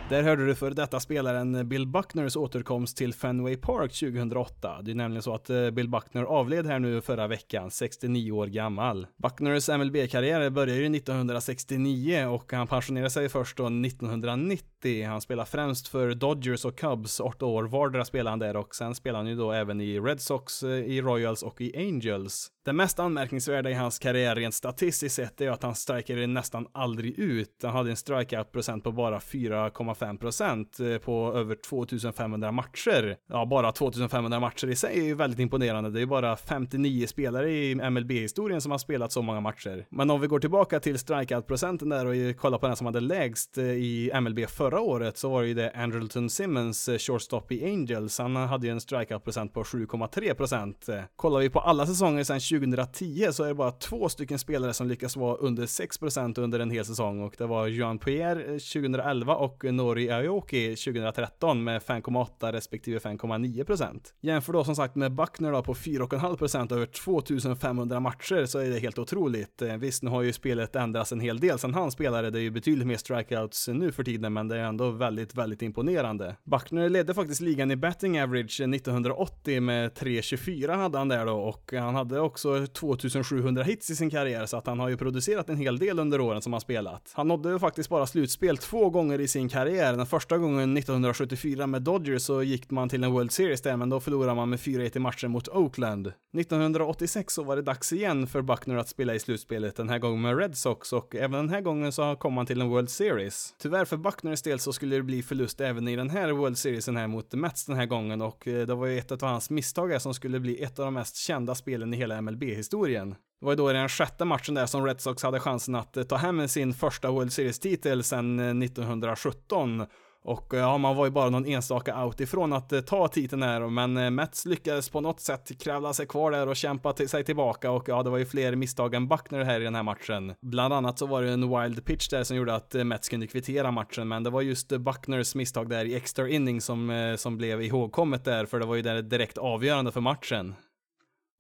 Där 0.09 0.23
hörde 0.23 0.47
du 0.47 0.55
för 0.55 0.71
detta 0.71 1.01
spelaren 1.01 1.69
Bill 1.69 1.87
Buckners 1.87 2.37
återkomst 2.37 2.97
till 2.97 3.15
Fenway 3.15 3.57
Park 3.57 3.93
2008. 3.93 4.83
Det 4.83 4.91
är 4.91 4.95
nämligen 4.95 5.23
så 5.23 5.35
att 5.35 5.51
eh, 5.51 5.71
Bill 5.71 5.89
Buckner 5.89 6.23
avled 6.23 6.67
här 6.67 6.79
nu 6.79 7.01
förra 7.01 7.27
veckan, 7.27 7.71
69 7.71 8.33
år 8.33 8.47
gammal. 8.47 9.07
Buckners 9.17 9.69
MLB-karriär 9.69 10.51
började 10.51 10.81
ju 10.81 10.97
1969 10.97 12.27
och 12.27 12.53
han 12.53 12.67
pensionerade 12.67 13.11
sig 13.11 13.29
först 13.29 13.57
då 13.57 13.67
1990. 13.67 14.76
Han 15.07 15.21
spelar 15.21 15.45
främst 15.45 15.89
för 15.89 16.15
Dodgers 16.15 16.65
och 16.65 16.79
Cubs, 16.79 17.21
åtta 17.21 17.47
år 17.47 17.65
vardera 17.65 18.05
spelar 18.05 18.31
han 18.31 18.39
där 18.39 18.57
och 18.57 18.75
sen 18.75 18.95
spelar 18.95 19.19
han 19.19 19.27
ju 19.27 19.35
då 19.35 19.53
även 19.53 19.81
i 19.81 20.01
Red 20.01 20.21
Sox, 20.21 20.63
eh, 20.63 20.71
i 20.71 21.03
Royals 21.03 21.43
och 21.43 21.61
i 21.61 21.77
Angels. 21.77 22.51
Det 22.65 22.73
mest 22.73 22.99
anmärkningsvärda 22.99 23.71
i 23.71 23.75
hans 23.75 23.99
karriär 23.99 24.35
rent 24.35 24.55
statistiskt 24.55 25.15
sett 25.15 25.41
är 25.41 25.51
att 25.51 25.63
han 25.63 25.75
strikade 25.75 26.27
nästan 26.27 26.67
aldrig 26.73 27.19
ut. 27.19 27.61
Han 27.63 27.73
hade 27.73 27.91
en 27.91 27.97
strikeout-procent 27.97 28.85
på 28.85 28.93
bara 28.93 29.19
4,5% 29.19 30.93
eh, 30.93 30.99
på 30.99 31.33
över 31.35 31.55
2500 31.55 32.53
matcher. 32.53 33.17
Ja, 33.29 33.47
bara 33.47 33.73
2500 33.73 34.41
matcher 34.41 34.67
i 34.67 34.77
sig 34.77 34.99
är 35.01 35.05
ju 35.05 35.15
väldigt 35.15 35.41
imponerande. 35.41 35.91
Det 35.91 35.99
är 35.99 36.01
ju 36.01 36.07
bara 36.07 36.37
59 36.37 37.07
spelare 37.07 37.51
i 37.51 37.75
MLB-historien 37.75 38.61
som 38.61 38.71
har 38.71 38.79
spelat 38.79 39.13
så 39.13 39.23
många 39.23 39.41
matcher. 39.41 39.87
Men 39.91 40.11
om 40.11 40.21
vi 40.21 40.27
går 40.27 40.39
tillbaka 40.39 40.81
till 40.81 40.99
strikeout-procenten 40.99 41.89
där 41.89 42.07
och 42.07 42.37
kollar 42.37 42.59
på 42.59 42.67
den 42.67 42.77
som 42.77 42.87
hade 42.87 43.01
lägst 43.01 43.59
eh, 43.59 43.65
i 43.65 44.11
MLB 44.21 44.47
förra 44.67 44.81
året 44.81 45.19
så 45.19 45.29
var 45.29 45.43
det 45.43 45.49
ju 45.49 45.55
det 45.55 45.73
Andrelton 45.75 46.31
Simmons, 46.31 46.89
eh, 46.89 46.99
shortstop 46.99 47.53
i 47.53 47.65
Angels. 47.65 48.19
Han 48.19 48.37
hade 48.37 48.67
ju 48.67 48.73
en 48.73 48.81
strikeout-procent 48.81 49.53
på 49.53 49.65
7,3%. 49.65 50.89
Eh, 50.89 51.01
kollar 51.17 51.41
vi 51.41 51.51
på 51.51 51.61
alla 51.61 51.87
säsonger 51.87 52.25
sedan 52.25 52.41
2010 52.41 53.29
så 53.33 53.45
är 53.45 53.49
det 53.49 53.55
bara 53.55 53.71
två 53.71 54.09
stycken 54.09 54.39
spelare 54.39 54.75
som 54.75 54.89
lyckas 54.89 55.17
vara 55.17 55.37
under 55.37 55.67
6% 55.67 56.39
under 56.39 56.61
en 56.61 56.71
hel 56.71 56.85
säsong 56.85 57.21
och 57.21 57.35
det 57.39 57.47
var 57.47 57.67
Johan 57.67 57.99
Pierre 57.99 58.43
2011 58.59 59.37
och 59.37 59.65
Nori 59.65 60.11
Aoki 60.11 60.77
2013 60.77 61.65
med 61.65 61.83
5,8 61.83 62.53
respektive 62.53 62.99
5,9%. 62.99 64.01
Jämför 64.21 64.53
då 64.53 64.65
som 64.65 64.77
sagt 64.77 64.95
med 64.95 65.13
Buckner 65.13 65.53
då 65.53 65.63
på 65.63 65.75
4,5% 65.75 66.73
över 66.73 66.87
2500 66.87 68.01
matcher 68.01 68.47
så 68.47 68.59
är 68.59 68.71
det 68.71 68.79
helt 68.79 68.99
otroligt. 68.99 69.63
Eh, 69.63 69.77
visst, 69.77 70.03
nu 70.03 70.11
har 70.11 70.23
ju 70.23 70.33
spelet 70.33 70.77
ändrats 70.77 71.13
en 71.13 71.21
hel 71.21 71.41
del 71.41 71.59
sedan 71.59 71.75
han 71.75 71.91
spelade, 71.91 72.31
det 72.31 72.39
är 72.39 72.43
ju 72.43 72.51
betydligt 72.51 72.87
mer 72.87 72.97
strikeouts 72.97 73.69
nu 73.69 73.93
för 73.93 74.05
tiden, 74.05 74.33
men 74.33 74.49
det 74.49 74.56
är 74.57 74.65
ändå 74.65 74.91
väldigt, 74.91 75.35
väldigt 75.35 75.63
imponerande. 75.63 76.37
Buckner 76.45 76.89
ledde 76.89 77.15
faktiskt 77.15 77.41
ligan 77.41 77.71
i 77.71 77.77
betting 77.77 78.21
average 78.21 78.61
1980 78.61 79.61
med 79.61 79.93
3,24 79.93 80.77
hade 80.77 80.99
han 80.99 81.09
där 81.09 81.27
då 81.27 81.35
och 81.35 81.73
han 81.73 81.95
hade 81.95 82.21
också 82.21 82.47
också 82.47 82.67
2700 82.67 83.63
hits 83.63 83.91
i 83.91 83.97
sin 83.97 84.11
karriär, 84.11 84.47
så 84.47 84.57
att 84.57 84.67
han 84.67 84.81
har 84.81 84.89
ju 84.89 84.97
producerat 84.97 85.49
en 85.49 85.57
hel 85.57 85.79
del 85.79 85.99
under 85.99 86.21
åren 86.21 86.43
som 86.43 86.53
han 86.53 86.61
spelat. 86.61 87.13
Han 87.15 87.29
nådde 87.29 87.59
faktiskt 87.59 87.89
bara 87.89 88.07
slutspel 88.07 88.57
två 88.57 88.91
gånger 88.91 89.21
i 89.21 89.29
sin 89.29 89.49
karriär. 89.49 89.97
Den 89.97 90.07
första 90.07 90.39
gången 90.39 90.77
1974 90.77 91.67
med 91.67 91.83
Dodgers 91.83 92.23
så 92.23 92.43
gick 92.43 92.71
man 92.71 92.89
till 92.89 93.05
en 93.05 93.13
World 93.13 93.33
Series 93.33 93.63
där, 93.63 93.77
men 93.77 93.91
då 93.91 94.01
förlorade 94.01 94.35
man 94.35 94.51
med 94.51 94.59
4-1 94.59 94.97
i 94.97 95.01
matchen 95.01 95.31
mot 95.31 95.49
Oakland. 95.49 96.13
1986 96.39 97.35
så 97.35 97.43
var 97.43 97.57
det 97.57 97.63
dags 97.63 97.93
igen 97.93 98.27
för 98.27 98.43
Buckner 98.43 98.77
att 98.77 98.89
spela 98.89 99.15
i 99.15 99.19
slutspelet, 99.19 99.77
den 99.77 99.89
här 99.89 99.99
gången 99.99 100.21
med 100.21 100.39
Red 100.39 100.57
Sox 100.57 100.93
och 100.93 101.15
även 101.15 101.33
den 101.33 101.49
här 101.49 101.61
gången 101.61 101.93
så 101.93 102.17
kom 102.17 102.37
han 102.37 102.47
till 102.47 102.61
en 102.61 102.69
World 102.69 102.91
Series. 102.91 103.55
Tyvärr 103.59 103.85
för 103.85 103.97
Buckners 103.97 104.39
del 104.47 104.59
så 104.59 104.73
skulle 104.73 104.97
det 104.97 105.03
bli 105.03 105.23
förlust 105.23 105.61
även 105.61 105.89
i 105.89 105.97
den 105.97 106.11
här 106.11 106.31
World 106.31 106.59
Seriesen 106.59 106.97
här 106.97 107.07
mot 107.07 107.35
Mets 107.35 107.65
den 107.65 107.77
här 107.77 107.87
gången 107.87 108.23
och 108.23 108.49
eh, 108.49 108.67
det 108.67 108.75
var 108.75 108.87
ju 108.87 108.99
ett 108.99 109.13
av 109.13 109.23
hans 109.23 109.51
misstag 109.51 110.03
som 110.03 110.15
skulle 110.15 110.41
bli 110.41 110.63
ett 110.63 110.79
av 110.79 110.85
de 110.85 110.95
mest 110.95 111.17
kända 111.17 111.55
spelen 111.55 111.95
i 111.95 111.97
hela 111.97 112.21
MLB-historien. 112.23 113.11
Det 113.11 113.47
var 113.47 113.53
ju 113.53 113.57
då 113.57 113.71
i 113.71 113.73
den 113.73 113.89
sjätte 113.89 114.25
matchen 114.25 114.55
där 114.55 114.67
som 114.67 114.87
Red 114.87 115.01
Sox 115.01 115.23
hade 115.23 115.41
chansen 115.41 115.75
att 115.75 115.97
eh, 115.97 116.05
ta 116.05 116.17
hem 116.17 116.49
sin 116.49 116.75
första 116.75 117.11
World 117.11 117.33
Series-titel 117.33 118.03
sedan 118.03 118.39
eh, 118.39 118.65
1917 118.65 119.87
och 120.27 120.55
eh, 120.55 120.61
ja, 120.61 120.79
man 120.79 120.97
var 120.97 121.05
ju 121.05 121.11
bara 121.11 121.31
någon 121.31 121.47
enstaka 121.47 122.05
out 122.05 122.21
ifrån 122.21 122.53
att 122.53 122.73
eh, 122.73 122.81
ta 122.81 123.09
titeln 123.09 123.43
här, 123.43 123.69
men 123.69 123.97
eh, 123.97 124.11
Mets 124.11 124.47
lyckades 124.47 124.89
på 124.89 125.01
något 125.01 125.21
sätt 125.21 125.61
kravla 125.61 125.93
sig 125.93 126.07
kvar 126.07 126.31
där 126.31 126.49
och 126.49 126.57
kämpa 126.57 126.95
sig 126.95 127.25
tillbaka 127.25 127.71
och 127.71 127.89
ja, 127.89 128.03
det 128.03 128.11
var 128.11 128.19
ju 128.19 128.27
fler 128.27 128.57
misstag 128.57 128.95
än 128.95 129.09
Buckner 129.09 129.45
här 129.45 129.61
i 129.61 129.65
den 129.65 129.75
här 129.75 129.83
matchen. 129.83 130.35
Bland 130.43 130.75
annat 130.75 130.99
så 130.99 131.07
var 131.07 131.23
det 131.23 131.31
en 131.31 131.61
wild 131.61 131.85
pitch 131.85 132.09
där 132.09 132.25
som 132.25 132.37
gjorde 132.37 132.55
att 132.55 132.75
Mets 132.75 133.09
kunde 133.09 133.27
kvittera 133.27 133.71
matchen, 133.71 134.09
men 134.09 134.23
det 134.23 134.31
var 134.31 134.43
just 134.43 134.69
Buckners 134.69 135.35
misstag 135.35 135.69
där 135.69 135.85
i 135.85 135.95
extra 135.95 136.29
inning 136.29 136.61
som, 136.61 137.15
som 137.19 137.37
blev 137.37 137.63
ihågkommet 137.63 138.25
där, 138.25 138.47
för 138.47 138.61
det 138.61 138.67
var 138.67 138.75
ju 138.75 138.83
det 138.83 139.03
direkt 139.03 139.39
avgörande 139.39 139.93
för 139.93 140.01
matchen 140.01 140.55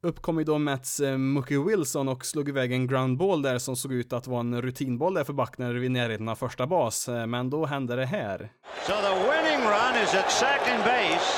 uppkom 0.03 0.38
ju 0.38 0.44
då 0.44 0.59
Mats 0.59 1.01
eh, 1.01 1.16
Mookie 1.16 1.59
Wilson 1.59 2.09
och 2.09 2.24
slog 2.26 2.49
iväg 2.49 2.72
en 2.72 2.86
groundball 2.86 3.42
där 3.42 3.59
som 3.59 3.76
såg 3.76 3.92
ut 3.92 4.12
att 4.12 4.26
vara 4.26 4.40
en 4.40 4.62
rutinboll 4.62 5.14
där 5.14 5.24
för 5.24 5.32
Buckner 5.32 5.74
vid 5.74 5.90
närheten 5.90 6.28
av 6.28 6.34
första 6.34 6.66
bas, 6.66 7.09
eh, 7.09 7.26
men 7.26 7.51
då 7.51 7.66
hände 7.66 7.97
det 7.97 8.07
här. 8.07 8.51
So 8.86 8.92
the 8.92 9.14
winning 9.30 9.61
run 9.66 9.94
is 10.05 10.14
at 10.14 10.30
second 10.30 10.78
base 10.84 11.28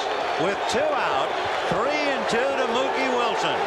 with 0.46 0.58
two 0.72 0.90
out, 1.08 1.30
three 1.68 2.02
and 2.14 2.24
two 2.30 2.48
to 2.60 2.66
Mookie 2.74 3.10
Wilson. 3.18 3.58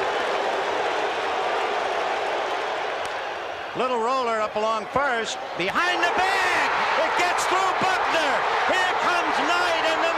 Little 3.77 4.01
roller 4.09 4.37
up 4.45 4.55
along 4.55 4.83
first, 4.99 5.37
behind 5.57 5.97
the 6.05 6.13
bag, 6.23 6.67
it 7.05 7.11
gets 7.23 7.43
through 7.49 7.71
Buckner. 7.87 8.33
Here 8.73 8.95
comes 9.07 9.35
Knight 9.49 9.83
and 9.93 10.01
the 10.07 10.10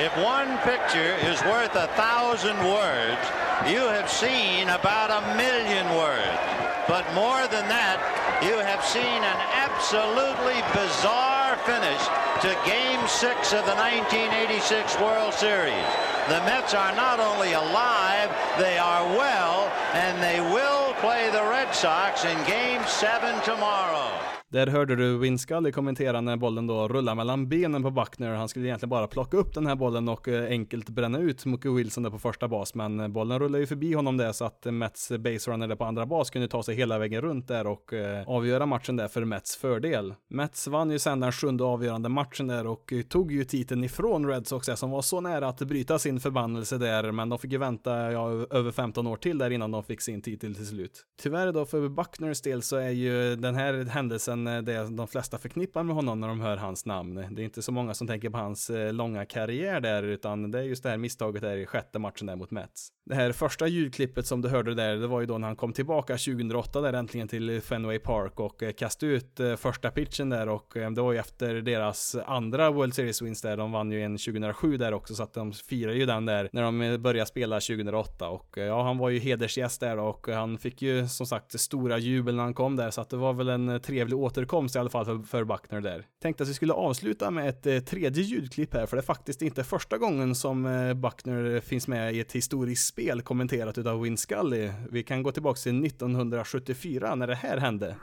If 0.00 0.16
one 0.16 0.56
picture 0.64 1.12
is 1.28 1.44
worth 1.44 1.76
a 1.76 1.86
thousand 1.88 2.56
words, 2.64 3.20
you 3.68 3.84
have 3.84 4.08
seen 4.08 4.70
about 4.70 5.12
a 5.12 5.36
million 5.36 5.84
words. 5.94 6.40
But 6.88 7.04
more 7.12 7.44
than 7.52 7.68
that, 7.68 8.00
you 8.40 8.56
have 8.64 8.80
seen 8.80 9.04
an 9.04 9.40
absolutely 9.60 10.56
bizarre 10.72 11.60
finish 11.68 12.00
to 12.40 12.56
Game 12.64 13.04
6 13.04 13.52
of 13.52 13.68
the 13.68 13.76
1986 13.76 14.96
World 15.04 15.34
Series. 15.34 15.84
The 16.32 16.40
Mets 16.48 16.72
are 16.72 16.96
not 16.96 17.20
only 17.20 17.52
alive, 17.52 18.32
they 18.56 18.78
are 18.78 19.04
well, 19.04 19.68
and 19.92 20.16
they 20.22 20.40
will 20.40 20.94
play 21.04 21.28
the 21.28 21.44
Red 21.44 21.74
Sox 21.74 22.24
in 22.24 22.40
Game 22.48 22.80
7 22.88 23.36
tomorrow. 23.44 24.39
Där 24.52 24.66
hörde 24.66 24.96
du 24.96 25.18
Win 25.18 25.38
Scully 25.38 25.72
kommentera 25.72 26.20
när 26.20 26.36
bollen 26.36 26.66
då 26.66 26.88
rullar 26.88 27.14
mellan 27.14 27.48
benen 27.48 27.82
på 27.82 27.90
Buckner. 27.90 28.34
Han 28.34 28.48
skulle 28.48 28.66
egentligen 28.66 28.90
bara 28.90 29.06
plocka 29.06 29.36
upp 29.36 29.54
den 29.54 29.66
här 29.66 29.74
bollen 29.74 30.08
och 30.08 30.28
eh, 30.28 30.50
enkelt 30.50 30.88
bränna 30.88 31.18
ut 31.18 31.44
Mookie 31.44 31.70
Wilson 31.70 32.02
där 32.02 32.10
på 32.10 32.18
första 32.18 32.48
bas, 32.48 32.74
men 32.74 33.00
eh, 33.00 33.08
bollen 33.08 33.38
rullar 33.38 33.58
ju 33.58 33.66
förbi 33.66 33.94
honom 33.94 34.16
där 34.16 34.32
så 34.32 34.44
att 34.44 34.66
eh, 34.66 34.72
Mets 34.72 35.12
baserunner 35.18 35.68
där 35.68 35.76
på 35.76 35.84
andra 35.84 36.06
bas 36.06 36.30
kunde 36.30 36.48
ta 36.48 36.62
sig 36.62 36.74
hela 36.74 36.98
vägen 36.98 37.22
runt 37.22 37.48
där 37.48 37.66
och 37.66 37.92
avgöra 38.26 38.66
matchen 38.66 38.96
där 38.96 39.08
för 39.08 39.24
Mets 39.24 39.56
fördel. 39.56 40.14
Mets 40.28 40.66
vann 40.66 40.90
ju 40.90 40.98
sen 40.98 41.20
den 41.20 41.32
sjunde 41.32 41.64
avgörande 41.64 42.08
matchen 42.08 42.46
där 42.46 42.66
och 42.66 42.92
tog 43.08 43.32
ju 43.32 43.44
titeln 43.44 43.84
ifrån 43.84 44.26
Red 44.26 44.46
Sox 44.46 44.66
där, 44.66 44.76
som 44.76 44.90
var 44.90 45.02
så 45.02 45.20
nära 45.20 45.48
att 45.48 45.58
bryta 45.58 45.98
sin 45.98 46.20
förbannelse 46.20 46.78
där, 46.78 47.12
men 47.12 47.28
de 47.28 47.38
fick 47.38 47.52
ju 47.52 47.58
vänta 47.58 48.12
ja, 48.12 48.30
över 48.50 48.70
15 48.70 49.06
år 49.06 49.16
till 49.16 49.38
där 49.38 49.50
innan 49.50 49.70
de 49.70 49.84
fick 49.84 50.00
sin 50.00 50.22
titel 50.22 50.54
till 50.54 50.66
slut. 50.66 51.04
Tyvärr 51.22 51.52
då 51.52 51.64
för 51.64 51.88
Buckners 51.88 52.40
del 52.40 52.62
så 52.62 52.76
är 52.76 52.90
ju 52.90 53.36
den 53.36 53.54
här 53.54 53.84
händelsen 53.84 54.39
Eh, 54.46 54.62
det 54.62 54.96
de 54.96 55.08
flesta 55.08 55.38
förknippar 55.38 55.82
med 55.82 55.94
honom 55.94 56.20
när 56.20 56.28
de 56.28 56.40
hör 56.40 56.56
hans 56.56 56.86
namn. 56.86 57.14
Det 57.14 57.42
är 57.42 57.44
inte 57.44 57.62
så 57.62 57.72
många 57.72 57.94
som 57.94 58.06
tänker 58.06 58.30
på 58.30 58.38
hans 58.38 58.70
eh, 58.70 58.92
långa 58.92 59.24
karriär 59.24 59.80
där, 59.80 60.02
utan 60.02 60.50
det 60.50 60.58
är 60.58 60.62
just 60.62 60.82
det 60.82 60.90
här 60.90 60.96
misstaget 60.96 61.42
där 61.42 61.56
i 61.56 61.66
sjätte 61.66 61.98
matchen 61.98 62.26
där 62.26 62.36
mot 62.36 62.50
Mets. 62.50 62.88
Det 63.04 63.14
här 63.14 63.32
första 63.32 63.66
ljudklippet 63.66 64.26
som 64.26 64.42
du 64.42 64.48
hörde 64.48 64.74
där, 64.74 64.96
det 64.96 65.06
var 65.06 65.20
ju 65.20 65.26
då 65.26 65.38
när 65.38 65.46
han 65.46 65.56
kom 65.56 65.72
tillbaka 65.72 66.12
2008 66.12 66.80
där 66.80 66.92
äntligen 66.92 67.28
till 67.28 67.60
Fenway 67.60 67.98
Park 67.98 68.40
och 68.40 68.62
eh, 68.62 68.72
kastade 68.72 69.12
ut 69.12 69.40
eh, 69.40 69.56
första 69.56 69.90
pitchen 69.90 70.30
där 70.30 70.48
och 70.48 70.72
det 70.74 71.00
var 71.00 71.12
ju 71.12 71.18
efter 71.18 71.54
deras 71.54 72.16
andra 72.26 72.70
World 72.70 72.94
Series 72.94 73.22
Wins 73.22 73.42
där, 73.42 73.56
de 73.56 73.72
vann 73.72 73.92
ju 73.92 74.02
en 74.02 74.18
2007 74.18 74.76
där 74.76 74.92
också 74.92 75.14
så 75.14 75.22
att 75.22 75.34
de 75.34 75.52
firar 75.52 75.92
ju 75.92 76.06
den 76.06 76.26
där 76.26 76.48
när 76.52 76.62
de 76.62 77.02
började 77.02 77.26
spela 77.26 77.60
2008 77.60 78.28
och 78.28 78.58
ja, 78.58 78.82
han 78.82 78.98
var 78.98 79.08
ju 79.08 79.18
hedersgäst 79.18 79.80
där 79.80 79.98
och 79.98 80.28
han 80.28 80.58
fick 80.58 80.82
ju 80.82 81.08
som 81.08 81.26
sagt 81.26 81.60
stora 81.60 81.98
jubel 81.98 82.36
när 82.36 82.42
han 82.42 82.54
kom 82.54 82.76
där 82.76 82.90
så 82.90 83.00
att 83.00 83.10
det 83.10 83.16
var 83.16 83.32
väl 83.32 83.48
en 83.48 83.80
trevlig 83.80 84.18
återkomst 84.30 84.76
i 84.76 84.78
alla 84.78 84.90
fall 84.90 85.04
för, 85.04 85.18
för 85.18 85.44
Buckner 85.44 85.80
där. 85.80 86.04
Tänkte 86.22 86.42
att 86.42 86.48
vi 86.48 86.54
skulle 86.54 86.72
avsluta 86.72 87.30
med 87.30 87.48
ett 87.48 87.66
eh, 87.66 87.78
tredje 87.78 88.22
ljudklipp 88.22 88.74
här, 88.74 88.86
för 88.86 88.96
det 88.96 89.00
är 89.00 89.12
faktiskt 89.14 89.42
inte 89.42 89.64
första 89.64 89.98
gången 89.98 90.34
som 90.34 90.66
eh, 90.66 90.94
Buckner 90.94 91.60
finns 91.60 91.88
med 91.88 92.14
i 92.14 92.20
ett 92.20 92.32
historiskt 92.32 92.88
spel 92.88 93.22
kommenterat 93.22 93.78
utav 93.78 94.00
Win 94.00 94.16
Scully. 94.16 94.70
Vi 94.90 95.02
kan 95.02 95.22
gå 95.22 95.32
tillbaka 95.32 95.56
till 95.56 95.86
1974 95.86 97.14
när 97.14 97.26
det 97.26 97.34
här 97.34 97.56
hände. 97.56 97.96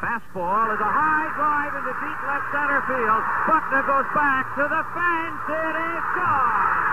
Fastball 0.00 0.68
is 0.74 0.80
a 0.80 0.92
high 1.00 1.28
drive 1.38 1.72
into 1.78 1.94
deep 2.02 2.20
left 2.28 2.46
center 2.52 2.80
field. 2.88 3.22
Buckner 3.48 3.82
goes 3.88 4.08
back 4.12 4.44
to 4.58 4.64
the 4.74 4.82
fence. 4.92 5.44
It 5.48 5.76
is 5.88 6.04
gone. 6.18 6.83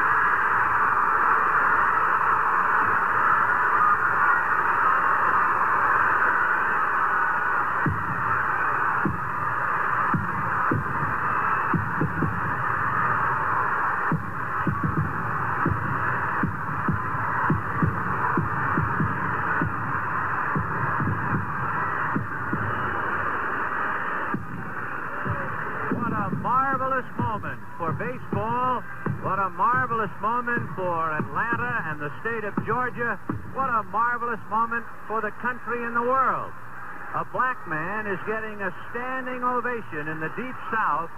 Standing 39.21 39.43
ovation 39.43 40.07
in 40.13 40.19
the 40.19 40.31
Deep 40.41 40.57
South 40.73 41.11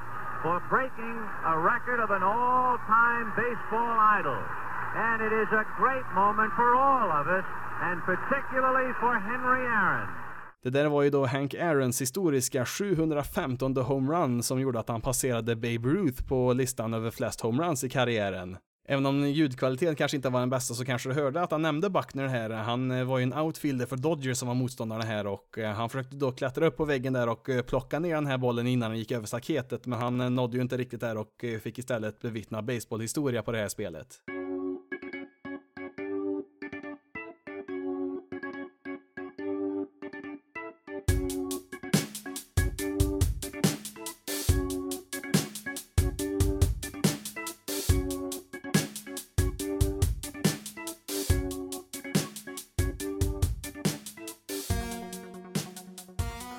for 0.44 0.56
breaking 0.70 1.18
a 1.54 1.56
record 1.72 2.00
of 2.06 2.10
an 2.12 2.24
all-time 2.24 3.28
baseball 3.36 3.96
idol. 4.20 4.40
And 4.96 5.22
it 5.28 5.34
is 5.44 5.50
a 5.52 5.66
great 5.82 6.08
moment 6.16 6.52
for 6.60 6.76
all 6.76 7.10
of 7.20 7.28
us, 7.28 7.46
and 7.82 7.98
particularly 8.04 8.90
for 9.00 9.14
Henry 9.20 9.64
Aaron. 9.68 10.08
Det 10.64 10.70
där 10.70 10.90
var 10.90 11.04
ju 11.04 11.10
då 11.10 11.26
Hank 11.26 11.54
Aarons 11.54 12.02
historiska 12.02 12.66
715 12.66 13.78
homerun 13.78 14.44
som 14.44 14.60
gjorde 14.60 14.80
att 14.80 14.90
han 14.90 15.02
passerade 15.02 15.56
Babe 15.56 15.90
Ruth 15.90 16.24
på 16.28 16.54
listan 16.54 16.94
över 16.94 17.12
flest 17.12 17.42
homeruns 17.42 17.84
i 17.84 17.90
karriären. 17.90 18.58
Även 18.86 19.06
om 19.06 19.30
ljudkvaliteten 19.30 19.96
kanske 19.96 20.18
inte 20.18 20.30
var 20.30 20.40
den 20.40 20.50
bästa 20.50 20.74
så 20.74 20.86
kanske 20.86 21.10
du 21.10 21.16
hörde 21.16 21.42
att 21.42 21.52
han 21.52 21.62
nämnde 21.62 21.90
Buckner 21.90 22.28
här. 22.28 22.50
Han 22.50 22.92
eh, 22.92 23.04
var 23.04 23.18
ju 23.18 23.24
en 23.24 23.34
outfielder 23.34 23.86
för 23.86 23.98
Dodgers 23.98 24.38
som 24.38 24.48
var 24.48 24.56
motståndarna 24.56 25.04
här 25.04 25.28
och 25.28 25.58
eh, 25.58 25.74
han 25.74 25.90
försökte 25.90 26.16
då 26.16 26.32
klättra 26.32 26.68
upp 26.68 26.78
på 26.78 26.86
väggen 26.86 27.14
där 27.14 27.30
och 27.30 27.50
eh, 27.50 27.62
plocka 27.62 28.00
ner 28.00 28.16
den 28.16 28.28
här 28.28 28.38
bollen 28.38 28.68
innan 28.68 28.92
han 28.92 29.00
gick 29.00 29.12
över 29.12 29.26
staketet 29.26 29.86
men 29.86 30.00
han 30.00 30.36
nådde 30.36 30.58
ju 30.58 30.62
inte 30.62 30.78
riktigt 30.78 31.02
där 31.02 31.18
och 31.18 31.46
fick 31.64 31.80
istället 31.80 32.22
bevittna 32.22 32.62
baseballhistoria 32.62 33.44
på 33.44 33.52
det 33.52 33.58
här 33.58 33.70
spelet. 33.70 34.08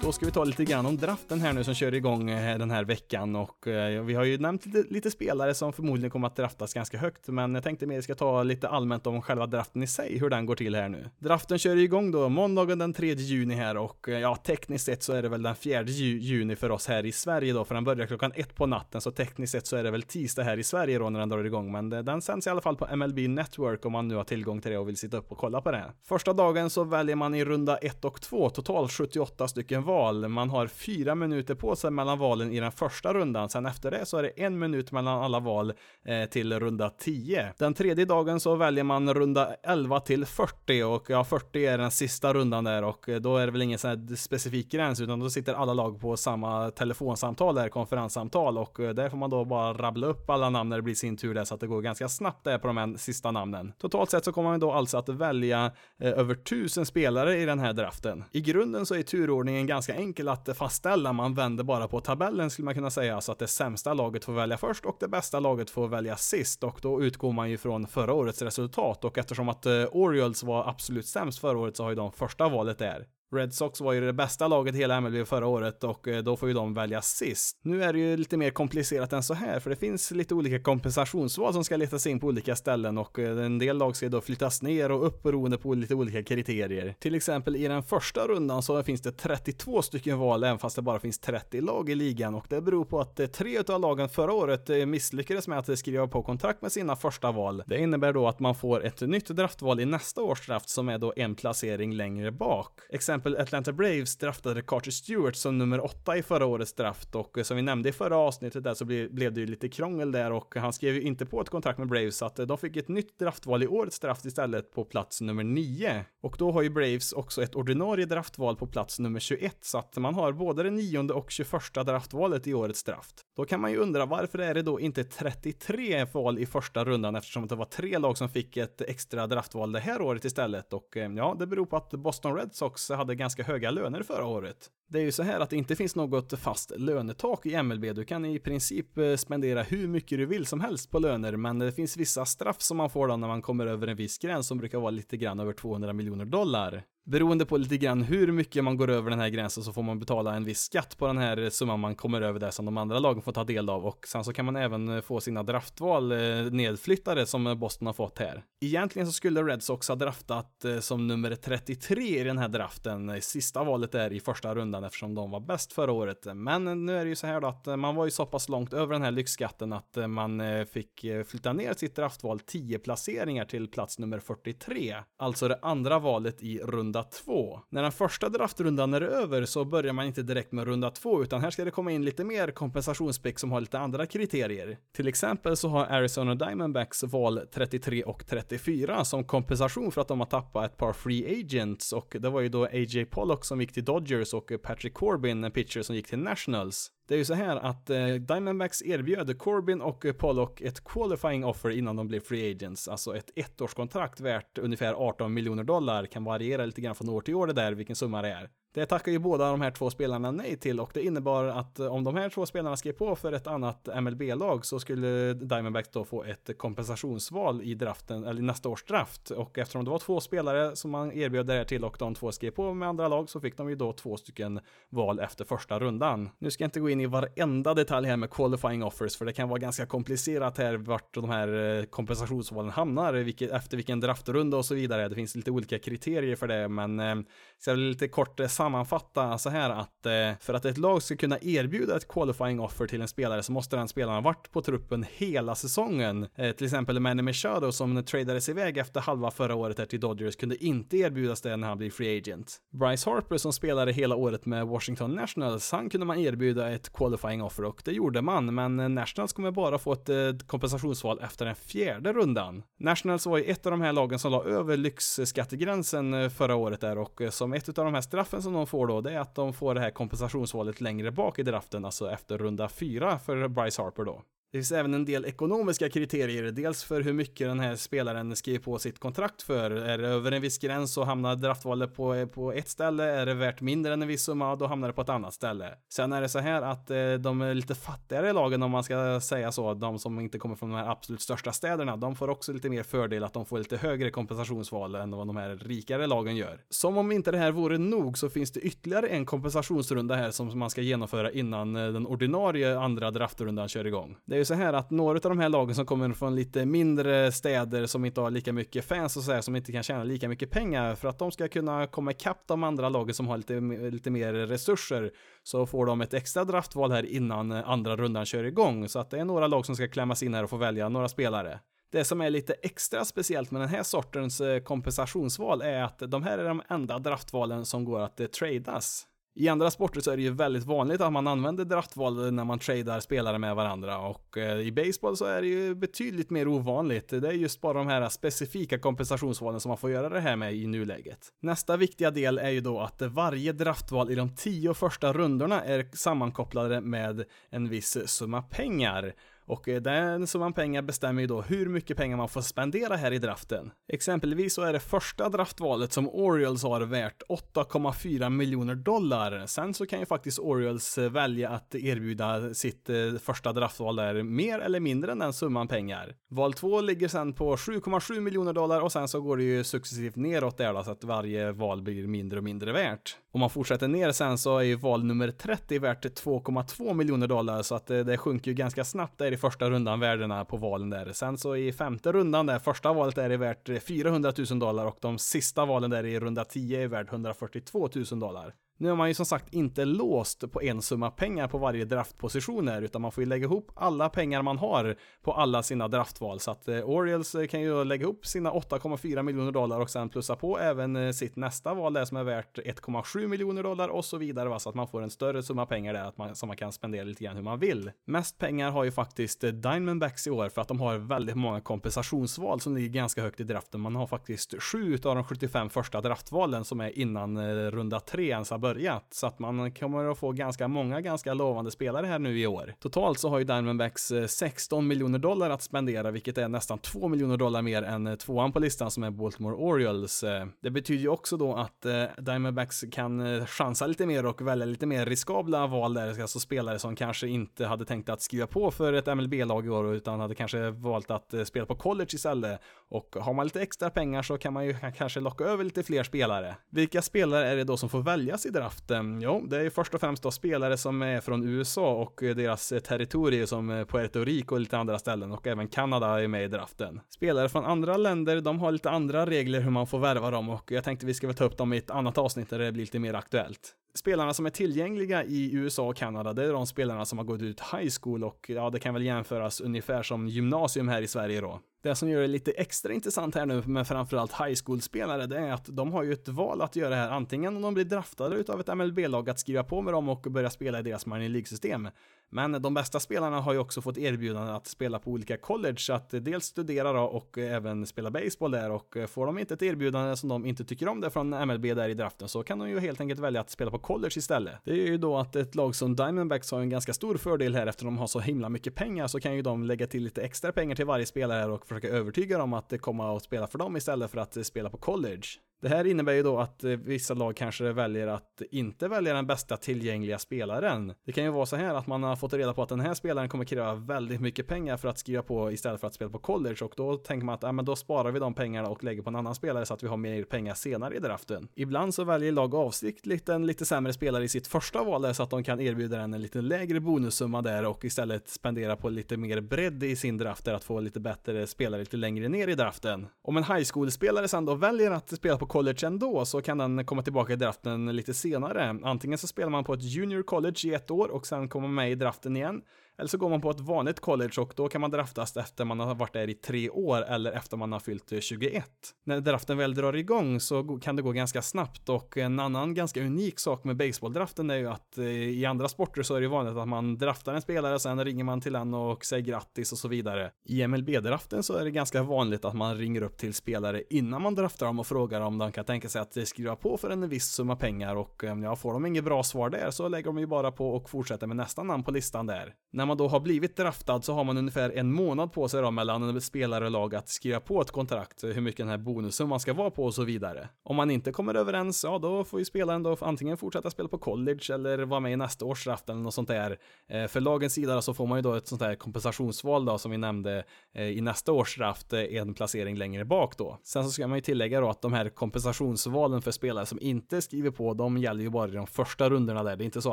Då 0.05 0.13
ska 0.13 0.27
vi 0.27 0.33
ta 0.33 0.45
lite 0.45 0.65
grann 0.65 0.87
om 0.87 0.97
draften 0.97 1.41
här 1.41 1.53
nu 1.53 1.65
som 1.65 1.75
kör 1.75 1.95
igång 1.95 2.31
eh, 2.31 2.59
den 2.59 2.71
här 2.71 2.85
veckan 2.85 3.37
och 3.37 3.69
eh, 3.69 4.03
vi 4.03 4.15
har 4.15 4.25
ju 4.25 4.39
nämnt 4.39 4.67
lite, 4.67 4.95
lite, 4.95 5.11
spelare 5.11 5.55
som 5.55 5.73
förmodligen 5.73 6.11
kommer 6.11 6.27
att 6.27 6.37
draftas 6.37 6.75
ganska 6.75 6.99
högt, 6.99 7.29
men 7.29 7.55
jag 7.55 7.65
tänkte 7.65 7.87
mer 7.87 8.01
ska 8.01 8.15
ta 8.15 8.43
lite 8.43 8.69
allmänt 8.69 9.07
om 9.07 9.23
själva 9.23 9.47
draften 9.47 9.83
i 9.83 9.87
sig, 9.87 10.19
hur 10.19 10.31
den 10.31 10.47
går 10.47 10.55
till 10.55 10.75
här 10.75 10.89
nu. 10.89 11.11
Draften 11.19 11.59
kör 11.59 11.77
igång 11.77 12.11
då 12.11 12.29
måndagen 12.29 12.79
den 12.79 12.93
3 12.93 13.15
juni 13.15 13.55
här 13.55 13.77
och 13.77 14.09
eh, 14.09 14.19
ja, 14.19 14.37
tekniskt 14.37 14.85
sett 14.85 15.03
så 15.03 15.13
är 15.13 15.23
det 15.23 15.29
väl 15.29 15.43
den 15.43 15.55
4 15.55 15.83
juni 15.83 16.57
för 16.57 16.71
oss 16.71 16.87
här 16.87 17.07
i 17.07 17.13
Sverige 17.13 17.53
då, 17.53 17.65
för 17.65 17.75
den 17.75 17.85
börjar 17.85 18.07
klockan 18.07 18.33
ett 18.35 18.55
på 18.55 18.67
natten, 18.67 19.01
så 19.01 19.11
tekniskt 19.11 19.53
sett 19.53 19.67
så 19.67 19.77
är 19.77 19.85
det 19.85 19.91
väl 19.91 20.03
tisdag 20.03 20.43
här 20.43 20.59
i 20.59 20.63
Sverige 20.65 20.99
då 20.99 21.11
när 21.11 21.21
den 21.21 21.29
drar 21.29 21.45
igång, 21.45 21.73
men 21.73 21.91
den 21.91 22.23
sänds 22.23 22.47
i 22.47 22.51
alla 22.51 22.61
fall 22.61 22.77
på 22.77 22.97
MLB 22.97 23.19
Network 23.19 23.87
om 23.87 23.93
man 23.93 24.09
nu 24.09 24.15
har 24.15 24.25
tillgång 24.25 24.61
till 24.61 24.71
det 24.71 24.79
och 24.79 24.89
vill 24.89 24.97
sitta 24.97 25.17
upp 25.17 25.33
och 25.33 25.39
kolla 25.39 25.61
på 25.61 25.71
det. 25.71 25.93
Första 26.03 26.33
dagen 26.33 26.71
så 26.71 26.85
väljer 26.85 27.17
man 27.17 27.35
i 27.35 27.45
runda 27.45 27.77
1 27.77 28.05
och 28.05 28.21
2 28.21 28.51
totalt 28.51 28.93
78 28.93 29.49
stycken 29.49 29.85
val. 29.95 30.29
Man 30.29 30.51
har 30.51 30.67
fyra 30.67 31.15
minuter 31.15 31.55
på 31.55 31.77
sig 31.77 31.91
mellan 31.91 32.19
valen 32.19 32.53
i 32.53 32.61
den 32.61 32.73
första 32.73 33.15
rundan. 33.15 33.49
Sen 33.49 33.67
efter 33.67 33.91
det 33.91 34.07
så 34.07 34.17
är 34.17 34.23
det 34.23 34.43
en 34.43 34.59
minut 34.59 34.93
mellan 34.93 35.23
alla 35.23 35.41
val 35.41 35.73
eh, 36.05 36.29
till 36.29 36.61
runda 36.61 36.91
10. 36.91 37.53
Den 37.59 37.75
tredje 37.75 38.05
dagen 38.05 38.41
så 38.41 38.55
väljer 38.55 38.85
man 38.85 39.15
runda 39.15 39.55
11 39.63 40.01
till 40.01 40.27
40 40.27 40.83
och 40.83 41.05
ja, 41.09 41.25
40 41.25 41.67
är 41.67 41.79
den 41.79 41.91
sista 41.91 42.35
rundan 42.35 42.65
där 42.65 42.85
och 42.85 43.09
eh, 43.09 43.21
då 43.21 43.37
är 43.37 43.47
det 43.47 43.53
väl 43.53 43.63
ingen 43.63 43.79
sån 43.79 43.91
här 43.91 44.17
specifik 44.17 44.71
gräns 44.71 45.01
utan 45.01 45.21
då 45.21 45.31
sitter 45.31 45.55
alla 45.55 45.75
lag 45.75 46.01
på 46.01 46.17
samma 46.17 46.71
telefonsamtal 46.71 47.55
där, 47.55 47.69
konferenssamtal 47.69 48.59
och 48.59 48.81
eh, 48.81 48.95
där 48.95 49.09
får 49.09 49.17
man 49.17 49.31
då 49.31 49.45
bara 49.45 49.73
rabbla 49.73 50.07
upp 50.07 50.31
alla 50.31 50.51
namn 50.51 50.71
när 50.71 50.77
det 50.77 50.83
blir 50.83 50.95
sin 50.95 51.17
tur 51.17 51.35
där 51.35 51.45
så 51.45 51.55
att 51.55 51.61
det 51.61 51.67
går 51.67 51.83
ganska 51.83 52.09
snabbt 52.09 52.45
där 52.45 52.59
på 52.59 52.67
de 52.67 52.77
här 52.77 52.97
sista 52.97 53.31
namnen. 53.31 53.73
Totalt 53.79 54.11
sett 54.11 54.25
så 54.25 54.33
kommer 54.33 54.51
man 54.51 54.61
då 54.61 54.73
alltså 54.73 54.99
att 54.99 55.09
välja 55.09 55.73
eh, 56.01 56.19
över 56.19 56.35
tusen 56.35 56.87
spelare 56.87 57.39
i 57.39 57.45
den 57.45 57.59
här 57.59 57.73
draften. 57.73 58.25
I 58.33 58.41
grunden 58.41 58.87
så 58.87 58.95
är 58.95 59.03
turordningen 59.03 59.67
ganska 59.67 59.84
ganska 59.87 60.03
enkel 60.03 60.29
att 60.29 60.57
fastställa. 60.57 61.13
Man 61.13 61.35
vänder 61.35 61.65
bara 61.65 61.89
på 61.89 62.01
tabellen 62.01 62.51
skulle 62.51 62.65
man 62.65 62.75
kunna 62.75 62.91
säga 62.91 63.21
så 63.21 63.33
att 63.33 63.39
det 63.39 63.47
sämsta 63.47 63.95
laget 63.95 64.25
får 64.25 64.33
välja 64.33 64.59
först 64.59 64.85
och 64.85 64.97
det 65.01 65.09
bästa 65.09 65.41
laget 65.41 65.71
får 65.71 65.89
välja 65.89 66.17
sist 66.17 66.65
och 66.65 66.79
då 66.83 67.03
utgår 67.03 67.33
man 67.33 67.51
ju 67.51 67.59
från 67.59 67.87
förra 67.87 68.13
årets 68.13 68.43
resultat 68.43 69.05
och 69.05 69.19
eftersom 69.19 69.49
att 69.49 69.67
eh, 69.67 69.85
Orioles 69.93 70.43
var 70.43 70.69
absolut 70.69 71.07
sämst 71.07 71.39
förra 71.39 71.59
året 71.59 71.77
så 71.77 71.83
har 71.83 71.91
ju 71.91 71.97
de 71.97 72.13
första 72.13 72.49
valet 72.49 72.79
där. 72.79 73.07
Red 73.35 73.55
Sox 73.55 73.81
var 73.81 73.93
ju 73.93 74.01
det 74.01 74.13
bästa 74.13 74.49
laget 74.49 74.75
i 74.75 74.79
hela 74.79 75.01
MLB 75.01 75.27
förra 75.27 75.47
året 75.47 75.85
och 75.85 76.09
eh, 76.09 76.23
då 76.23 76.37
får 76.37 76.49
ju 76.49 76.55
de 76.55 76.75
välja 76.75 77.03
sist. 77.03 77.59
Nu 77.63 77.83
är 77.83 77.93
det 77.93 77.99
ju 77.99 78.17
lite 78.17 78.37
mer 78.37 78.51
komplicerat 78.51 79.13
än 79.13 79.23
så 79.23 79.35
här, 79.35 79.61
för 79.61 79.71
det 79.71 79.77
finns 79.77 80.11
lite 80.11 80.35
olika 80.35 80.63
kompensationsval 80.63 81.53
som 81.53 81.65
ska 81.65 81.77
letas 81.77 82.07
in 82.07 82.21
på 82.21 82.27
olika 82.27 82.57
ställen 82.57 82.99
och 82.99 83.19
eh, 83.19 83.45
en 83.45 83.59
del 83.59 83.79
lag 83.79 83.97
ska 83.97 84.09
då 84.09 84.21
flyttas 84.21 84.63
ner 84.63 84.91
och 84.91 85.07
upp 85.07 85.23
beroende 85.23 85.59
på 85.59 85.75
lite 85.75 85.95
olika 85.95 86.23
kriterier. 86.23 86.95
Till 86.99 87.15
exempel 87.15 87.57
i 87.57 87.69
den 87.69 87.83
första 87.83 88.27
rundan 88.27 88.63
så 88.63 88.83
finns 88.83 89.03
det 89.03 89.13
32 89.13 89.83
stycken 89.83 90.19
val, 90.19 90.45
även 90.45 90.59
fast 90.59 90.77
det 90.77 90.83
bara 90.83 91.01
finns 91.01 91.19
30 91.19 91.61
lag 91.61 91.91
i 91.91 91.95
ligan 91.95 92.35
och 92.35 92.47
det 92.49 92.61
beror 92.61 92.85
på 92.85 93.01
att 93.01 93.21
eh, 93.21 93.27
tre 93.27 93.59
av 93.69 93.81
lagen 93.81 94.09
förra 94.09 94.33
året 94.33 94.89
misslyckades 94.89 95.49
med 95.49 95.59
att 95.59 95.79
skriva 95.79 96.09
på 96.09 96.23
kontrakt 96.23 96.63
med 96.63 96.73
sina 96.73 96.97
första 96.97 97.33
val. 97.33 97.63
Det 97.67 97.79
innebär 97.79 98.13
då 98.13 98.29
att 98.29 98.41
man 98.41 98.55
får 98.55 98.85
ett 98.85 99.01
nytt 99.01 99.29
draftval 99.29 99.81
i 99.81 99.85
nästa 99.85 100.23
års 100.23 100.47
draft 100.47 100.69
som 100.69 100.89
är 100.89 100.99
då 100.99 101.13
en 101.17 101.35
placering 101.35 101.95
längre 101.95 102.33
bak. 102.33 102.81
Exempel 102.91 103.24
Atlanta 103.27 103.73
Braves 103.73 104.17
draftade 104.17 104.63
Carter 104.63 104.91
Stewart 104.91 105.37
som 105.37 105.59
nummer 105.59 105.85
åtta 105.85 106.17
i 106.17 106.23
förra 106.23 106.47
årets 106.47 106.73
draft 106.73 107.15
och 107.15 107.39
eh, 107.39 107.45
som 107.45 107.57
vi 107.57 107.63
nämnde 107.63 107.89
i 107.89 107.93
förra 107.93 108.17
avsnittet 108.17 108.65
där 108.65 108.75
så 108.75 108.85
blev 108.85 109.33
det 109.33 109.41
ju 109.41 109.47
lite 109.47 109.69
krångel 109.69 110.13
där 110.13 110.33
och 110.33 110.55
han 110.57 110.73
skrev 110.73 110.95
ju 110.95 111.03
inte 111.03 111.27
på 111.27 111.41
ett 111.41 111.49
kontrakt 111.49 111.79
med 111.79 111.89
Braves 111.89 112.17
så 112.17 112.27
att 112.27 112.39
eh, 112.39 112.47
de 112.47 112.59
fick 112.59 112.77
ett 112.77 112.89
nytt 112.89 113.19
draftval 113.19 113.63
i 113.63 113.67
årets 113.67 114.01
draft 114.01 114.25
istället 114.25 114.73
på 114.73 114.85
plats 114.85 115.21
nummer 115.21 115.45
nio. 115.45 116.05
Och 116.23 116.37
då 116.39 116.53
har 116.53 116.63
ju 116.63 116.71
Braves 116.71 117.13
också 117.13 117.43
ett 117.43 117.55
ordinarie 117.55 118.07
draftval 118.07 118.57
på 118.57 118.67
plats 118.67 118.99
nummer 118.99 119.21
21 119.21 119.57
så 119.61 119.79
att 119.79 119.97
man 119.97 120.15
har 120.15 120.33
både 120.33 120.63
det 120.63 120.71
nionde 120.71 121.15
och 121.15 121.31
21 121.31 121.51
draftvalet 121.75 122.47
i 122.47 122.55
årets 122.55 122.85
draft. 122.85 123.23
Då 123.37 123.45
kan 123.45 123.61
man 123.61 123.71
ju 123.71 123.77
undra 123.77 124.07
varför 124.07 124.39
är 124.39 124.55
det 124.55 124.63
då 124.63 124.81
inte 124.81 125.05
33 125.05 126.07
val 126.13 126.39
i 126.39 126.47
första 126.47 126.85
rundan 126.85 127.17
eftersom 127.17 127.47
det 127.47 127.55
var 127.55 127.65
tre 127.65 127.99
lag 127.99 128.19
som 128.19 128.29
fick 128.29 128.57
ett 128.57 128.81
extra 128.81 129.27
draftval 129.27 129.73
det 129.73 129.81
här 129.81 130.01
året 130.01 130.25
istället 130.25 130.73
och 130.73 130.97
eh, 130.97 131.13
ja, 131.13 131.37
det 131.39 131.47
beror 131.47 131.67
på 131.67 131.77
att 131.77 131.91
Boston 131.91 132.37
Red 132.37 132.55
Sox 132.55 132.91
hade 132.91 133.04
ganska 133.13 133.43
höga 133.43 133.71
löner 133.71 134.03
förra 134.03 134.27
året. 134.27 134.71
Det 134.89 134.99
är 134.99 135.03
ju 135.03 135.13
så 135.13 135.23
här 135.23 135.41
att 135.41 135.51
det 135.51 135.57
inte 135.57 135.77
finns 135.77 135.97
något 135.97 136.39
fast 136.39 136.73
lönetak 136.77 137.47
i 137.47 137.63
MLB. 137.63 137.95
Du 137.95 138.05
kan 138.05 138.25
i 138.25 138.39
princip 138.39 138.99
eh, 138.99 139.17
spendera 139.17 139.63
hur 139.63 139.89
mycket 139.89 140.19
du 140.19 140.27
vill 140.27 140.47
som 140.47 140.61
helst 140.61 140.91
på 140.91 140.99
löner, 140.99 141.37
men 141.37 141.59
det 141.59 141.73
finns 141.73 141.97
vissa 141.97 142.25
straff 142.25 142.63
som 142.63 142.77
man 142.77 142.91
får 142.91 143.09
då 143.09 143.17
när 143.17 143.29
man 143.29 143.43
kommer 143.43 143.67
över 143.67 143.87
en 143.87 143.97
viss 143.97 144.19
gräns 144.19 144.47
som 144.47 144.59
brukar 144.59 144.79
vara 144.79 144.91
lite 144.91 145.17
grann 145.17 145.41
över 145.41 145.53
200 145.53 145.93
miljoner 145.93 146.25
dollar. 146.25 146.85
Beroende 147.07 147.47
på 147.47 147.57
lite 147.57 147.77
grann 147.77 148.03
hur 148.03 148.33
mycket 148.33 148.65
man 148.65 148.77
går 148.77 148.91
över 148.91 149.11
den 149.11 149.21
här 149.21 149.29
gränsen 149.29 149.65
så 149.65 149.73
får 149.73 149.83
man 149.83 149.99
betala 149.99 150.35
en 150.35 150.45
viss 150.45 150.61
skatt 150.61 150.99
på 150.99 151.07
den 151.07 151.19
här 151.19 151.51
summan 151.51 151.81
man 151.81 151.95
kommer 151.95 152.21
över 152.23 152.41
där 152.41 152.51
som 152.51 152.65
de 152.65 152.77
andra 152.77 152.99
lagen 152.99 153.23
får 153.23 153.33
ta 153.33 153.45
del 153.45 153.69
av 153.69 153.87
och 153.87 154.07
sen 154.07 154.25
så 154.25 154.33
kan 154.33 154.45
man 154.45 154.57
även 154.57 155.03
få 155.03 155.21
sina 155.21 155.43
draftval 155.43 156.13
eh, 156.13 156.19
nedflyttade 156.51 157.27
som 157.27 157.59
Boston 157.59 157.87
har 157.87 157.93
fått 157.93 158.19
här. 158.19 158.45
Egentligen 158.61 159.07
så 159.07 159.13
skulle 159.13 159.43
Red 159.43 159.63
Sox 159.63 159.89
ha 159.89 159.95
draftat 159.95 160.65
eh, 160.65 160.79
som 160.79 161.07
nummer 161.07 161.35
33 161.35 162.21
i 162.21 162.25
den 162.25 162.39
här 162.39 162.49
draften, 162.49 163.23
sista 163.23 163.65
valet 163.65 163.93
där 163.93 164.13
i 164.13 164.21
första 164.21 164.55
rundan 164.55 164.85
eftersom 164.85 165.15
de 165.15 165.31
var 165.31 165.41
bäst 165.41 165.73
förra 165.73 165.93
året. 165.93 166.27
Men 166.35 166.87
nu 166.87 166.99
är 166.99 167.05
det 167.05 167.09
ju 167.09 167.17
så 167.17 167.27
här 167.27 167.41
då 167.41 167.49
att 167.49 167.67
eh, 167.67 167.77
man 167.77 167.95
var 167.95 168.05
ju 168.05 168.11
så 168.11 168.27
pass 168.27 168.49
långt 168.49 168.73
över 168.73 168.93
den 168.93 169.03
här 169.03 169.11
lyxskatten 169.11 169.73
att 169.73 169.99
man 170.09 170.43
fick 170.73 171.05
flytta 171.27 171.53
ner 171.53 171.75
sitt 171.75 171.97
draftval 171.97 172.41
10 172.41 172.79
placeringar 172.79 173.45
till 173.45 173.69
plats 173.69 173.99
nummer 173.99 174.19
43. 174.19 174.97
Alltså 175.19 175.49
det 175.49 175.59
andra 175.63 175.99
valet 175.99 176.43
i 176.43 176.59
runda 176.59 176.94
2. 177.03 177.61
När 177.71 177.83
den 177.83 177.93
första 177.93 178.29
draftrundan 178.29 178.95
är 178.95 179.01
över 179.01 179.45
så 179.45 179.65
börjar 179.65 179.93
man 179.93 180.07
inte 180.07 180.23
direkt 180.23 180.53
med 180.53 180.65
runda 180.65 180.91
2 180.91 181.23
utan 181.23 181.41
här 181.41 181.51
ska 181.51 181.65
det 181.65 181.71
komma 181.71 181.93
in 181.93 182.05
lite 182.05 182.25
mer 182.25 182.51
kompensationspick 182.51 183.39
som 183.39 183.53
har 183.53 183.61
lite 183.61 183.79
andra 183.79 184.07
kriterier. 184.07 184.79
Till 184.93 185.09
exempel 185.09 185.57
så 185.57 185.69
har 185.69 185.87
Arizona 185.87 186.35
Diamondbacks 186.35 187.03
val 187.03 187.41
33 187.55 188.03
och 188.03 188.27
34 188.27 189.05
som 189.05 189.25
kompensation 189.25 189.93
för 189.93 190.01
att 190.01 190.09
de 190.09 190.21
har 190.21 190.27
tappat 190.27 190.71
ett 190.71 190.77
par 190.77 190.93
free 190.93 191.41
agents 191.41 191.93
och 191.93 192.17
det 192.21 192.31
var 192.31 192.41
ju 192.41 192.49
då 192.49 192.65
AJ 192.65 193.05
Pollock 193.05 193.45
som 193.45 193.61
gick 193.61 193.73
till 193.73 193.85
Dodgers 193.85 194.35
och 194.35 194.53
Patrick 194.63 194.95
Corbin, 194.95 195.45
en 195.45 195.53
pitcher 195.53 195.83
som 195.83 195.97
gick 195.97 196.09
till 196.09 196.19
Nationals. 196.19 196.91
Det 197.07 197.15
är 197.15 197.19
ju 197.19 197.25
så 197.25 197.35
här 197.35 197.57
att 197.57 197.91
eh, 197.91 198.07
Diamondbacks 198.07 198.83
erbjöd 198.83 199.39
Corbin 199.39 199.81
och 199.81 200.07
Pollock 200.19 200.61
ett 200.61 200.85
qualifying 200.85 201.45
offer 201.45 201.71
innan 201.71 201.97
de 201.97 202.09
blev 202.09 202.21
free 202.21 202.51
agents, 202.51 202.89
alltså 202.89 203.17
ett 203.17 203.31
ettårskontrakt 203.35 204.21
värt 204.21 204.59
ungefär 204.59 204.95
18 204.95 205.35
miljoner 205.35 205.65
dollar, 205.65 206.07
kan 206.07 206.25
variera 206.25 206.67
lite 206.67 206.81
grann 206.81 206.95
från 206.95 207.09
år 207.09 207.21
till 207.21 207.35
år 207.35 207.47
det 207.47 207.53
där 207.53 207.73
vilken 207.73 207.97
summa 207.97 208.23
det 208.23 208.29
är. 208.29 208.51
Det 208.75 208.87
tackar 208.87 209.13
ju 209.13 209.19
båda 209.19 209.51
de 209.51 209.61
här 209.61 209.71
två 209.71 209.91
spelarna 209.91 210.31
nej 210.31 210.57
till 210.57 210.81
och 210.81 210.91
det 210.95 211.03
innebar 211.03 211.45
att 211.45 211.79
eh, 211.79 211.87
om 211.87 212.05
de 212.05 212.17
här 212.17 212.29
två 212.29 212.47
spelarna 212.47 212.77
skrev 212.77 212.93
på 212.93 213.17
för 213.17 213.33
ett 213.33 213.47
annat 213.47 213.89
MLB-lag 214.03 214.67
så 214.67 214.81
skulle 214.81 215.35
Diamondbacks 215.35 215.89
då 215.89 216.05
få 216.05 216.25
ett 216.25 216.59
kompensationsval 216.59 217.63
i 217.63 217.75
draften, 217.75 218.25
eller 218.25 218.43
nästa 218.43 218.69
års 218.69 218.85
draft. 218.85 219.31
Och 219.31 219.59
eftersom 219.59 219.85
det 219.85 219.91
var 219.91 219.99
två 219.99 220.21
spelare 220.21 220.77
som 220.77 220.91
man 220.91 221.13
erbjöd 221.13 221.47
det 221.47 221.53
här 221.53 221.65
till 221.65 221.85
och 221.85 221.97
de 221.99 222.15
två 222.15 222.33
skrev 222.33 222.51
på 222.51 222.75
med 222.75 222.89
andra 222.89 223.09
lag 223.09 223.31
så 223.31 223.41
fick 223.41 223.57
de 223.57 223.69
ju 223.69 223.77
då 223.77 223.93
två 223.93 224.17
stycken 224.17 224.61
val 224.91 225.21
efter 225.21 225.45
första 225.45 225.79
rundan. 225.79 226.29
Nu 226.39 226.51
ska 226.51 226.65
jag 226.65 226.67
inte 226.69 226.81
gå 226.81 226.91
in 226.91 227.01
i 227.01 227.07
varenda 227.07 227.75
detalj 227.75 228.09
här 228.09 228.17
med 228.17 228.31
qualifying 228.31 228.85
offers 228.85 229.17
för 229.17 229.25
det 229.25 229.33
kan 229.33 229.49
vara 229.49 229.59
ganska 229.59 229.87
komplicerat 229.87 230.59
här 230.59 230.75
vart 230.77 231.15
de 231.15 231.31
här 231.31 231.79
eh, 231.79 231.85
kompensationsvalen 231.85 232.71
hamnar, 232.71 233.13
vilket, 233.13 233.51
efter 233.51 233.77
vilken 233.77 234.01
draftrunda 234.01 234.57
och 234.57 234.65
så 234.65 234.75
vidare. 234.75 235.09
Det 235.09 235.15
finns 235.15 235.35
lite 235.35 235.51
olika 235.51 235.79
kriterier 235.79 236.37
för 236.37 236.49
det, 236.49 236.69
men 236.69 237.01
eh, 237.01 237.15
så 237.59 237.71
jag 237.71 237.77
vill 237.77 237.89
lite 237.89 238.09
kort 238.09 238.41
eh, 238.41 238.47
sammanfatta 238.47 239.39
så 239.39 239.51
här 239.51 239.71
att 239.71 240.07
eh, 240.07 240.39
för 240.41 240.55
att 240.55 240.65
ett 240.65 240.79
lag 240.79 241.03
ska 241.03 241.17
kunna 241.17 241.39
erbjuda 241.43 241.97
ett 241.97 242.09
qualifying 242.09 242.61
offer 242.61 242.87
till 242.87 243.03
en 243.03 243.09
spelare 243.09 243.43
så 243.43 243.53
måste 243.53 243.77
den 243.77 243.89
spelaren 243.89 244.15
ha 244.15 244.21
varit 244.21 244.51
på 244.51 244.63
truppen 244.63 245.05
hela 245.17 245.55
säsongen. 245.55 246.27
Eh, 246.35 246.51
till 246.51 246.65
exempel 246.65 247.01
Manny 247.01 247.23
Machado 247.23 247.73
som 247.73 248.05
tradades 248.05 248.49
iväg 248.49 248.79
efter 248.79 249.01
halva 249.01 249.31
förra 249.31 249.55
året 249.55 249.79
här 249.79 249.87
till 249.87 250.01
Dodgers 250.01 250.37
kunde 250.37 250.65
inte 250.65 250.97
erbjudas 250.97 251.41
det 251.41 251.57
när 251.57 251.69
han 251.69 251.79
blev 251.79 251.91
free 251.91 252.19
agent. 252.19 252.61
Bryce 252.73 253.11
Harper 253.11 253.37
som 253.37 253.53
spelade 253.53 253.93
hela 253.93 254.17
året 254.17 254.47
med 254.47 254.67
Washington 254.67 255.15
Nationals, 255.15 255.73
han 255.73 255.91
kunde 255.91 256.07
man 256.07 256.19
erbjuda 256.19 256.71
ett 256.71 256.93
qualifying 256.93 257.43
offer 257.43 257.65
och 257.65 257.83
det 257.85 257.93
gjorde 257.93 258.23
man, 258.23 258.55
men 258.55 258.95
Nationals 258.95 259.33
kommer 259.33 259.51
bara 259.51 259.79
få 259.79 259.93
ett 259.93 260.47
kompensationsval 260.47 261.21
efter 261.23 261.47
den 261.47 261.55
fjärde 261.55 262.13
rundan. 262.13 262.63
Nationals 262.81 263.27
var 263.27 263.39
ju 263.39 263.45
ett 263.45 263.67
av 263.67 263.71
de 263.71 263.81
här 263.81 263.93
lagen 263.93 264.19
som 264.19 264.33
la 264.33 264.45
över 264.45 264.77
lyxskattegränsen 264.77 266.31
förra 266.31 266.55
året 266.55 266.81
där 266.81 266.99
och 266.99 267.21
eh, 267.21 267.31
som 267.45 267.53
ett 267.53 267.79
av 267.79 267.85
de 267.85 267.95
här 267.95 268.01
straffen 268.01 268.43
som 268.43 268.53
de 268.53 268.67
får 268.67 268.87
då, 268.87 269.01
det 269.01 269.13
är 269.13 269.19
att 269.19 269.35
de 269.35 269.53
får 269.53 269.75
det 269.75 269.81
här 269.81 269.91
kompensationsvalet 269.91 270.81
längre 270.81 271.11
bak 271.11 271.39
i 271.39 271.43
draften, 271.43 271.85
alltså 271.85 272.11
efter 272.11 272.39
runda 272.39 272.69
fyra 272.69 273.19
för 273.19 273.49
Bryce 273.49 273.83
Harper 273.83 274.05
då. 274.05 274.23
Det 274.55 274.59
finns 274.59 274.73
även 274.73 274.95
en 274.95 275.05
del 275.05 275.25
ekonomiska 275.25 275.89
kriterier, 275.89 276.43
dels 276.43 276.85
för 276.85 277.01
hur 277.01 277.13
mycket 277.13 277.49
den 277.49 277.61
här 277.61 277.77
spelaren 277.77 278.37
skriver 278.37 278.59
på 278.59 278.79
sitt 278.79 278.99
kontrakt 278.99 279.43
för. 279.43 279.71
Är 279.71 279.99
det 279.99 280.09
över 280.09 280.33
en 280.33 280.43
viss 280.43 280.59
gräns 280.59 280.93
så 280.93 281.05
hamnar 281.05 281.37
draftvalet 281.37 281.95
på, 281.95 282.27
på 282.27 282.53
ett 282.53 282.69
ställe, 282.69 283.05
är 283.05 283.27
det 283.27 283.35
värt 283.35 283.61
mindre 283.61 283.93
än 283.93 284.03
en 284.03 284.09
viss 284.09 284.23
summa, 284.23 284.57
då 284.57 284.67
hamnar 284.67 284.89
det 284.89 284.95
på 284.95 285.01
ett 285.01 285.09
annat 285.09 285.35
ställe. 285.35 285.75
Sen 285.93 286.13
är 286.13 286.21
det 286.21 286.29
så 286.29 286.39
här 286.39 286.63
att 286.63 286.91
eh, 286.91 287.13
de 287.13 287.41
är 287.41 287.55
lite 287.55 287.75
fattigare 287.75 288.33
lagen, 288.33 288.63
om 288.63 288.71
man 288.71 288.85
ska 288.85 289.21
säga 289.21 289.53
så, 289.53 289.75
de 289.75 289.99
som 289.99 290.21
inte 290.21 290.39
kommer 290.39 290.57
från 290.57 290.71
de 290.71 290.77
här 290.77 290.91
absolut 290.91 291.21
största 291.21 291.53
städerna, 291.53 291.97
de 291.97 292.17
får 292.17 292.31
också 292.31 292.53
lite 292.53 292.71
mer 292.71 292.83
fördel 292.83 293.25
att 293.25 293.33
de 293.33 293.47
får 293.47 293.59
lite 293.59 293.77
högre 293.77 294.11
kompensationsval 294.11 294.95
än 294.95 295.11
vad 295.11 295.27
de 295.27 295.37
här 295.37 295.57
rikare 295.57 296.07
lagen 296.07 296.37
gör. 296.37 296.61
Som 296.71 296.97
om 296.97 297.13
inte 297.13 297.31
det 297.31 297.39
här 297.39 297.53
vore 297.53 297.79
nog 297.79 298.19
så 298.19 298.29
finns 298.29 298.53
det 298.53 298.61
ytterligare 298.61 299.07
en 299.07 299.27
kompensationsrunda 299.27 300.15
här 300.15 300.31
som 300.31 300.59
man 300.59 300.71
ska 300.71 300.81
genomföra 300.81 301.31
innan 301.31 301.77
eh, 301.77 301.93
den 301.93 302.07
ordinarie 302.07 302.79
andra 302.79 303.11
draftrundan 303.11 303.69
kör 303.69 303.87
igång. 303.87 304.17
Det 304.25 304.37
är 304.37 304.44
ju 304.45 304.47
så 304.47 304.55
här 304.55 304.73
att 304.73 304.91
några 304.91 305.17
av 305.17 305.21
de 305.21 305.39
här 305.39 305.49
lagen 305.49 305.75
som 305.75 305.87
kommer 305.87 306.13
från 306.13 306.35
lite 306.35 306.67
mindre 306.67 307.33
städer 307.33 307.87
som 307.87 308.05
inte 308.05 308.21
har 308.21 308.31
lika 308.31 308.53
mycket 308.53 308.85
fans 308.85 309.17
och 309.17 309.23
så 309.23 309.33
här, 309.33 309.41
som 309.41 309.57
inte 309.57 309.73
kan 309.73 309.83
tjäna 309.83 310.05
lika 310.05 310.29
mycket 310.29 310.51
pengar 310.51 310.95
för 310.95 311.09
att 311.09 311.19
de 311.19 311.33
ska 311.33 311.49
kunna 311.49 311.87
komma 311.87 312.11
ikapp 312.11 312.43
de 312.47 312.65
andra 312.65 312.89
lagen 312.89 313.15
som 313.15 313.29
har 313.29 313.37
lite, 313.37 313.61
lite 313.91 314.11
mer 314.11 314.33
resurser 314.33 315.11
så 315.43 315.67
får 315.67 315.87
de 315.87 316.01
ett 316.01 316.15
extra 316.15 316.45
draftval 316.45 316.93
här 316.93 317.07
innan 317.07 317.53
andra 317.53 317.97
rundan 317.97 318.27
kör 318.27 318.45
igång 318.45 318.89
så 318.89 318.99
att 318.99 319.11
det 319.11 319.21
är 319.21 319.25
några 319.25 319.47
lag 319.47 319.67
som 319.67 319.77
ska 319.77 319.89
klämmas 319.89 320.23
in 320.23 320.35
här 320.35 320.45
och 320.45 320.51
få 320.51 320.57
välja 320.57 320.89
några 320.89 321.09
spelare. 321.09 321.61
Det 321.93 322.05
som 322.05 322.21
är 322.21 322.31
lite 322.31 322.53
extra 322.63 323.05
speciellt 323.05 323.51
med 323.51 323.63
den 323.63 323.69
här 323.69 323.83
sortens 323.83 324.41
eh, 324.41 324.61
kompensationsval 324.61 325.63
är 325.63 325.83
att 325.83 325.99
de 325.99 326.23
här 326.23 326.39
är 326.39 326.49
de 326.49 326.63
enda 326.69 326.99
draftvalen 326.99 327.65
som 327.67 327.85
går 327.85 328.01
att 328.01 328.21
eh, 328.21 328.27
tradas. 328.27 329.07
I 329.37 329.49
andra 329.49 329.71
sporter 329.71 330.01
så 330.01 330.11
är 330.11 330.17
det 330.17 330.23
ju 330.23 330.31
väldigt 330.31 330.65
vanligt 330.65 331.01
att 331.01 331.13
man 331.13 331.27
använder 331.27 331.65
draftval 331.65 332.33
när 332.33 332.45
man 332.45 332.59
tradar 332.59 333.01
spelare 333.01 333.39
med 333.39 333.57
varandra 333.57 333.99
och 333.99 334.39
eh, 334.39 334.61
i 334.61 334.73
baseball 334.73 335.17
så 335.17 335.25
är 335.25 335.43
det 335.43 335.49
ju 335.49 335.75
betydligt 335.75 336.31
mer 336.31 336.49
ovanligt. 336.49 337.09
Det 337.09 337.29
är 337.29 337.33
just 337.33 337.61
bara 337.61 337.79
de 337.79 337.87
här 337.87 338.09
specifika 338.09 338.79
kompensationsvalen 338.79 339.61
som 339.61 339.69
man 339.69 339.79
får 339.79 339.91
göra 339.91 340.09
det 340.09 340.21
här 340.21 340.37
med 340.37 340.55
i 340.55 340.67
nuläget. 340.67 341.29
Nästa 341.43 341.77
viktiga 341.77 342.11
del 342.11 342.39
är 342.39 342.51
ju 342.51 342.61
då 342.61 342.81
att 342.81 343.03
varje 343.03 343.53
draftval 343.53 344.11
i 344.11 344.15
de 344.15 344.35
tio 344.37 344.75
första 344.75 345.13
rundorna 345.13 345.65
är 345.65 345.89
sammankopplade 345.93 346.81
med 346.81 347.25
en 347.51 347.69
viss 347.69 347.99
summa 348.07 348.43
pengar 348.43 349.15
och 349.47 349.69
eh, 349.69 349.83
den 349.83 350.27
summan 350.27 350.53
pengar 350.53 350.83
bestämmer 350.83 351.21
ju 351.21 351.27
då 351.27 351.43
hur 351.43 351.69
mycket 351.69 351.97
pengar 351.97 352.17
man 352.17 352.29
får 352.29 352.41
spendera 352.41 352.97
här 352.97 353.13
i 353.13 353.19
draften. 353.19 353.71
Exempelvis 353.93 354.55
så 354.55 354.63
är 354.63 354.73
det 354.73 354.81
första 354.81 355.29
draftvalet 355.29 355.93
som 355.93 356.09
Orioles 356.09 356.63
har 356.63 356.81
värt 356.81 357.23
8,4 357.29 358.31
miljoner 358.31 358.75
dollar. 358.75 359.47
Sen 359.47 359.75
så 359.75 359.87
kan 359.87 360.01
ju 360.01 360.07
faktiskt 360.07 360.39
Orioles 360.39 360.99
eh, 360.99 361.11
välja 361.11 361.51
att 361.51 361.75
erbjuda 361.75 362.55
sitt 362.55 362.91
eh, 362.91 362.97
första 363.23 363.53
draftval 363.53 363.97
där 363.97 364.23
mer 364.23 364.59
eller 364.59 364.81
mindre 364.81 365.13
än 365.13 365.19
den 365.19 365.33
summan 365.33 365.69
pengar. 365.69 366.15
Val 366.31 366.53
2 366.53 366.81
ligger 366.81 367.09
sen 367.09 367.33
på 367.33 367.57
7,7 367.57 368.21
miljoner 368.21 368.53
dollar 368.53 368.81
och 368.81 368.93
sen 368.93 369.09
så 369.09 369.21
går 369.21 369.37
det 369.37 369.45
ju 369.45 369.65
successivt 369.65 370.17
neråt 370.17 370.57
där 370.57 370.75
då 370.75 370.83
så 370.85 370.91
att 370.91 371.05
varje 371.05 371.53
val 371.53 371.83
blir 371.83 372.07
mindre 372.07 372.39
och 372.39 372.45
mindre 372.45 372.73
värt. 372.73 373.19
Om 373.35 373.41
man 373.41 373.51
fortsätter 373.51 373.89
ner 373.89 374.13
sen 374.13 374.39
så 374.39 374.59
är 374.59 374.63
ju 374.63 374.77
val 374.77 375.05
nummer 375.05 375.31
30 375.31 375.79
värt 375.79 376.05
2,2 376.05 376.95
miljoner 376.95 377.27
dollar 377.27 377.63
så 377.63 377.75
att 377.75 377.91
eh, 377.91 377.99
det, 377.99 378.17
sjunker 378.17 378.51
ju 378.51 378.55
ganska 378.55 378.85
snabbt 378.85 379.19
där 379.19 379.33
i 379.33 379.37
första 379.37 379.71
rundan 379.71 380.01
värdena 380.01 380.45
på 380.45 380.57
valen 380.57 380.91
där. 380.91 381.13
Sen 381.13 381.39
så 381.39 381.57
i 381.57 381.73
femte 381.73 382.13
rundan 382.13 382.47
där, 382.47 382.59
första 382.59 382.93
valet 382.93 383.19
är 383.19 383.29
det 383.29 383.37
värt 383.37 383.83
400 383.83 384.33
000 384.51 384.59
dollar 384.59 384.87
och 384.87 384.97
de 385.01 385.19
sista 385.19 385.65
valen 385.65 385.91
där 385.91 386.05
i 386.05 386.21
runda 386.21 386.45
10 386.45 386.83
är 386.83 386.89
värt 386.89 387.13
142 387.13 387.89
000 388.11 388.21
dollar. 388.21 388.55
Nu 388.77 388.91
är 388.91 388.95
man 388.95 389.09
ju 389.09 389.15
som 389.15 389.27
sagt 389.27 389.55
inte 389.55 389.85
låst 389.85 390.53
på 390.53 390.63
en 390.63 390.83
summa 390.83 391.11
pengar 391.11 391.49
på 391.49 391.59
varje 391.59 391.85
draftpositioner, 391.85 392.83
utan 392.83 393.03
man 393.03 393.13
får 393.13 393.23
ju 393.25 393.29
lägga 393.29 393.45
ihop 393.45 393.73
alla 393.75 394.09
pengar 394.09 394.43
man 394.43 394.59
har 394.59 394.97
på 395.23 395.33
alla 395.33 395.63
sina 395.63 395.89
draftval. 395.89 396.41
Så 396.41 396.51
att 396.51 396.69
eh, 396.69 396.79
Orioles 396.79 397.35
eh, 397.35 397.47
kan 397.47 397.61
ju 397.61 397.85
lägga 397.85 398.03
ihop 398.03 398.27
sina 398.27 398.51
8,4 398.51 399.23
miljoner 399.23 399.53
dollar 399.53 399.81
och 399.81 399.91
sen 399.91 400.09
plussa 400.09 400.37
på 400.37 400.59
även 400.59 400.97
eh, 400.97 401.13
sitt 401.13 401.37
nästa 401.37 401.75
val 401.75 401.93
där 401.93 402.05
som 402.05 402.17
är 402.17 402.25
värt 402.25 402.59
1,7 402.59 403.27
miljoner 403.27 403.63
dollar 403.63 403.89
och 403.89 404.05
så 404.05 404.17
vidare, 404.17 404.49
va? 404.49 404.59
så 404.59 404.69
att 404.69 404.75
man 404.75 404.89
får 404.89 405.03
en 405.03 405.11
större 405.11 405.43
summa 405.43 405.67
pengar 405.67 405.93
där 405.93 406.05
att 406.05 406.19
man, 406.19 406.35
som 406.35 406.47
man 406.47 406.57
kan 406.57 406.73
spendera 406.73 407.05
lite 407.05 407.25
grann 407.25 407.37
hur 407.37 407.43
man 407.43 407.59
vill. 407.59 407.91
Mest 408.05 408.39
pengar 408.39 408.71
har 408.71 408.85
ju 408.85 408.91
faktiskt 408.91 409.45
eh, 409.45 409.51
Diamondbacks 409.51 410.27
i 410.27 410.31
år 410.31 410.49
för 410.49 410.61
att 410.63 410.69
de 410.69 410.81
har 410.81 410.99
väldigt 410.99 411.37
många 411.37 411.61
kompensationsval 411.61 412.61
som 412.61 412.75
ligger 412.75 412.89
ganska 412.89 413.23
högt 413.23 413.41
i 413.41 413.45
draften. 413.45 413.81
Man 413.81 413.97
har 413.97 414.07
faktiskt 414.07 414.63
sju 414.63 414.95
av 415.05 415.15
de 415.15 415.25
75 415.25 415.71
första 415.71 416.01
draftvalen 416.01 416.65
som 416.65 416.81
är 416.81 416.99
innan 416.99 417.37
eh, 417.37 417.71
runda 417.71 418.01
tre 418.01 418.29
ens 418.29 418.51
har 418.51 418.64
börjat, 418.65 419.07
så 419.11 419.27
att 419.27 419.39
man 419.39 419.73
kommer 419.73 420.11
att 420.11 420.19
få 420.19 420.33
ganska 420.33 420.69
många 420.69 421.01
ganska 421.01 421.35
lovande 421.35 421.71
spelare 421.71 422.07
här 422.07 422.19
nu 422.19 422.39
i 422.39 422.47
år. 422.47 422.75
Totalt 422.81 423.19
så 423.19 423.29
har 423.29 423.39
ju 423.39 423.45
Diamondbacks 423.45 424.11
eh, 424.11 424.27
16 424.27 424.87
miljoner 424.87 425.19
dollar 425.19 425.51
att 425.51 425.63
spendera, 425.63 426.11
vilket 426.11 426.39
är 426.39 426.49
nästan 426.49 426.79
2 426.79 427.09
miljoner 427.09 427.37
dollar 427.37 427.63
mer 427.63 427.83
än 427.83 428.07
eh, 428.07 428.15
tvåan 428.15 428.53
på 428.53 428.59
listan 428.59 428.91
som 428.91 429.03
är 429.03 429.11
Baltimore 429.11 429.55
Orioles. 429.55 430.23
Eh, 430.23 430.47
det 430.63 430.71
betyder 430.71 431.03
ju 431.03 431.09
också 431.09 431.37
då 431.37 431.55
att 431.55 431.87
Diamondbacks 432.19 432.85
kan 432.93 433.47
chansa 433.47 433.87
lite 433.87 434.07
mer 434.07 434.27
och 434.27 434.43
välja 434.43 434.67
lite 434.67 434.87
mer 434.87 435.07
riskabla 435.07 435.67
val 435.67 435.95
där, 435.95 436.07
alltså, 436.07 436.23
alltså 436.23 436.41
spelare 436.41 436.79
som 436.79 436.97
kanske 436.97 437.29
inte 437.29 437.67
hade 437.67 437.85
tänkt 437.85 438.09
att 438.09 438.23
skriva 438.23 438.47
på 438.47 438.71
för 438.71 438.93
ett 438.93 439.07
MLB-lag 439.07 439.67
i 439.67 439.69
år, 439.69 439.95
utan 439.95 440.21
hade 440.21 440.35
kanske 440.35 440.71
valt 440.71 441.11
att 441.11 441.35
spela 441.45 441.67
på 441.67 441.75
college 441.75 442.11
istället. 442.15 442.61
Och 442.89 443.17
har 443.21 443.35
man 443.35 443.47
lite 443.47 443.63
extra 443.63 443.91
pengar 443.91 444.23
så 444.23 444.39
kan 444.39 444.53
man 444.53 444.67
ju 444.67 444.75
kanske 444.97 445.21
locka 445.21 445.45
över 445.45 445.65
lite 445.65 445.83
fler 445.83 446.03
spelare. 446.03 446.57
Vilka 446.71 447.03
spelare 447.03 447.49
är 447.49 447.57
det 447.57 447.65
då 447.65 447.77
som 447.77 447.89
får 447.89 448.03
väljas 448.03 448.47
i 448.47 448.51
draften? 448.55 449.21
Jo, 449.21 449.47
det 449.47 449.57
är 449.57 449.63
ju 449.63 449.71
först 449.71 449.95
och 449.95 450.01
främst 450.01 450.23
då 450.23 450.31
spelare 450.31 450.77
som 450.77 451.03
är 451.03 451.21
från 451.21 451.49
USA 451.49 451.95
och 451.95 452.21
deras 452.21 452.73
territorier 452.85 453.47
som 453.47 453.87
Puerto 453.89 454.25
Rico 454.25 454.55
och 454.55 454.61
lite 454.61 454.79
andra 454.79 454.99
ställen 454.99 455.33
och 455.33 455.47
även 455.47 455.69
Kanada 455.69 456.23
är 456.23 456.29
med 456.29 456.45
i 456.45 456.49
draften. 456.49 457.01
Spelare 457.09 457.49
från 457.49 457.65
andra 457.65 457.97
länder, 457.97 458.41
de 458.41 458.59
har 458.61 458.73
lite 458.73 458.91
andra 458.91 459.27
regler 459.27 459.61
hur 459.61 459.71
man 459.71 459.87
får 459.87 459.99
värva 459.99 460.31
dem 460.31 460.49
och 460.49 460.73
jag 460.73 460.85
tänkte 460.85 461.07
vi 461.07 461.15
ska 461.15 461.27
väl 461.27 461.37
ta 461.37 461.45
upp 461.45 461.59
dem 461.59 461.73
i 461.73 461.77
ett 461.77 461.91
annat 461.91 462.19
avsnitt 462.19 462.51
där 462.51 462.59
det 462.59 462.73
blir 462.73 462.83
lite 462.83 462.99
mer 462.99 463.15
aktuellt 463.15 463.75
spelarna 463.95 464.35
som 464.35 464.47
är 464.47 464.51
tillgängliga 464.51 465.25
i 465.25 465.55
USA 465.55 465.89
och 465.89 465.97
Kanada, 465.97 466.33
det 466.33 466.45
är 466.45 466.53
de 466.53 466.67
spelarna 466.67 467.05
som 467.05 467.19
har 467.19 467.25
gått 467.25 467.43
ut 467.43 467.61
high 467.61 467.93
school 468.01 468.25
och 468.25 468.47
ja, 468.49 468.71
det 468.71 468.81
kan 468.81 468.95
väl 468.95 469.03
jämföras 469.03 469.61
ungefär 469.61 470.03
som 470.03 470.29
gymnasium 470.29 470.89
här 470.89 471.03
i 471.03 471.09
Sverige 471.09 471.41
då. 471.41 471.61
Det 471.85 471.95
som 471.95 472.09
gör 472.09 472.21
det 472.21 472.27
lite 472.27 472.51
extra 472.51 472.93
intressant 472.93 473.35
här 473.35 473.47
nu 473.47 473.63
med 473.67 473.87
framförallt 473.87 474.33
high 474.33 474.55
school-spelare, 474.65 475.27
det 475.27 475.39
är 475.39 475.53
att 475.53 475.65
de 475.67 475.93
har 475.93 476.03
ju 476.03 476.13
ett 476.13 476.29
val 476.29 476.63
att 476.63 476.77
göra 476.77 476.95
här, 476.95 477.11
antingen 477.11 477.57
om 477.57 477.63
de 477.63 477.75
blir 477.75 477.85
draftade 477.85 478.37
utav 478.37 478.61
ett 478.61 478.77
MLB-lag 478.77 479.31
att 479.31 479.41
skriva 479.41 479.65
på 479.65 479.83
med 479.83 479.95
dem 479.95 480.09
och 480.09 480.21
börja 480.21 480.51
spela 480.51 480.79
i 480.79 480.83
deras 480.83 481.07
minor 481.07 481.29
League-system. 481.29 481.89
Men 482.31 482.63
de 482.63 482.75
bästa 482.75 483.01
spelarna 483.01 483.41
har 483.41 483.53
ju 483.53 483.59
också 483.59 483.81
fått 483.83 483.99
erbjudande 483.99 484.53
att 484.53 484.67
spela 484.67 484.99
på 484.99 485.11
olika 485.11 485.37
college, 485.37 485.77
så 485.79 485.93
att 485.93 486.11
dels 486.11 486.45
studera 486.45 486.93
då 486.93 487.03
och 487.03 487.39
även 487.39 487.87
spela 487.87 488.11
baseball 488.11 488.51
där 488.51 488.71
och 488.71 488.97
får 489.09 489.27
de 489.27 489.39
inte 489.39 489.55
ett 489.55 489.63
erbjudande 489.63 490.17
som 490.17 490.29
de 490.29 490.47
inte 490.47 490.65
tycker 490.65 490.89
om 490.89 491.01
det 491.01 491.11
från 491.11 491.31
MLB 491.31 491.63
där 491.63 491.89
i 491.89 491.95
draften 491.95 492.29
så 492.29 492.43
kan 492.43 492.59
de 492.59 492.69
ju 492.69 492.81
helt 492.81 493.01
enkelt 493.01 493.21
välja 493.21 493.41
att 493.41 493.51
spela 493.51 493.71
på 493.71 493.79
college 493.79 494.13
istället. 494.17 494.55
Det 494.65 494.73
är 494.73 494.87
ju 494.87 494.99
då 494.99 495.17
att 495.17 495.37
ett 495.37 495.55
lag 495.55 495.75
som 495.77 495.97
Diamondbacks 495.97 496.51
har 496.51 496.61
en 496.61 496.71
ganska 496.71 496.95
stor 496.95 497.17
fördel 497.17 497.55
här 497.55 497.67
eftersom 497.67 497.87
de 497.87 497.99
har 497.99 498.07
så 498.07 498.21
himla 498.21 498.49
mycket 498.49 498.75
pengar 498.75 499.07
så 499.07 499.21
kan 499.21 499.35
ju 499.35 499.43
de 499.43 499.65
lägga 499.65 499.87
till 499.87 500.03
lite 500.03 500.23
extra 500.23 500.53
pengar 500.53 500.77
till 500.77 500.87
varje 500.87 501.07
spelare 501.07 501.53
och 501.53 501.67
försöka 501.67 501.89
övertyga 501.89 502.39
dem 502.39 502.53
att 502.53 502.81
komma 502.81 503.13
och 503.13 503.23
spela 503.23 503.47
för 503.47 503.59
dem 503.59 503.77
istället 503.77 504.11
för 504.11 504.19
att 504.19 504.47
spela 504.47 504.71
på 504.71 504.77
college. 504.77 505.27
Det 505.65 505.71
här 505.71 505.87
innebär 505.87 506.13
ju 506.13 506.23
då 506.23 506.39
att 506.39 506.65
eh, 506.65 506.71
vissa 506.71 507.15
lag 507.15 507.37
kanske 507.37 507.73
väljer 507.73 508.07
att 508.07 508.43
inte 508.51 508.89
välja 508.89 509.15
den 509.15 509.27
bästa 509.27 509.57
tillgängliga 509.57 510.19
spelaren. 510.19 510.95
Det 511.07 511.13
kan 511.13 511.25
ju 511.25 511.31
vara 511.31 511.47
så 511.47 511.57
här 511.57 511.75
att 511.75 511.87
man 511.87 512.03
har 512.03 512.17
fått 512.17 512.33
reda 512.33 512.55
på 512.55 512.63
att 512.63 512.69
den 512.69 512.81
här 512.81 512.95
spelaren 512.95 513.29
kommer 513.29 513.45
kräva 513.45 513.75
väldigt 513.75 514.21
mycket 514.21 514.47
pengar 514.47 514.77
för 514.77 514.89
att 514.89 514.99
skriva 514.99 515.23
på 515.23 515.53
istället 515.53 515.81
för 515.81 515.87
att 515.87 515.95
spela 515.95 516.11
på 516.11 516.19
college 516.19 516.57
och 516.61 516.73
då 516.77 516.97
tänker 516.97 517.27
man 517.27 517.35
att 517.35 517.43
ja, 517.43 517.53
men 517.53 517.65
då 517.65 517.77
sparar 517.77 518.11
vi 518.11 518.19
de 518.19 518.35
pengarna 518.35 518.69
och 518.69 518.85
lägger 518.85 519.03
på 519.03 519.09
en 519.11 519.17
annan 519.17 519.35
spelare 519.35 519.67
så 519.67 519.75
att 519.75 519.83
vi 519.83 519.89
har 519.89 519.97
mer 519.97 520.25
pengar 520.25 520.55
senare 520.55 520.97
i 520.97 520.99
draften. 520.99 521.49
Ibland 521.55 521.95
så 521.95 522.05
väljer 522.05 522.33
lag 522.33 522.55
avsiktligt 522.55 523.29
en 523.29 523.47
lite 523.47 523.65
sämre 523.65 523.93
spelare 523.93 524.25
i 524.25 524.29
sitt 524.29 524.47
första 524.47 524.85
val 524.85 525.03
där 525.03 525.13
så 525.13 525.23
att 525.23 525.31
de 525.31 525.45
kan 525.45 525.61
erbjuda 525.61 525.97
den 525.97 526.15
en 526.15 526.23
lite 526.23 526.41
lägre 526.41 526.81
bonussumma 526.81 527.43
där 527.43 527.67
och 527.67 527.85
istället 527.85 528.29
spendera 528.29 528.77
på 528.77 528.89
lite 528.89 529.17
mer 529.17 529.41
bredd 529.41 529.83
i 529.83 529.97
sin 529.97 530.19
draft 530.19 530.45
där 530.45 530.55
att 530.55 530.65
få 530.65 530.81
lite 530.81 531.01
bättre 531.01 531.47
spelare 531.47 531.81
lite 531.81 531.97
längre 531.97 532.29
ner 532.29 532.49
i 532.49 532.55
draften. 532.55 533.07
Om 533.23 533.37
en 533.37 533.45
high 533.45 533.65
school-spelare 533.73 534.29
sen 534.29 534.45
då 534.45 534.55
väljer 534.55 534.91
att 534.91 535.17
spela 535.17 535.39
på 535.39 535.54
college 535.55 535.87
ändå 535.87 536.25
så 536.25 536.43
kan 536.43 536.59
den 536.59 536.85
komma 536.85 537.03
tillbaka 537.03 537.33
i 537.33 537.37
draften 537.37 537.97
lite 537.97 538.15
senare. 538.15 538.79
Antingen 538.83 539.19
så 539.19 539.27
spelar 539.27 539.51
man 539.51 539.65
på 539.65 539.75
ett 539.75 539.83
junior 539.83 540.23
college 540.23 540.59
i 540.65 540.75
ett 540.75 540.91
år 540.91 541.09
och 541.09 541.27
sen 541.27 541.49
kommer 541.49 541.69
man 541.69 541.75
med 541.75 541.93
i 541.93 541.95
draften 541.95 542.37
igen. 542.37 542.63
Eller 542.99 543.09
så 543.09 543.19
går 543.19 543.31
man 543.31 543.41
på 543.41 543.51
ett 543.51 543.61
vanligt 543.61 544.01
college 544.01 544.33
och 544.39 544.53
då 544.57 544.69
kan 544.69 544.81
man 544.81 544.91
draftas 544.91 545.37
efter 545.37 545.65
man 545.65 545.81
har 545.81 545.95
varit 545.95 546.13
där 546.13 546.31
i 546.31 546.35
tre 546.35 546.71
år 546.71 547.03
eller 547.03 547.33
efter 547.33 547.57
man 547.57 547.73
har 547.73 547.81
fyllt 547.81 548.13
eh, 548.13 548.21
21. 548.21 548.65
När 549.05 549.21
draften 549.21 549.59
väl 549.59 549.75
drar 549.75 549.97
igång 549.97 550.41
så 550.41 550.79
kan 550.83 550.97
det 550.97 551.03
gå 551.03 551.13
ganska 551.13 551.43
snabbt 551.43 551.89
och 551.89 552.17
en 552.17 552.41
annan 552.41 552.75
ganska 552.75 553.01
unik 553.01 553.39
sak 553.39 553.65
med 553.65 553.77
baseballdraften 553.77 554.51
är 554.51 554.57
ju 554.57 554.69
att 554.69 554.99
eh, 554.99 555.05
i 555.05 555.45
andra 555.45 555.69
sporter 555.69 556.03
så 556.03 556.15
är 556.15 556.21
det 556.21 556.29
vanligt 556.29 556.57
att 556.57 556.69
man 556.69 556.99
draftar 556.99 557.35
en 557.35 557.43
spelare, 557.43 557.79
sen 557.79 558.05
ringer 558.05 558.25
man 558.25 558.41
till 558.41 558.53
den 558.53 558.75
och 558.75 559.05
säger 559.05 559.23
grattis 559.23 559.73
och 559.73 559.79
så 559.79 559.89
vidare. 559.89 560.31
I 560.45 560.67
MLB-draften 560.67 561.43
så 561.43 561.57
är 561.57 561.65
det 561.65 561.71
ganska 561.71 562.03
vanligt 562.03 562.45
att 562.45 562.55
man 562.55 562.77
ringer 562.77 563.03
upp 563.03 563.19
till 563.19 563.35
spelare 563.35 563.83
innan 563.91 564.23
man 564.23 564.35
draftar 564.35 564.67
dem 564.67 564.79
och 564.79 564.87
frågar 564.87 565.21
om 565.21 565.39
de 565.39 565.53
kan 565.53 565.65
tänka 565.65 565.89
sig 565.89 566.01
att 566.01 566.17
eh, 566.17 566.25
skriva 566.25 566.57
på 566.57 566.77
för 566.77 566.91
en 566.91 567.09
viss 567.09 567.27
summa 567.27 567.57
pengar 567.57 567.97
och 567.97 568.23
ja, 568.43 568.57
får 568.57 568.73
de 568.73 568.87
inget 568.87 569.05
bra 569.05 569.23
svar 569.23 569.51
där 569.51 569.71
så 569.71 569.89
lägger 569.89 570.07
de 570.07 570.19
ju 570.19 570.27
bara 570.27 570.53
på 570.53 570.71
och 570.71 570.91
fortsätter 570.91 571.27
med 571.27 571.37
nästa 571.37 571.63
namn 571.63 571.85
på 571.85 571.91
listan 571.91 572.27
där. 572.27 572.55
När 572.85 572.87
man 572.87 572.97
då 572.97 573.09
har 573.09 573.21
blivit 573.21 573.57
draftad 573.57 574.03
så 574.03 574.13
har 574.13 574.25
man 574.25 574.39
ungefär 574.39 574.71
en 574.71 574.93
månad 574.93 575.33
på 575.33 575.49
sig 575.49 575.63
då 575.63 575.71
mellan 575.71 576.03
en 576.03 576.21
spelare 576.21 576.65
och 576.65 576.71
lag 576.71 576.95
att 576.95 577.09
skriva 577.09 577.41
på 577.41 577.61
ett 577.61 577.71
kontrakt, 577.71 578.25
hur 578.25 578.41
mycket 578.41 578.59
den 578.59 578.69
här 578.69 578.79
bonusen 578.79 579.29
man 579.29 579.41
ska 579.41 579.53
vara 579.53 579.71
på 579.71 579.85
och 579.85 579.95
så 579.95 580.05
vidare. 580.05 580.49
Om 580.63 580.77
man 580.77 580.91
inte 580.91 581.13
kommer 581.13 581.35
överens, 581.35 581.85
ja 581.85 581.99
då 581.99 582.25
får 582.25 582.39
ju 582.39 582.45
spelaren 582.45 582.83
då 582.83 582.97
antingen 583.01 583.37
fortsätta 583.37 583.71
spela 583.71 583.89
på 583.89 583.99
college 583.99 584.55
eller 584.55 584.79
vara 584.79 585.01
med 585.01 585.13
i 585.13 585.17
nästa 585.17 585.45
års 585.45 585.65
draft 585.65 585.89
eller 585.89 586.01
något 586.01 586.15
sånt 586.15 586.29
där. 586.29 586.59
Eh, 586.89 587.07
för 587.07 587.21
lagens 587.21 587.53
sida 587.55 587.83
så 587.83 587.95
får 587.95 588.07
man 588.07 588.19
ju 588.19 588.23
då 588.23 588.35
ett 588.35 588.49
sånt 588.49 588.63
här 588.63 588.75
kompensationsval 588.75 589.65
då 589.65 589.79
som 589.79 589.91
vi 589.91 589.99
nämnde 589.99 590.45
eh, 590.75 590.89
i 590.89 591.01
nästa 591.01 591.33
års 591.33 591.57
draft, 591.57 591.93
eh, 591.93 592.01
en 592.01 592.35
placering 592.35 592.77
längre 592.77 593.05
bak 593.05 593.39
då. 593.39 593.59
Sen 593.63 593.85
så 593.85 593.91
ska 593.91 594.07
man 594.07 594.19
ju 594.19 594.23
tillägga 594.23 594.61
då 594.61 594.69
att 594.69 594.83
de 594.83 594.93
här 594.93 595.09
kompensationsvalen 595.09 596.23
för 596.23 596.31
spelare 596.31 596.67
som 596.67 596.79
inte 596.81 597.23
skriver 597.23 597.51
på, 597.51 597.75
de 597.75 597.99
gäller 597.99 598.23
ju 598.23 598.31
bara 598.31 598.49
i 598.49 598.53
de 598.53 598.67
första 598.67 599.11
rundorna 599.11 599.43
där. 599.43 599.57
Det 599.57 599.63
är 599.63 599.67
inte 599.67 599.83
så 599.83 599.93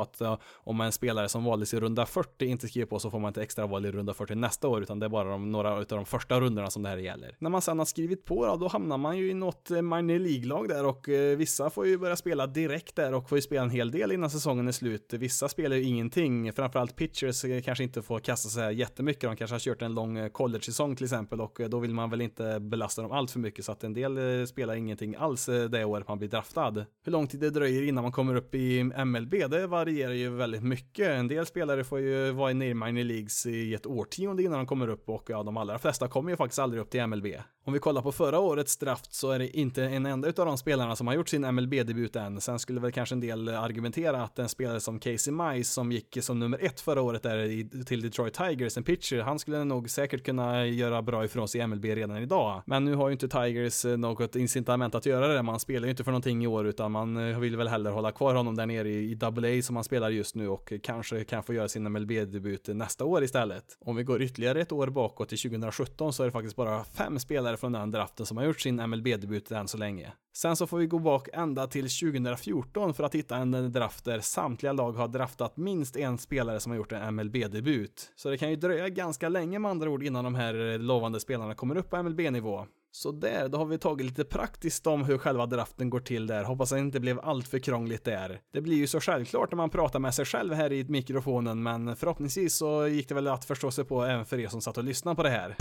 att 0.00 0.22
om 0.54 0.80
en 0.80 0.92
spelare 0.92 1.28
som 1.28 1.44
valdes 1.44 1.74
i 1.74 1.80
runda 1.80 2.06
40 2.06 2.46
inte 2.46 2.68
skriver 2.68 2.81
på 2.86 2.98
så 2.98 3.10
får 3.10 3.18
man 3.18 3.28
inte 3.28 3.42
extra 3.42 3.66
val 3.66 3.86
i 3.86 3.92
runda 3.92 4.14
40 4.14 4.34
nästa 4.34 4.68
år, 4.68 4.82
utan 4.82 4.98
det 4.98 5.06
är 5.06 5.10
bara 5.10 5.28
de, 5.28 5.52
några 5.52 5.72
av 5.72 5.84
de 5.88 6.06
första 6.06 6.40
rundorna 6.40 6.70
som 6.70 6.82
det 6.82 6.88
här 6.88 6.96
gäller. 6.96 7.36
När 7.38 7.50
man 7.50 7.62
sen 7.62 7.78
har 7.78 7.86
skrivit 7.86 8.24
på 8.24 8.46
då, 8.46 8.56
då 8.56 8.68
hamnar 8.68 8.98
man 8.98 9.18
ju 9.18 9.30
i 9.30 9.34
något 9.34 9.70
eh, 9.70 9.82
minor 9.82 10.18
League-lag 10.18 10.68
där 10.68 10.86
och 10.86 11.08
eh, 11.08 11.36
vissa 11.36 11.70
får 11.70 11.86
ju 11.86 11.98
börja 11.98 12.16
spela 12.16 12.46
direkt 12.46 12.96
där 12.96 13.14
och 13.14 13.28
får 13.28 13.38
ju 13.38 13.42
spela 13.42 13.62
en 13.62 13.70
hel 13.70 13.90
del 13.90 14.12
innan 14.12 14.30
säsongen 14.30 14.68
är 14.68 14.72
slut. 14.72 15.12
Vissa 15.12 15.48
spelar 15.48 15.76
ju 15.76 15.82
ingenting, 15.82 16.52
framförallt 16.52 16.96
pitchers 16.96 17.44
eh, 17.44 17.62
kanske 17.62 17.84
inte 17.84 18.02
får 18.02 18.18
kasta 18.18 18.48
sig 18.48 18.74
jättemycket. 18.74 19.22
De 19.22 19.36
kanske 19.36 19.54
har 19.54 19.60
kört 19.60 19.82
en 19.82 19.94
lång 19.94 20.18
eh, 20.18 20.28
college-säsong 20.28 20.96
till 20.96 21.04
exempel 21.04 21.40
och 21.40 21.60
då 21.68 21.78
vill 21.78 21.94
man 21.94 22.10
väl 22.10 22.20
inte 22.20 22.60
belasta 22.60 23.02
dem 23.02 23.12
allt 23.12 23.30
för 23.30 23.38
mycket 23.38 23.64
så 23.64 23.72
att 23.72 23.84
en 23.84 23.92
del 23.92 24.46
spelar 24.46 24.74
ingenting 24.74 25.14
alls 25.18 25.46
det 25.70 25.84
året 25.84 26.08
man 26.08 26.18
blir 26.18 26.28
draftad. 26.28 26.84
Hur 27.04 27.12
lång 27.12 27.26
tid 27.26 27.40
det 27.40 27.50
dröjer 27.50 27.82
innan 27.82 28.02
man 28.02 28.12
kommer 28.12 28.34
upp 28.34 28.54
i 28.54 28.84
MLB, 29.04 29.34
det 29.50 29.66
varierar 29.66 30.12
ju 30.12 30.30
väldigt 30.30 30.62
mycket. 30.62 31.08
En 31.08 31.28
del 31.28 31.46
spelare 31.46 31.84
får 31.84 32.00
ju 32.00 32.30
vara 32.30 32.52
nere 32.52 32.71
i 32.72 32.74
minor 32.74 33.04
leagues 33.04 33.46
i 33.46 33.74
ett 33.74 33.86
årtionde 33.86 34.42
innan 34.42 34.58
de 34.58 34.66
kommer 34.66 34.88
upp 34.88 35.08
och 35.08 35.24
ja, 35.28 35.42
de 35.42 35.56
allra 35.56 35.78
flesta 35.78 36.08
kommer 36.08 36.30
ju 36.30 36.36
faktiskt 36.36 36.58
aldrig 36.58 36.82
upp 36.82 36.90
till 36.90 37.06
MLB. 37.06 37.26
Om 37.64 37.72
vi 37.72 37.78
kollar 37.78 38.02
på 38.02 38.12
förra 38.12 38.38
årets 38.38 38.76
draft 38.76 39.14
så 39.14 39.30
är 39.30 39.38
det 39.38 39.56
inte 39.56 39.84
en 39.84 40.06
enda 40.06 40.28
av 40.28 40.46
de 40.46 40.58
spelarna 40.58 40.96
som 40.96 41.06
har 41.06 41.14
gjort 41.14 41.28
sin 41.28 41.54
MLB-debut 41.54 42.16
än. 42.16 42.40
Sen 42.40 42.58
skulle 42.58 42.80
väl 42.80 42.92
kanske 42.92 43.14
en 43.14 43.20
del 43.20 43.48
argumentera 43.48 44.22
att 44.22 44.38
en 44.38 44.48
spelare 44.48 44.80
som 44.80 44.98
Casey 44.98 45.32
Mice 45.32 45.72
som 45.72 45.92
gick 45.92 46.18
som 46.20 46.38
nummer 46.38 46.58
ett 46.64 46.80
förra 46.80 47.02
året 47.02 47.22
där 47.22 47.84
till 47.84 48.02
Detroit 48.02 48.34
Tigers, 48.34 48.76
en 48.76 48.82
pitcher, 48.82 49.20
han 49.20 49.38
skulle 49.38 49.64
nog 49.64 49.90
säkert 49.90 50.24
kunna 50.24 50.66
göra 50.66 51.02
bra 51.02 51.24
ifrån 51.24 51.48
sig 51.48 51.60
i 51.60 51.66
MLB 51.66 51.84
redan 51.84 52.16
idag. 52.16 52.62
Men 52.66 52.84
nu 52.84 52.94
har 52.94 53.08
ju 53.08 53.12
inte 53.12 53.28
Tigers 53.28 53.84
eh, 53.84 53.96
något 53.96 54.36
incitament 54.36 54.94
att 54.94 55.06
göra 55.06 55.28
det. 55.28 55.42
Man 55.42 55.60
spelar 55.60 55.86
ju 55.86 55.90
inte 55.90 56.04
för 56.04 56.10
någonting 56.10 56.44
i 56.44 56.46
år 56.46 56.66
utan 56.66 56.92
man 56.92 57.16
eh, 57.16 57.38
vill 57.38 57.56
väl 57.56 57.68
hellre 57.68 57.90
hålla 57.90 58.12
kvar 58.12 58.34
honom 58.34 58.56
där 58.56 58.66
nere 58.66 58.88
i 58.88 59.18
AA 59.22 59.62
som 59.62 59.76
han 59.76 59.84
spelar 59.84 60.10
just 60.10 60.34
nu 60.34 60.48
och 60.48 60.72
kanske 60.82 61.24
kan 61.24 61.42
få 61.42 61.54
göra 61.54 61.68
sin 61.68 61.92
MLB-debut 61.92 62.61
ut 62.68 62.76
nästa 62.76 63.04
år 63.04 63.24
istället. 63.24 63.78
Om 63.80 63.96
vi 63.96 64.02
går 64.02 64.22
ytterligare 64.22 64.60
ett 64.60 64.72
år 64.72 64.86
bakåt 64.86 65.28
till 65.28 65.38
2017 65.38 66.12
så 66.12 66.22
är 66.22 66.26
det 66.26 66.32
faktiskt 66.32 66.56
bara 66.56 66.84
fem 66.84 67.18
spelare 67.18 67.56
från 67.56 67.72
den 67.72 67.90
draften 67.90 68.26
som 68.26 68.36
har 68.36 68.44
gjort 68.44 68.60
sin 68.60 68.76
MLB-debut 68.76 69.50
än 69.50 69.68
så 69.68 69.78
länge. 69.78 70.12
Sen 70.36 70.56
så 70.56 70.66
får 70.66 70.78
vi 70.78 70.86
gå 70.86 70.98
bak 70.98 71.28
ända 71.32 71.66
till 71.66 71.88
2014 71.88 72.94
för 72.94 73.04
att 73.04 73.14
hitta 73.14 73.36
en 73.36 73.72
draft 73.72 74.04
där 74.04 74.20
samtliga 74.20 74.72
lag 74.72 74.92
har 74.92 75.08
draftat 75.08 75.56
minst 75.56 75.96
en 75.96 76.18
spelare 76.18 76.60
som 76.60 76.72
har 76.72 76.76
gjort 76.76 76.92
en 76.92 77.14
MLB-debut. 77.14 78.12
Så 78.16 78.30
det 78.30 78.38
kan 78.38 78.50
ju 78.50 78.56
dröja 78.56 78.88
ganska 78.88 79.28
länge 79.28 79.58
med 79.58 79.70
andra 79.70 79.90
ord 79.90 80.02
innan 80.02 80.24
de 80.24 80.34
här 80.34 80.78
lovande 80.78 81.20
spelarna 81.20 81.54
kommer 81.54 81.76
upp 81.76 81.90
på 81.90 82.02
MLB-nivå. 82.02 82.66
Så 82.94 83.12
där, 83.12 83.48
då 83.48 83.58
har 83.58 83.64
vi 83.64 83.78
tagit 83.78 84.06
lite 84.06 84.24
praktiskt 84.24 84.86
om 84.86 85.04
hur 85.04 85.18
själva 85.18 85.46
draften 85.46 85.90
går 85.90 86.00
till 86.00 86.26
där. 86.26 86.44
Hoppas 86.44 86.72
att 86.72 86.76
det 86.78 86.80
inte 86.80 87.00
blev 87.00 87.20
allt 87.20 87.48
för 87.48 87.58
krångligt 87.58 88.04
där. 88.04 88.40
Det 88.52 88.60
blir 88.60 88.76
ju 88.76 88.86
så 88.86 89.00
självklart 89.00 89.50
när 89.50 89.56
man 89.56 89.70
pratar 89.70 89.98
med 89.98 90.14
sig 90.14 90.24
själv 90.24 90.54
här 90.54 90.72
i 90.72 90.84
mikrofonen, 90.84 91.62
men 91.62 91.96
förhoppningsvis 91.96 92.54
så 92.54 92.86
gick 92.86 93.08
det 93.08 93.14
väl 93.14 93.28
att 93.28 93.44
förstå 93.44 93.70
sig 93.70 93.84
på 93.84 94.04
även 94.04 94.24
för 94.24 94.40
er 94.40 94.48
som 94.48 94.60
satt 94.60 94.78
och 94.78 94.84
lyssnade 94.84 95.16
på 95.16 95.22
det 95.22 95.30
här. 95.30 95.56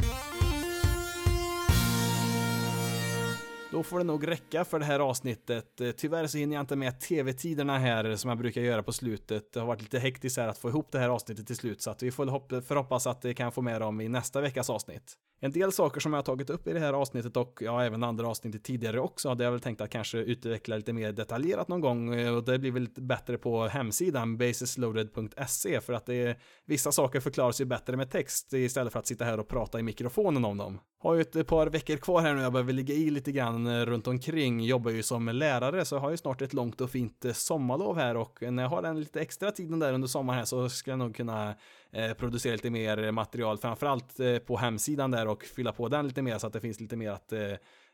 Då 3.71 3.83
får 3.83 3.97
det 3.97 4.03
nog 4.03 4.27
räcka 4.27 4.65
för 4.65 4.79
det 4.79 4.85
här 4.85 4.99
avsnittet. 4.99 5.81
Eh, 5.81 5.91
tyvärr 5.91 6.27
så 6.27 6.37
hinner 6.37 6.55
jag 6.55 6.63
inte 6.63 6.75
med 6.75 6.99
tv-tiderna 6.99 7.77
här 7.77 8.15
som 8.15 8.29
jag 8.29 8.37
brukar 8.37 8.61
göra 8.61 8.83
på 8.83 8.91
slutet. 8.91 9.53
Det 9.53 9.59
har 9.59 9.67
varit 9.67 9.81
lite 9.81 9.99
hektiskt 9.99 10.37
här 10.37 10.47
att 10.47 10.57
få 10.57 10.69
ihop 10.69 10.91
det 10.91 10.99
här 10.99 11.09
avsnittet 11.09 11.47
till 11.47 11.55
slut, 11.55 11.81
så 11.81 11.91
att 11.91 12.03
vi 12.03 12.11
får 12.11 12.61
förhoppas 12.61 13.07
att 13.07 13.21
det 13.21 13.33
kan 13.33 13.51
få 13.51 13.61
med 13.61 13.81
dem 13.81 14.01
i 14.01 14.09
nästa 14.09 14.41
veckas 14.41 14.69
avsnitt. 14.69 15.17
En 15.43 15.51
del 15.51 15.71
saker 15.71 15.99
som 15.99 16.13
jag 16.13 16.17
har 16.17 16.23
tagit 16.23 16.49
upp 16.49 16.67
i 16.67 16.73
det 16.73 16.79
här 16.79 16.93
avsnittet 16.93 17.37
och 17.37 17.59
ja, 17.61 17.83
även 17.83 18.03
andra 18.03 18.27
avsnitt 18.27 18.63
tidigare 18.63 18.99
också 18.99 19.29
hade 19.29 19.43
jag 19.43 19.51
väl 19.51 19.59
tänkt 19.59 19.81
att 19.81 19.89
kanske 19.89 20.17
utveckla 20.17 20.75
lite 20.75 20.93
mer 20.93 21.11
detaljerat 21.11 21.67
någon 21.67 21.81
gång 21.81 22.13
eh, 22.13 22.35
och 22.35 22.43
det 22.43 22.59
blir 22.59 22.71
väl 22.71 22.83
lite 22.83 23.01
bättre 23.01 23.37
på 23.37 23.67
hemsidan 23.67 24.37
basisloaded.se 24.37 25.81
för 25.81 25.93
att 25.93 26.05
det 26.05 26.15
är, 26.15 26.37
vissa 26.65 26.91
saker 26.91 27.19
förklaras 27.19 27.61
ju 27.61 27.65
bättre 27.65 27.97
med 27.97 28.11
text 28.11 28.53
istället 28.53 28.93
för 28.93 28.99
att 28.99 29.07
sitta 29.07 29.25
här 29.25 29.39
och 29.39 29.47
prata 29.47 29.79
i 29.79 29.83
mikrofonen 29.83 30.45
om 30.45 30.57
dem. 30.57 30.79
Har 30.99 31.15
ju 31.15 31.21
ett 31.21 31.47
par 31.47 31.67
veckor 31.67 31.97
kvar 31.97 32.21
här 32.21 32.33
nu, 32.33 32.41
jag 32.41 32.53
behöver 32.53 32.73
ligga 32.73 32.95
i 32.95 33.09
lite 33.09 33.31
grann 33.31 33.60
han 33.65 33.79
eh, 33.79 33.85
runt 33.85 34.07
omkring, 34.07 34.61
jobbar 34.61 34.91
ju 34.91 35.03
som 35.03 35.27
lärare 35.27 35.85
så 35.85 35.95
jag 35.95 35.99
har 35.99 36.11
ju 36.11 36.17
snart 36.17 36.41
ett 36.41 36.53
långt 36.53 36.81
och 36.81 36.89
fint 36.89 37.25
eh, 37.25 37.33
sommarlov 37.33 37.97
här 37.97 38.17
och 38.17 38.41
när 38.41 38.63
jag 38.63 38.69
har 38.69 38.81
den 38.81 38.99
lite 38.99 39.21
extra 39.21 39.51
tiden 39.51 39.79
där 39.79 39.93
under 39.93 40.07
sommaren 40.07 40.37
här 40.37 40.45
så 40.45 40.69
ska 40.69 40.91
jag 40.91 40.99
nog 40.99 41.15
kunna 41.15 41.55
eh, 41.91 42.13
producera 42.13 42.53
lite 42.53 42.69
mer 42.69 43.11
material, 43.11 43.57
framförallt 43.57 44.17
på 44.45 44.57
hemsidan 44.57 45.11
där 45.11 45.27
och 45.27 45.43
fylla 45.43 45.71
på 45.71 45.87
den 45.87 46.07
lite 46.07 46.21
mer 46.21 46.37
så 46.37 46.47
att 46.47 46.53
det 46.53 46.59
finns 46.59 46.79
lite 46.79 46.95
mer 46.95 47.11
att 47.11 47.33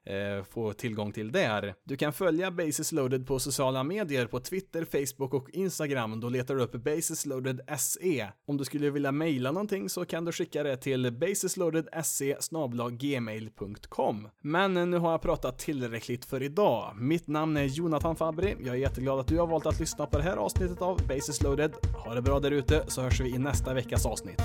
eh, 0.08 0.44
få 0.44 0.74
tillgång 0.74 1.12
till 1.12 1.32
där. 1.32 1.74
Du 1.84 1.98
kan 1.98 2.14
följa 2.14 2.52
Basis 2.52 2.92
Loaded 2.92 3.28
på 3.28 3.40
sociala 3.40 3.84
medier 3.84 4.26
på 4.26 4.40
Twitter, 4.40 4.86
Facebook 4.86 5.34
och 5.34 5.50
Instagram. 5.50 6.20
Då 6.20 6.30
letar 6.30 6.56
du 6.56 6.62
upp 6.62 6.72
Basis 6.72 7.26
Loaded 7.26 7.62
SE. 7.78 8.28
Om 8.48 8.58
du 8.58 8.66
skulle 8.66 8.90
vilja 8.90 9.12
mejla 9.12 9.52
någonting 9.52 9.90
så 9.90 10.06
kan 10.06 10.26
du 10.26 10.32
skicka 10.32 10.64
det 10.64 10.78
till 10.78 11.12
basisloadedse 11.12 12.38
gmail.com. 12.92 14.30
Men 14.42 14.74
nu 14.74 14.98
har 14.98 15.12
jag 15.12 15.22
pratat 15.22 15.60
tillräckligt 15.60 16.26
för 16.26 16.44
idag. 16.44 16.96
Mitt 17.00 17.28
namn 17.28 17.58
är 17.58 17.64
Jonathan 17.64 18.16
Fabri. 18.16 18.56
Jag 18.60 18.76
är 18.76 18.80
jätteglad 18.80 19.20
att 19.20 19.28
du 19.28 19.38
har 19.38 19.48
valt 19.48 19.66
att 19.66 19.80
lyssna 19.80 20.06
på 20.06 20.18
det 20.18 20.24
här 20.24 20.38
avsnittet 20.38 20.82
av 20.82 21.08
Basis 21.08 21.42
Loaded. 21.44 21.74
Ha 22.06 22.16
det 22.16 22.22
bra 22.22 22.40
där 22.40 22.52
ute 22.52 22.84
så 22.88 23.02
hörs 23.02 23.22
vi 23.22 23.30
i 23.30 23.38
nästa 23.38 23.74
veckas 23.74 24.06
avsnitt. 24.06 24.42